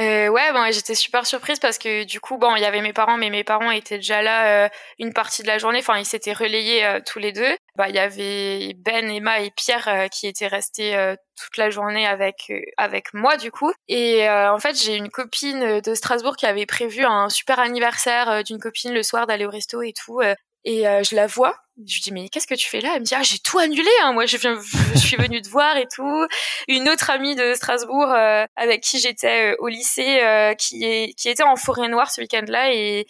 [0.00, 2.92] euh, ouais, bon, j'étais super surprise parce que du coup, bon, il y avait mes
[2.92, 4.68] parents, mais mes parents étaient déjà là euh,
[4.98, 5.78] une partie de la journée.
[5.78, 7.56] Enfin, ils s'étaient relayés euh, tous les deux.
[7.76, 10.94] Bah, il y avait Ben, Emma et Pierre qui étaient restés
[11.36, 13.72] toute la journée avec avec moi du coup.
[13.88, 18.60] Et en fait, j'ai une copine de Strasbourg qui avait prévu un super anniversaire d'une
[18.60, 20.20] copine le soir d'aller au resto et tout.
[20.64, 21.54] Et euh, je la vois.
[21.76, 22.92] Je lui dis mais qu'est-ce que tu fais là?
[22.94, 23.90] Elle me dit ah j'ai tout annulé.
[24.02, 24.12] Hein.
[24.12, 24.60] Moi je viens,
[24.94, 26.26] je suis venue te voir et tout.
[26.68, 31.28] Une autre amie de Strasbourg euh, avec qui j'étais euh, au lycée, qui est qui
[31.28, 33.06] était en forêt noire ce week-end-là et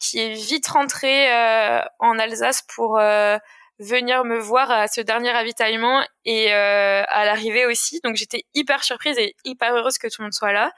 [0.00, 1.30] qui est vite rentrée
[1.98, 2.98] en Alsace pour
[3.78, 8.00] venir me voir à ce dernier ravitaillement et à l'arrivée aussi.
[8.02, 10.72] Donc j'étais hyper surprise et hyper heureuse que tout le monde soit là.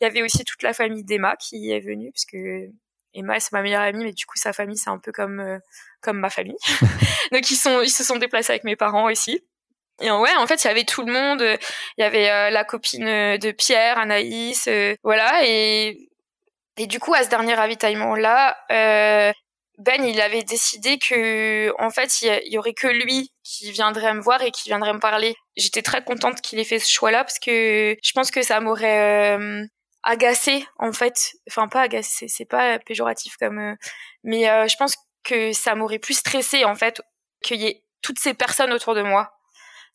[0.00, 2.70] Il y avait aussi toute la famille d'Emma qui est venue parce que
[3.14, 5.58] Emma c'est ma meilleure amie mais du coup sa famille c'est un peu comme euh,
[6.02, 6.56] comme ma famille.
[7.32, 9.40] Donc ils sont ils se sont déplacés avec mes parents aussi.
[10.00, 11.42] Et ouais en fait il y avait tout le monde.
[11.98, 15.44] Il y avait euh, la copine de Pierre Anaïs euh, voilà.
[15.44, 16.08] Et
[16.78, 22.22] et du coup à ce dernier ravitaillement là Ben il avait décidé que en fait
[22.22, 25.34] il y, aurait que lui qui viendrait me voir et qui viendrait me parler.
[25.56, 28.60] J'étais très contente qu'il ait fait ce choix là parce que je pense que ça
[28.60, 29.38] m'aurait
[30.02, 31.32] agacé en fait.
[31.48, 33.74] Enfin pas agacé c'est pas péjoratif comme euh,
[34.24, 37.02] mais euh, je pense que ça m'aurait plus stressé en fait
[37.42, 39.32] qu'il y ait toutes ces personnes autour de moi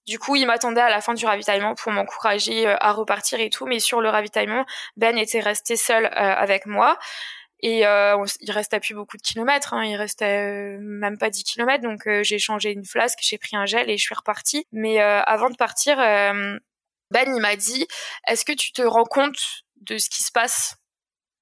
[0.06, 3.50] du coup il m'attendait à la fin du ravitaillement pour m'encourager euh, à repartir et
[3.50, 6.98] tout mais sur le ravitaillement Ben était resté seul avec moi
[7.60, 12.08] et il restait plus beaucoup de kilomètres, hein, il restait même pas 10 kilomètres, donc
[12.22, 14.68] j'ai changé une flasque, j'ai pris un gel et je suis repartie.
[14.72, 17.88] Mais avant de partir, Ben il m'a dit,
[18.28, 20.76] est-ce que tu te rends compte de ce qui se passe?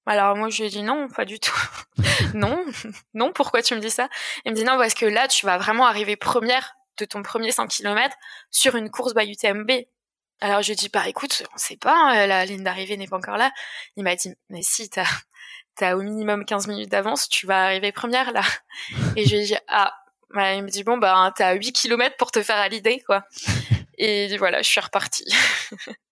[0.06, 1.58] Alors moi je lui ai dit non, pas du tout.
[2.34, 2.64] non,
[3.14, 4.10] non, pourquoi tu me dis ça?
[4.46, 7.52] Il me dit non parce que là tu vas vraiment arriver première de ton premier
[7.52, 8.16] 100 km
[8.52, 9.72] sur une course by UTMB.
[10.42, 13.08] Alors je lui ai dit bah écoute, on sait pas, hein, la ligne d'arrivée n'est
[13.08, 13.52] pas encore là.
[13.96, 15.06] Il m'a dit mais si t'as
[15.82, 18.44] as au minimum 15 minutes d'avance, tu vas arriver première là.
[19.16, 19.94] Et je lui ai dit ah
[20.32, 23.24] bah, il me dit bon bah t'as 8 km pour te faire à l'idée quoi.
[23.98, 25.26] Et voilà, je suis repartie.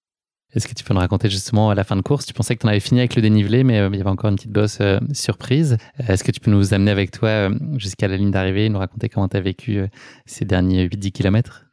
[0.55, 2.25] Est-ce que tu peux nous raconter justement à la fin de course?
[2.25, 4.09] Tu pensais que tu en avais fini avec le dénivelé, mais euh, il y avait
[4.09, 5.77] encore une petite bosse euh, surprise.
[5.99, 8.77] Euh, est-ce que tu peux nous amener avec toi jusqu'à la ligne d'arrivée et nous
[8.77, 9.84] raconter comment tu as vécu
[10.25, 11.63] ces derniers 8-10 km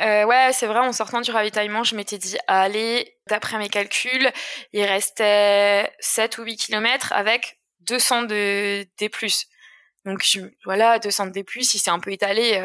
[0.00, 4.28] ouais, c'est vrai, en sortant du ravitaillement, je m'étais dit, allez, d'après mes calculs,
[4.72, 9.10] il restait 7 ou 8 km avec 200 de D+.
[10.04, 10.26] Donc
[10.64, 12.60] voilà, 200 de D+, il s'est un peu étalé,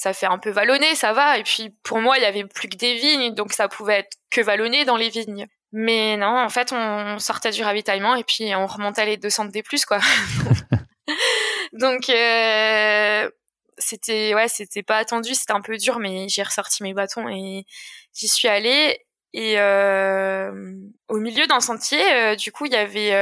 [0.00, 1.36] ça fait un peu vallonné, ça va.
[1.36, 4.16] Et puis pour moi, il y avait plus que des vignes, donc ça pouvait être
[4.30, 5.46] que vallonné dans les vignes.
[5.72, 9.62] Mais non, en fait, on sortait du ravitaillement et puis on remontait les 200 D+,
[9.86, 9.98] quoi.
[11.74, 13.30] donc euh,
[13.76, 17.66] c'était ouais, c'était pas attendu, c'était un peu dur, mais j'ai ressorti mes bâtons et
[18.14, 19.04] j'y suis allée.
[19.34, 20.72] Et euh,
[21.08, 23.12] au milieu d'un sentier, euh, du coup, il y avait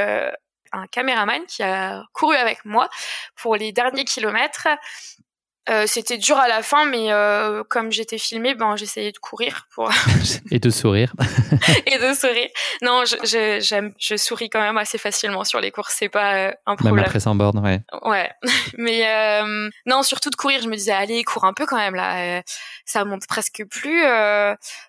[0.71, 2.89] un caméraman qui a couru avec moi
[3.35, 4.69] pour les derniers kilomètres
[5.69, 9.67] euh, c'était dur à la fin, mais euh, comme j'étais filmée, ben j'essayais de courir
[9.73, 9.91] pour
[10.51, 11.13] et de sourire.
[11.85, 12.49] et de sourire.
[12.81, 16.35] Non, je, je, j'aime, je souris quand même assez facilement sur les courses, c'est pas
[16.35, 16.95] euh, un problème.
[16.95, 17.81] Même après sans borne, ouais.
[18.03, 18.31] Ouais,
[18.77, 21.95] mais euh, non, surtout de courir, je me disais allez, cours un peu quand même
[21.95, 22.41] là,
[22.85, 24.03] ça monte presque plus.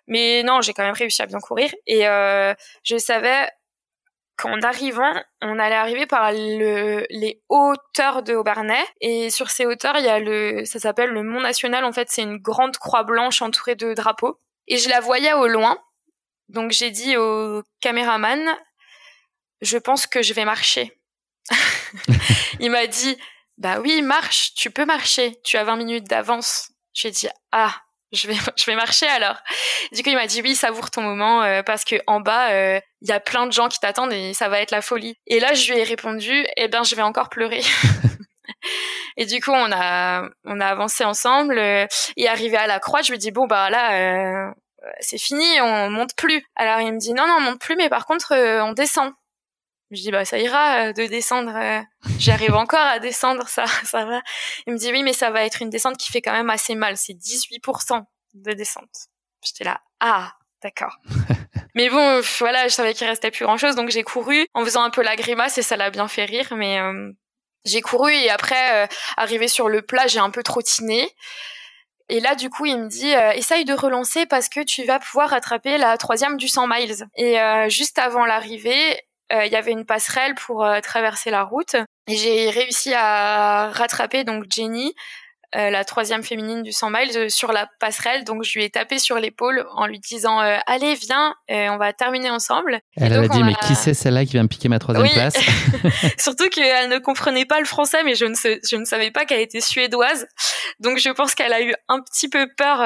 [0.06, 2.02] mais non, j'ai quand même réussi à bien courir et
[2.84, 3.48] je savais
[4.40, 5.12] qu'en arrivant,
[5.42, 8.84] on allait arriver par le, les hauteurs de Aubernais.
[9.00, 11.84] Et sur ces hauteurs, il y a le, ça s'appelle le Mont National.
[11.84, 14.40] En fait, c'est une grande croix blanche entourée de drapeaux.
[14.66, 15.78] Et je la voyais au loin.
[16.48, 18.40] Donc j'ai dit au caméraman,
[19.60, 20.98] je pense que je vais marcher.
[22.60, 23.16] il m'a dit,
[23.58, 26.72] bah oui, marche, tu peux marcher, tu as 20 minutes d'avance.
[26.92, 27.74] J'ai dit, ah,
[28.12, 29.36] je vais je vais marcher alors.
[29.92, 32.80] Du coup, il m'a dit oui, savoure ton moment euh, parce que en bas euh,
[33.00, 35.16] il y a plein de gens qui t'attendent et ça va être la folie.
[35.26, 37.62] Et là, je lui ai répondu eh ben je vais encore pleurer.
[39.16, 43.02] et du coup, on a on a avancé ensemble euh, et arrivé à la croix,
[43.02, 44.52] je lui dis bon bah là
[45.00, 46.42] c'est fini, on monte plus.
[46.56, 49.12] Alors il me dit non non, on monte plus mais par contre on descend.
[49.90, 51.52] Je dis bah ça ira de descendre.
[52.18, 54.20] J'arrive encore à descendre, ça, ça va.
[54.66, 56.74] Il me dit oui, mais ça va être une descente qui fait quand même assez
[56.74, 56.96] mal.
[56.96, 58.04] C'est 18%
[58.34, 59.08] de descente.
[59.44, 60.98] J'étais là, ah, d'accord.
[61.74, 64.82] mais bon, voilà, je savais qu'il restait plus grand chose, donc j'ai couru en faisant
[64.82, 66.48] un peu la grimace et ça l'a bien fait rire.
[66.56, 66.78] Mais
[67.64, 71.08] j'ai couru et après, arrivé sur le plat, j'ai un peu trottiné.
[72.10, 74.98] Et là, du coup, il me dit, euh, essaye de relancer parce que tu vas
[74.98, 77.06] pouvoir rattraper la troisième du 100 miles.
[77.14, 78.96] Et euh, juste avant l'arrivée, euh,
[79.30, 81.76] il y avait une passerelle pour traverser la route.
[82.08, 84.94] Et j'ai réussi à rattraper donc Jenny
[85.56, 88.22] euh, la troisième féminine du 100 miles, euh, sur la passerelle.
[88.22, 91.92] Donc je lui ai tapé sur l'épaule en lui disant euh, allez viens, on va
[91.92, 92.78] terminer ensemble.
[92.96, 95.34] Elle a dit mais qui c'est celle-là qui vient me piquer ma troisième place?
[96.18, 99.40] Surtout qu'elle ne comprenait pas le français, mais je ne, je ne savais pas qu'elle
[99.40, 100.28] était suédoise.
[100.78, 102.78] Donc je pense qu'elle a eu un petit peu peur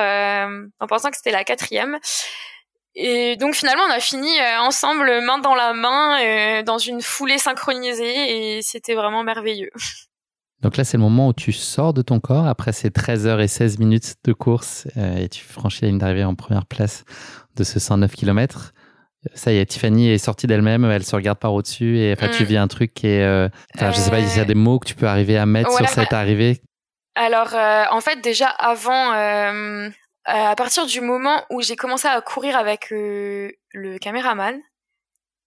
[0.81, 1.99] en pensant que c'était la quatrième.
[2.97, 4.31] Et donc finalement, on a fini
[4.61, 9.71] ensemble, main dans la main, dans une foulée synchronisée, et c'était vraiment merveilleux.
[10.65, 13.41] Donc là, c'est le moment où tu sors de ton corps après ces 13 heures
[13.43, 17.05] et 16 minutes de course euh, et tu franchis la ligne d'arrivée en première place
[17.55, 18.73] de ce 109 km.
[19.35, 22.45] Ça y est, Tiffany est sortie d'elle-même, elle se regarde par au-dessus et enfin, tu
[22.45, 22.47] mm.
[22.47, 23.23] vis un truc qui est.
[23.23, 25.45] Euh, enfin, je sais pas, il y a des mots que tu peux arriver à
[25.45, 26.63] mettre sur cette arrivée.
[27.15, 29.13] Alors, euh, en fait, déjà avant,
[30.25, 34.61] à partir du moment où j'ai commencé à courir avec le caméraman,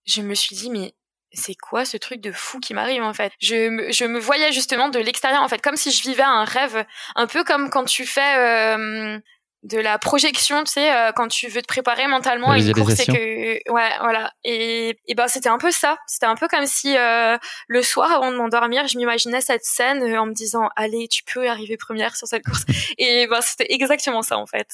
[0.06, 0.96] je me suis dit, mais
[1.34, 3.32] c'est quoi ce truc de fou qui m'arrive en fait?
[3.40, 6.46] Je me, je me voyais justement de l'extérieur en fait comme si je vivais un
[6.46, 6.86] rêve
[7.16, 9.20] un peu comme quand tu fais euh,
[9.68, 13.00] de la projection tu sais euh, quand tu veux te préparer mentalement à une course
[13.02, 14.32] et que ouais voilà.
[14.44, 15.98] Et, et ben c'était un peu ça.
[16.08, 17.38] C'était un peu comme si euh,
[17.68, 21.50] le soir avant de m'endormir je m'imaginais cette scène en me disant allez tu peux
[21.50, 22.64] arriver première sur cette course
[22.98, 24.68] et ben c'était exactement ça en fait.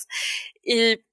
[0.63, 1.03] Et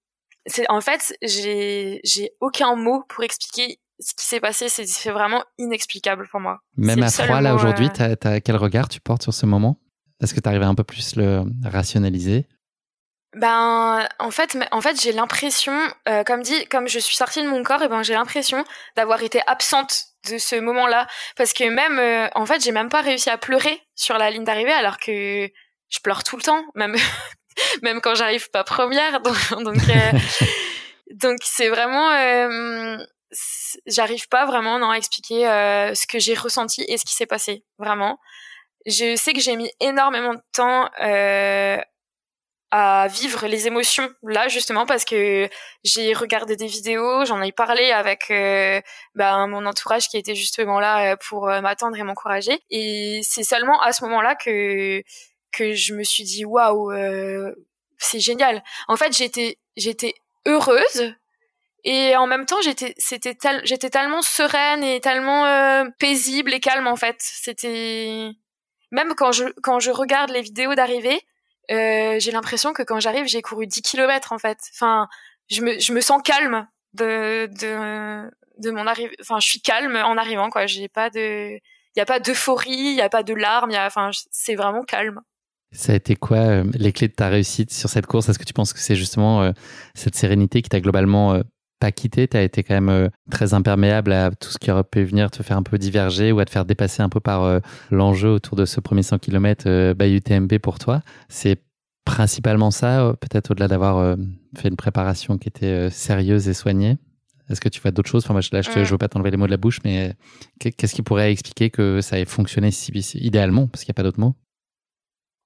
[0.47, 5.45] c'est en fait j'ai j'ai aucun mot pour expliquer ce qui s'est passé, c'est vraiment
[5.59, 6.61] inexplicable pour moi.
[6.77, 9.79] Même à froid, là, aujourd'hui, euh, quel regard tu portes sur ce moment?
[10.23, 12.47] Est-ce que tu arrives un peu plus le rationaliser?
[13.35, 15.73] Ben, en fait, en fait, j'ai l'impression,
[16.09, 18.65] euh, comme dit, comme je suis sortie de mon corps, et ben j'ai l'impression
[18.97, 23.01] d'avoir été absente de ce moment-là, parce que même, euh, en fait, j'ai même pas
[23.03, 25.49] réussi à pleurer sur la ligne d'arrivée, alors que
[25.89, 26.97] je pleure tout le temps, même,
[27.83, 29.21] même quand j'arrive pas première.
[29.23, 29.77] Donc, donc,
[31.11, 32.11] donc c'est vraiment,
[33.87, 37.65] j'arrive pas vraiment à expliquer euh, ce que j'ai ressenti et ce qui s'est passé
[37.79, 38.19] vraiment.
[38.87, 41.79] Je sais que j'ai mis énormément de temps euh,
[42.71, 45.49] à vivre les émotions là justement parce que
[45.83, 48.81] j'ai regardé des vidéos, j'en ai parlé avec euh,
[49.15, 53.93] bah, mon entourage qui était justement là pour m'attendre et m'encourager et c'est seulement à
[53.93, 55.03] ce moment-là que
[55.53, 56.93] que je me suis dit waouh
[58.01, 58.63] c'est génial.
[58.89, 60.15] En fait j'étais j'étais
[60.47, 61.15] heureuse
[61.85, 66.87] et en même temps j'étais c'était j'étais tellement sereine et tellement euh, paisible et calme
[66.87, 68.31] en fait c'était
[68.91, 71.21] même quand je quand je regarde les vidéos d'arrivée
[71.71, 74.59] euh, j'ai l'impression que quand j'arrive j'ai couru 10 km en fait.
[74.75, 75.09] Enfin
[75.49, 80.17] je me je me sens calme de de mon arrivée enfin je suis calme en
[80.17, 80.67] arrivant quoi.
[80.67, 84.11] J'ai pas de il y a pas d'euphorie il y a pas de larmes enfin
[84.31, 85.21] c'est vraiment calme.
[85.73, 88.29] Ça a été quoi euh, les clés de ta réussite sur cette course?
[88.29, 89.53] Est-ce que tu penses que c'est justement
[89.95, 91.41] cette sérénité qui t'a globalement
[91.81, 94.85] pas quitté, tu as été quand même euh, très imperméable à tout ce qui aurait
[94.85, 97.43] pu venir te faire un peu diverger ou à te faire dépasser un peu par
[97.43, 97.59] euh,
[97.91, 101.01] l'enjeu autour de ce premier 100 km euh, by UTMB pour toi.
[101.29, 101.63] C'est
[102.05, 104.17] principalement ça, peut-être au-delà d'avoir
[104.57, 106.99] fait une préparation qui était sérieuse et soignée.
[107.49, 108.25] Est-ce que tu vois d'autres choses?
[108.25, 110.15] Enfin, moi, Là, je ne veux pas t'enlever les mots de la bouche, mais
[110.59, 114.03] qu'est-ce qui pourrait expliquer que ça ait fonctionné si, idéalement, parce qu'il n'y a pas
[114.03, 114.35] d'autres mots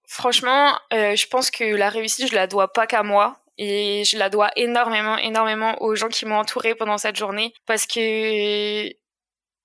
[0.07, 4.31] Franchement, je pense que la réussite, je la dois pas qu'à moi et je la
[4.31, 8.89] dois énormément, énormément aux gens qui m'ont entourée pendant cette journée parce que,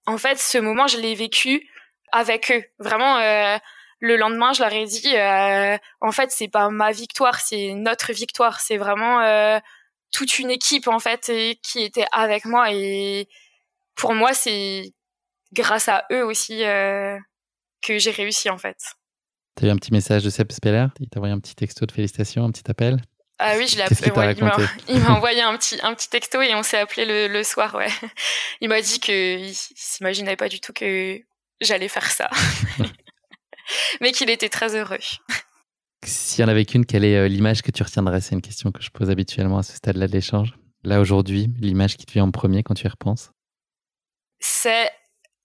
[0.05, 1.67] en fait, ce moment, je l'ai vécu
[2.11, 2.63] avec eux.
[2.77, 3.57] Vraiment, euh,
[3.99, 8.13] le lendemain, je leur ai dit, euh, en fait, c'est pas ma victoire, c'est notre
[8.13, 8.59] victoire.
[8.59, 9.59] C'est vraiment euh,
[10.11, 11.31] toute une équipe, en fait,
[11.63, 12.71] qui était avec moi.
[12.71, 13.27] Et
[13.95, 14.93] pour moi, c'est
[15.51, 18.77] grâce à eux aussi que j'ai réussi, en fait.
[19.55, 20.85] T'as eu un petit message de Seb Speller?
[20.99, 23.01] Il t'a envoyé un petit texto de félicitations, un petit appel?
[23.39, 24.11] Ah oui, je l'ai appelé.
[24.89, 27.73] il m'a envoyé un petit, un petit texto et on s'est appelé le, le, soir,
[27.75, 27.87] ouais.
[28.59, 31.21] Il m'a dit qu'il s'imaginait pas du tout que
[31.61, 32.29] j'allais faire ça.
[34.01, 34.99] Mais qu'il était très heureux.
[36.03, 38.19] S'il y en avait qu'une, quelle est euh, l'image que tu retiendrais?
[38.19, 40.55] C'est une question que je pose habituellement à ce stade-là de l'échange.
[40.83, 43.31] Là, aujourd'hui, l'image qui te vient en premier quand tu y repenses?
[44.39, 44.91] C'est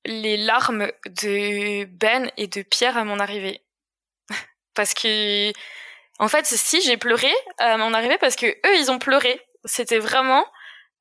[0.04, 0.88] les larmes
[1.22, 3.60] de Ben et de Pierre à mon arrivée.
[4.74, 5.52] Parce que
[6.18, 9.40] en fait, si j'ai pleuré à mon arrivée parce que eux, ils ont pleuré.
[9.64, 10.44] C'était vraiment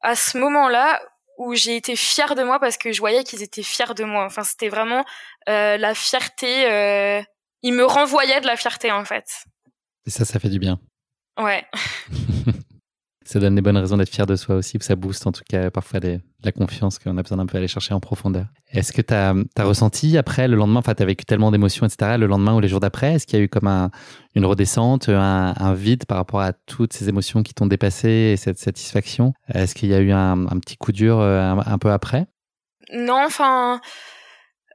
[0.02, 1.02] à ce moment-là
[1.38, 4.26] où j'ai été fière de moi parce que je voyais qu'ils étaient fiers de moi.
[4.26, 5.06] Enfin, c'était vraiment
[5.50, 6.72] euh, la fierté.
[6.72, 7.22] Euh,
[7.62, 9.46] ils me renvoyaient de la fierté en fait.
[10.06, 10.80] Et ça, ça fait du bien.
[11.40, 11.66] Ouais.
[13.26, 15.72] ça donne des bonnes raisons d'être fier de soi aussi, ça booste en tout cas
[15.72, 16.00] parfois
[16.44, 18.46] la confiance qu'on a besoin d'un peu aller chercher en profondeur.
[18.72, 19.34] Est-ce que tu as,
[19.66, 22.68] ressenti après le lendemain, enfin tu as vécu tellement d'émotions, etc., le lendemain ou les
[22.68, 23.92] jours d'après, est-ce qu'il y a eu comme un,
[24.36, 28.60] une redescente, un, vide par rapport à toutes ces émotions qui t'ont dépassé et cette
[28.60, 29.34] satisfaction?
[29.54, 32.28] Est-ce qu'il y a eu un, petit coup dur euh, un, peu après?
[32.94, 33.82] Non, enfin...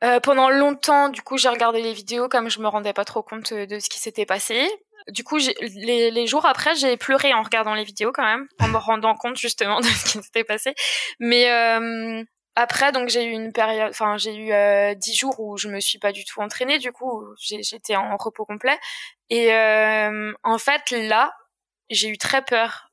[0.04, 3.20] Euh, pendant longtemps, du coup, j'ai regardé les vidéos comme je me rendais pas trop
[3.20, 4.68] compte de ce qui s'était passé
[5.09, 8.68] du coup, les, les, jours après, j'ai pleuré en regardant les vidéos quand même, en
[8.68, 10.74] me rendant compte justement de ce qui s'était passé.
[11.18, 12.22] Mais euh,
[12.55, 15.78] après, donc j'ai eu une période, enfin j'ai eu euh, dix jours où je me
[15.78, 16.78] suis pas du tout entraînée.
[16.78, 18.78] Du coup, j'étais en repos complet.
[19.30, 21.32] Et euh, en fait, là,
[21.89, 22.90] j'ai eu très peur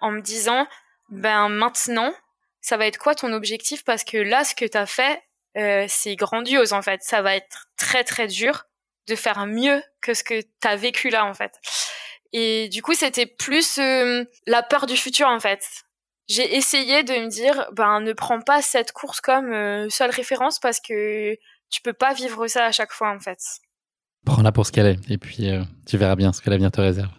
[0.00, 0.66] en me disant,
[1.08, 2.12] ben maintenant,
[2.60, 3.84] ça va être quoi ton objectif?
[3.84, 5.22] Parce que là, ce que t'as fait,
[5.56, 7.02] euh, c'est grandiose en fait.
[7.02, 8.64] Ça va être très très dur
[9.08, 11.52] de faire mieux que ce que tu as vécu là en fait.
[12.32, 15.64] Et du coup, c'était plus euh, la peur du futur en fait.
[16.28, 20.58] J'ai essayé de me dire ben ne prends pas cette course comme euh, seule référence
[20.58, 21.34] parce que
[21.70, 23.38] tu peux pas vivre ça à chaque fois en fait.
[24.26, 26.82] Prends-la pour ce qu'elle est et puis euh, tu verras bien ce que l'avenir te
[26.82, 27.10] réserve.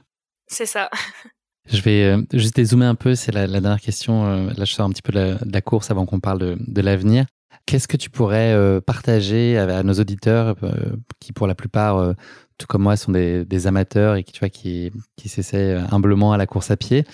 [0.47, 0.89] C'est ça.
[1.71, 4.47] Je vais juste dézoomer un peu, c'est la, dernière question.
[4.47, 7.27] là, je sors un petit peu de la, course avant qu'on parle de, de l'avenir.
[7.65, 12.13] Qu'est-ce que tu pourrais euh, partager à, nos auditeurs euh, qui, pour la plupart, euh,
[12.57, 14.91] tout comme moi, sont des, amateurs et qui, tu vois, qui,
[15.25, 17.05] s'essaient humblement à la course à pied?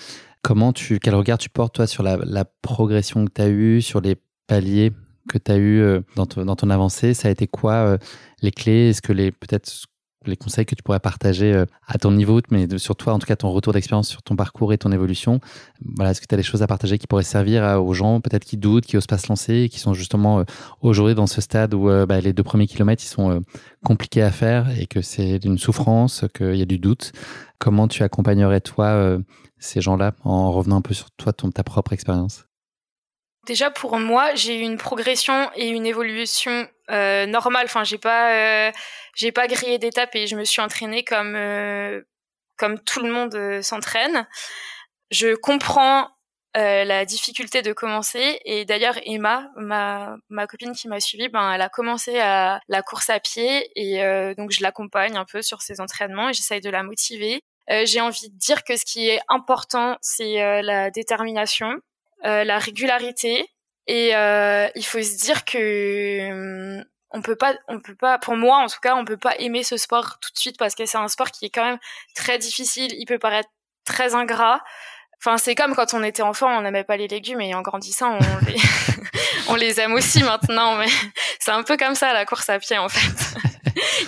[0.42, 4.00] Comment tu, quel regard tu portes, toi, sur la, progression que tu as eue, sur
[4.00, 4.92] les paliers
[5.28, 7.14] que tu as eus dans, dans, ton avancée?
[7.14, 7.98] Ça a été quoi
[8.42, 8.90] les clés?
[8.90, 9.68] Est-ce que les, peut-être
[10.26, 13.26] les conseils que tu pourrais partager euh, à ton niveau, mais sur toi, en tout
[13.26, 15.40] cas, ton retour d'expérience sur ton parcours et ton évolution.
[15.96, 18.44] Voilà, est-ce que tu as des choses à partager qui pourraient servir aux gens, peut-être
[18.44, 20.44] qui doutent, qui osent pas se lancer, qui sont justement euh,
[20.80, 23.42] aujourd'hui dans ce stade où euh, bah, les deux premiers kilomètres, ils sont
[23.84, 27.12] compliqués à faire et que c'est une souffrance, qu'il y a du doute.
[27.58, 29.18] Comment tu accompagnerais, toi,
[29.58, 32.46] ces gens-là en revenant un peu sur toi, ton, ta propre expérience?
[33.46, 37.66] Déjà pour moi, j'ai eu une progression et une évolution euh, normale.
[37.66, 38.32] Enfin, j'ai pas,
[38.68, 38.72] euh,
[39.14, 42.02] j'ai pas grillé d'étapes et je me suis entraînée comme euh,
[42.56, 44.26] comme tout le monde euh, s'entraîne.
[45.12, 46.08] Je comprends
[46.56, 51.52] euh, la difficulté de commencer et d'ailleurs Emma, ma ma copine qui m'a suivie, ben
[51.52, 54.00] elle a commencé à la course à pied et
[54.36, 57.40] donc je l'accompagne un peu sur ses entraînements et j'essaye de la motiver.
[57.84, 63.48] j'ai envie de dire que ce qui est important, c'est la détermination euh, la régularité.
[63.86, 66.30] Et euh, il faut se dire que
[66.78, 69.36] hum, on peut pas on peut pas pour moi en tout cas on peut pas
[69.38, 71.78] aimer ce sport tout de suite parce que c'est un sport qui est quand même
[72.14, 72.92] très difficile.
[72.98, 73.48] Il peut paraître
[73.84, 74.60] très ingrat.
[75.22, 78.18] Enfin c'est comme quand on était enfant on n'aimait pas les légumes et en grandissant
[78.18, 78.56] on les
[79.48, 80.88] on les aime aussi maintenant mais
[81.38, 83.38] c'est un peu comme ça la course à pied en fait.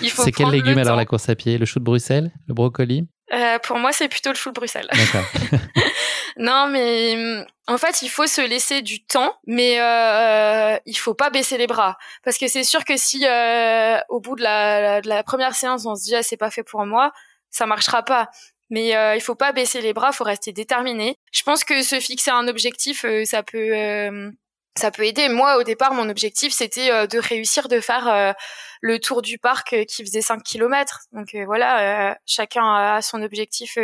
[0.02, 1.56] Il faut c'est quel légume alors la course à pied?
[1.56, 2.32] Le chou de Bruxelles?
[2.48, 3.06] Le brocoli?
[3.32, 5.24] Euh, pour moi c'est plutôt le de Bruxelles d'accord
[6.38, 11.30] non, mais en fait, il faut se laisser du temps, mais euh, il faut pas
[11.30, 15.08] baisser les bras, parce que c'est sûr que si euh, au bout de la, de
[15.08, 17.12] la, première séance, on se dit ah c'est pas fait pour moi,
[17.50, 18.30] ça marchera pas.
[18.70, 21.16] Mais euh, il faut pas baisser les bras, faut rester déterminé.
[21.32, 24.30] Je pense que se fixer un objectif, euh, ça peut euh,
[24.78, 25.28] ça peut aider.
[25.28, 28.34] Moi, au départ, mon objectif, c'était de réussir de faire
[28.80, 31.00] le tour du parc qui faisait 5 km.
[31.12, 33.78] Donc voilà, chacun a son objectif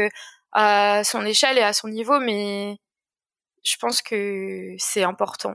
[0.52, 2.78] à son échelle et à son niveau, mais
[3.64, 5.54] je pense que c'est important.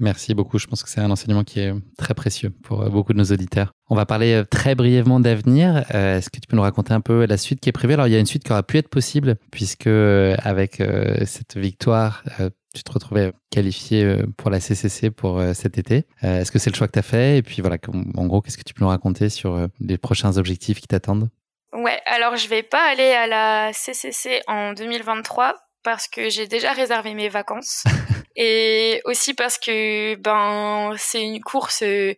[0.00, 0.58] Merci beaucoup.
[0.58, 3.24] Je pense que c'est un enseignement qui est très précieux pour euh, beaucoup de nos
[3.24, 3.72] auditeurs.
[3.90, 5.84] On va parler euh, très brièvement d'avenir.
[5.94, 7.92] Euh, est-ce que tu peux nous raconter un peu la suite qui est prévue?
[7.92, 10.82] Alors, il y a une suite qui aura pu être possible puisque avec
[11.26, 12.24] cette victoire,
[12.74, 16.04] tu te retrouvais qualifié pour la CCC pour cet été.
[16.22, 17.38] Est-ce que c'est le choix que tu as fait?
[17.38, 17.78] Et puis voilà,
[18.16, 21.30] en gros, qu'est-ce que tu peux nous raconter sur les prochains objectifs qui t'attendent?
[21.72, 26.72] Ouais, alors je vais pas aller à la CCC en 2023 parce que j'ai déjà
[26.72, 27.84] réservé mes vacances.
[28.36, 32.14] Et aussi parce que ben c'est une course euh,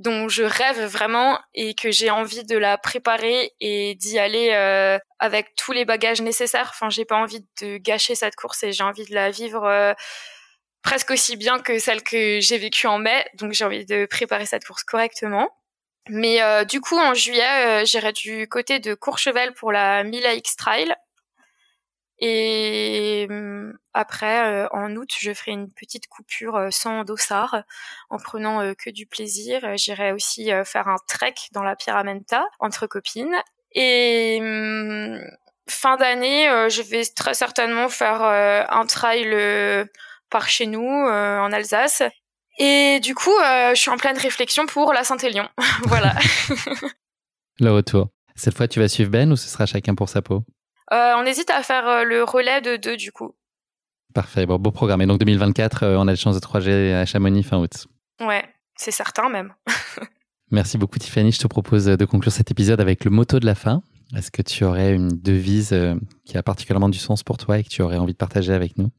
[0.00, 4.98] dont je rêve vraiment et que j'ai envie de la préparer et d'y aller euh,
[5.18, 6.70] avec tous les bagages nécessaires.
[6.72, 9.92] Enfin, j'ai pas envie de gâcher cette course et j'ai envie de la vivre euh,
[10.82, 13.26] presque aussi bien que celle que j'ai vécue en mai.
[13.34, 15.50] Donc j'ai envie de préparer cette course correctement.
[16.08, 20.56] Mais euh, du coup, en juillet, j'irai du côté de Courchevel pour la Mila X
[20.56, 20.94] Trail.
[22.20, 27.62] Et hum, après, euh, en août, je ferai une petite coupure sans dossard,
[28.10, 29.76] en prenant que du plaisir.
[29.76, 33.36] J'irai aussi faire un trek dans la Pyramenta entre copines.
[33.72, 35.20] Et hum,
[35.68, 39.88] fin d'année, je vais très certainement faire un trail
[40.30, 42.02] par chez nous, en Alsace.
[42.58, 45.48] Et du coup, je suis en pleine réflexion pour la Saint-Élion.
[45.84, 46.14] voilà.
[47.60, 48.08] le retour.
[48.36, 50.44] Cette fois, tu vas suivre Ben ou ce sera chacun pour sa peau?
[50.90, 53.34] On hésite à faire le relais de deux du coup.
[54.14, 55.02] Parfait, bon, beau programme.
[55.02, 57.86] Et donc 2024, on a la chance de 3G à Chamonix fin août.
[58.20, 58.44] Ouais,
[58.76, 59.54] c'est certain même.
[60.50, 61.30] Merci beaucoup Tiffany.
[61.30, 63.82] Je te propose de conclure cet épisode avec le motto de la fin.
[64.16, 65.94] Est-ce que tu aurais une devise euh,
[66.26, 68.76] qui a particulièrement du sens pour toi et que tu aurais envie de partager avec
[68.76, 68.90] nous?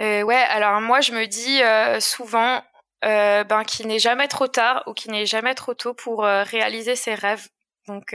[0.00, 2.62] Euh, Ouais, alors moi je me dis euh, souvent
[3.02, 7.14] ben, qu'il n'est jamais trop tard ou qu'il n'est jamais trop tôt pour réaliser ses
[7.14, 7.48] rêves.
[7.88, 8.14] Donc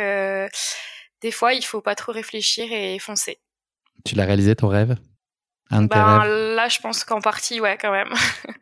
[1.21, 3.39] des fois il faut pas trop réfléchir et foncer.
[4.05, 4.97] Tu l'as réalisé ton rêve?
[5.69, 8.13] Un de ben, Là je pense qu'en partie ouais quand même.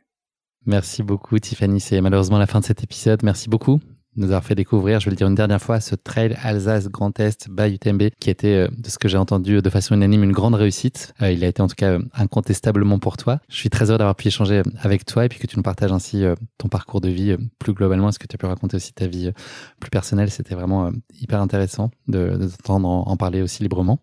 [0.65, 3.23] Merci beaucoup Tiffany, c'est malheureusement la fin de cet épisode.
[3.23, 3.79] Merci beaucoup
[4.15, 7.19] nous avoir fait découvrir, je vais le dire une dernière fois, ce trail Alsace Grand
[7.19, 10.31] Est by UTMB qui était, euh, de ce que j'ai entendu de façon unanime, une
[10.31, 11.13] grande réussite.
[11.21, 13.39] Euh, il a été en tout cas euh, incontestablement pour toi.
[13.49, 15.91] Je suis très heureux d'avoir pu échanger avec toi et puis que tu nous partages
[15.91, 16.23] ainsi
[16.57, 18.09] ton parcours de vie plus globalement.
[18.09, 19.31] Est-ce que tu as pu raconter aussi ta vie
[19.79, 23.99] plus personnelle C'était vraiment hyper intéressant de, de t'entendre en, parler aussi librement.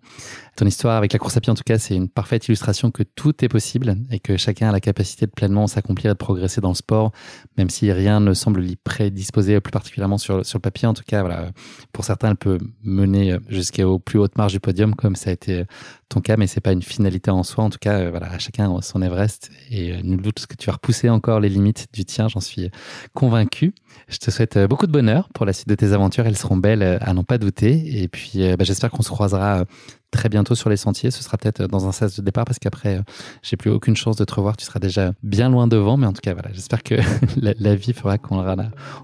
[0.55, 3.03] Ton histoire avec la course à pied, en tout cas, c'est une parfaite illustration que
[3.03, 6.61] tout est possible et que chacun a la capacité de pleinement s'accomplir et de progresser
[6.61, 7.13] dans le sport,
[7.57, 10.87] même si rien ne semble l'y prédisposer plus particulièrement sur, sur le papier.
[10.87, 11.53] En tout cas, voilà,
[11.93, 15.65] pour certains, elle peut mener jusqu'aux plus hautes marges du podium, comme ça a été
[16.11, 17.65] ton cas, mais c'est pas une finalité en soi.
[17.65, 20.75] En tout cas, voilà, à chacun son Everest et euh, nul doute que tu vas
[20.75, 22.71] repousser encore les limites du tien, j'en suis
[23.15, 23.75] convaincu.
[24.09, 26.27] Je te souhaite beaucoup de bonheur pour la suite de tes aventures.
[26.27, 28.03] Elles seront belles à n'en pas douter.
[28.03, 29.65] Et puis, bah, j'espère qu'on se croisera
[30.13, 31.11] très bientôt sur les sentiers.
[31.11, 33.03] Ce sera peut-être dans un sas de départ parce qu'après, euh,
[33.43, 34.57] j'ai plus aucune chance de te revoir.
[34.57, 35.97] Tu seras déjà bien loin devant.
[35.97, 36.95] Mais en tout cas, voilà, j'espère que
[37.37, 38.55] la, vie fera qu'on aura,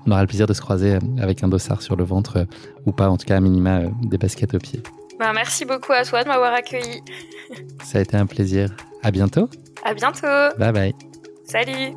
[0.06, 2.44] on aura le plaisir de se croiser euh, avec un dossard sur le ventre euh,
[2.86, 4.82] ou pas, en tout cas, à minima, des baskets aux pieds.
[5.18, 7.02] Ben, merci beaucoup à toi de m'avoir accueilli.
[7.82, 8.70] Ça a été un plaisir.
[9.02, 9.48] À bientôt.
[9.84, 10.56] À bientôt.
[10.58, 10.94] Bye bye.
[11.44, 11.94] Salut.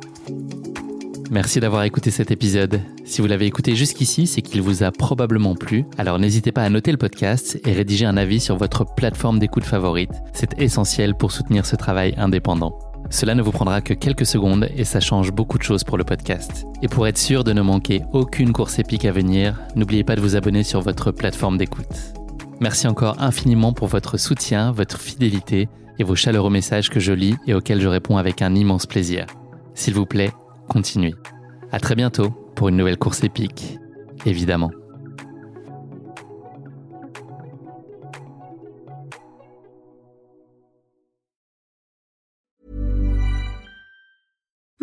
[1.32, 2.82] Merci d'avoir écouté cet épisode.
[3.06, 5.86] Si vous l'avez écouté jusqu'ici, c'est qu'il vous a probablement plu.
[5.96, 9.64] Alors n'hésitez pas à noter le podcast et rédiger un avis sur votre plateforme d'écoute
[9.64, 10.10] favorite.
[10.34, 12.78] C'est essentiel pour soutenir ce travail indépendant.
[13.08, 16.04] Cela ne vous prendra que quelques secondes et ça change beaucoup de choses pour le
[16.04, 16.66] podcast.
[16.82, 20.20] Et pour être sûr de ne manquer aucune course épique à venir, n'oubliez pas de
[20.20, 22.12] vous abonner sur votre plateforme d'écoute.
[22.60, 27.36] Merci encore infiniment pour votre soutien, votre fidélité et vos chaleureux messages que je lis
[27.46, 29.24] et auxquels je réponds avec un immense plaisir.
[29.74, 30.30] S'il vous plaît,
[30.68, 31.14] continuez.
[31.70, 33.78] À très bientôt pour une nouvelle course épique,
[34.26, 34.70] évidemment.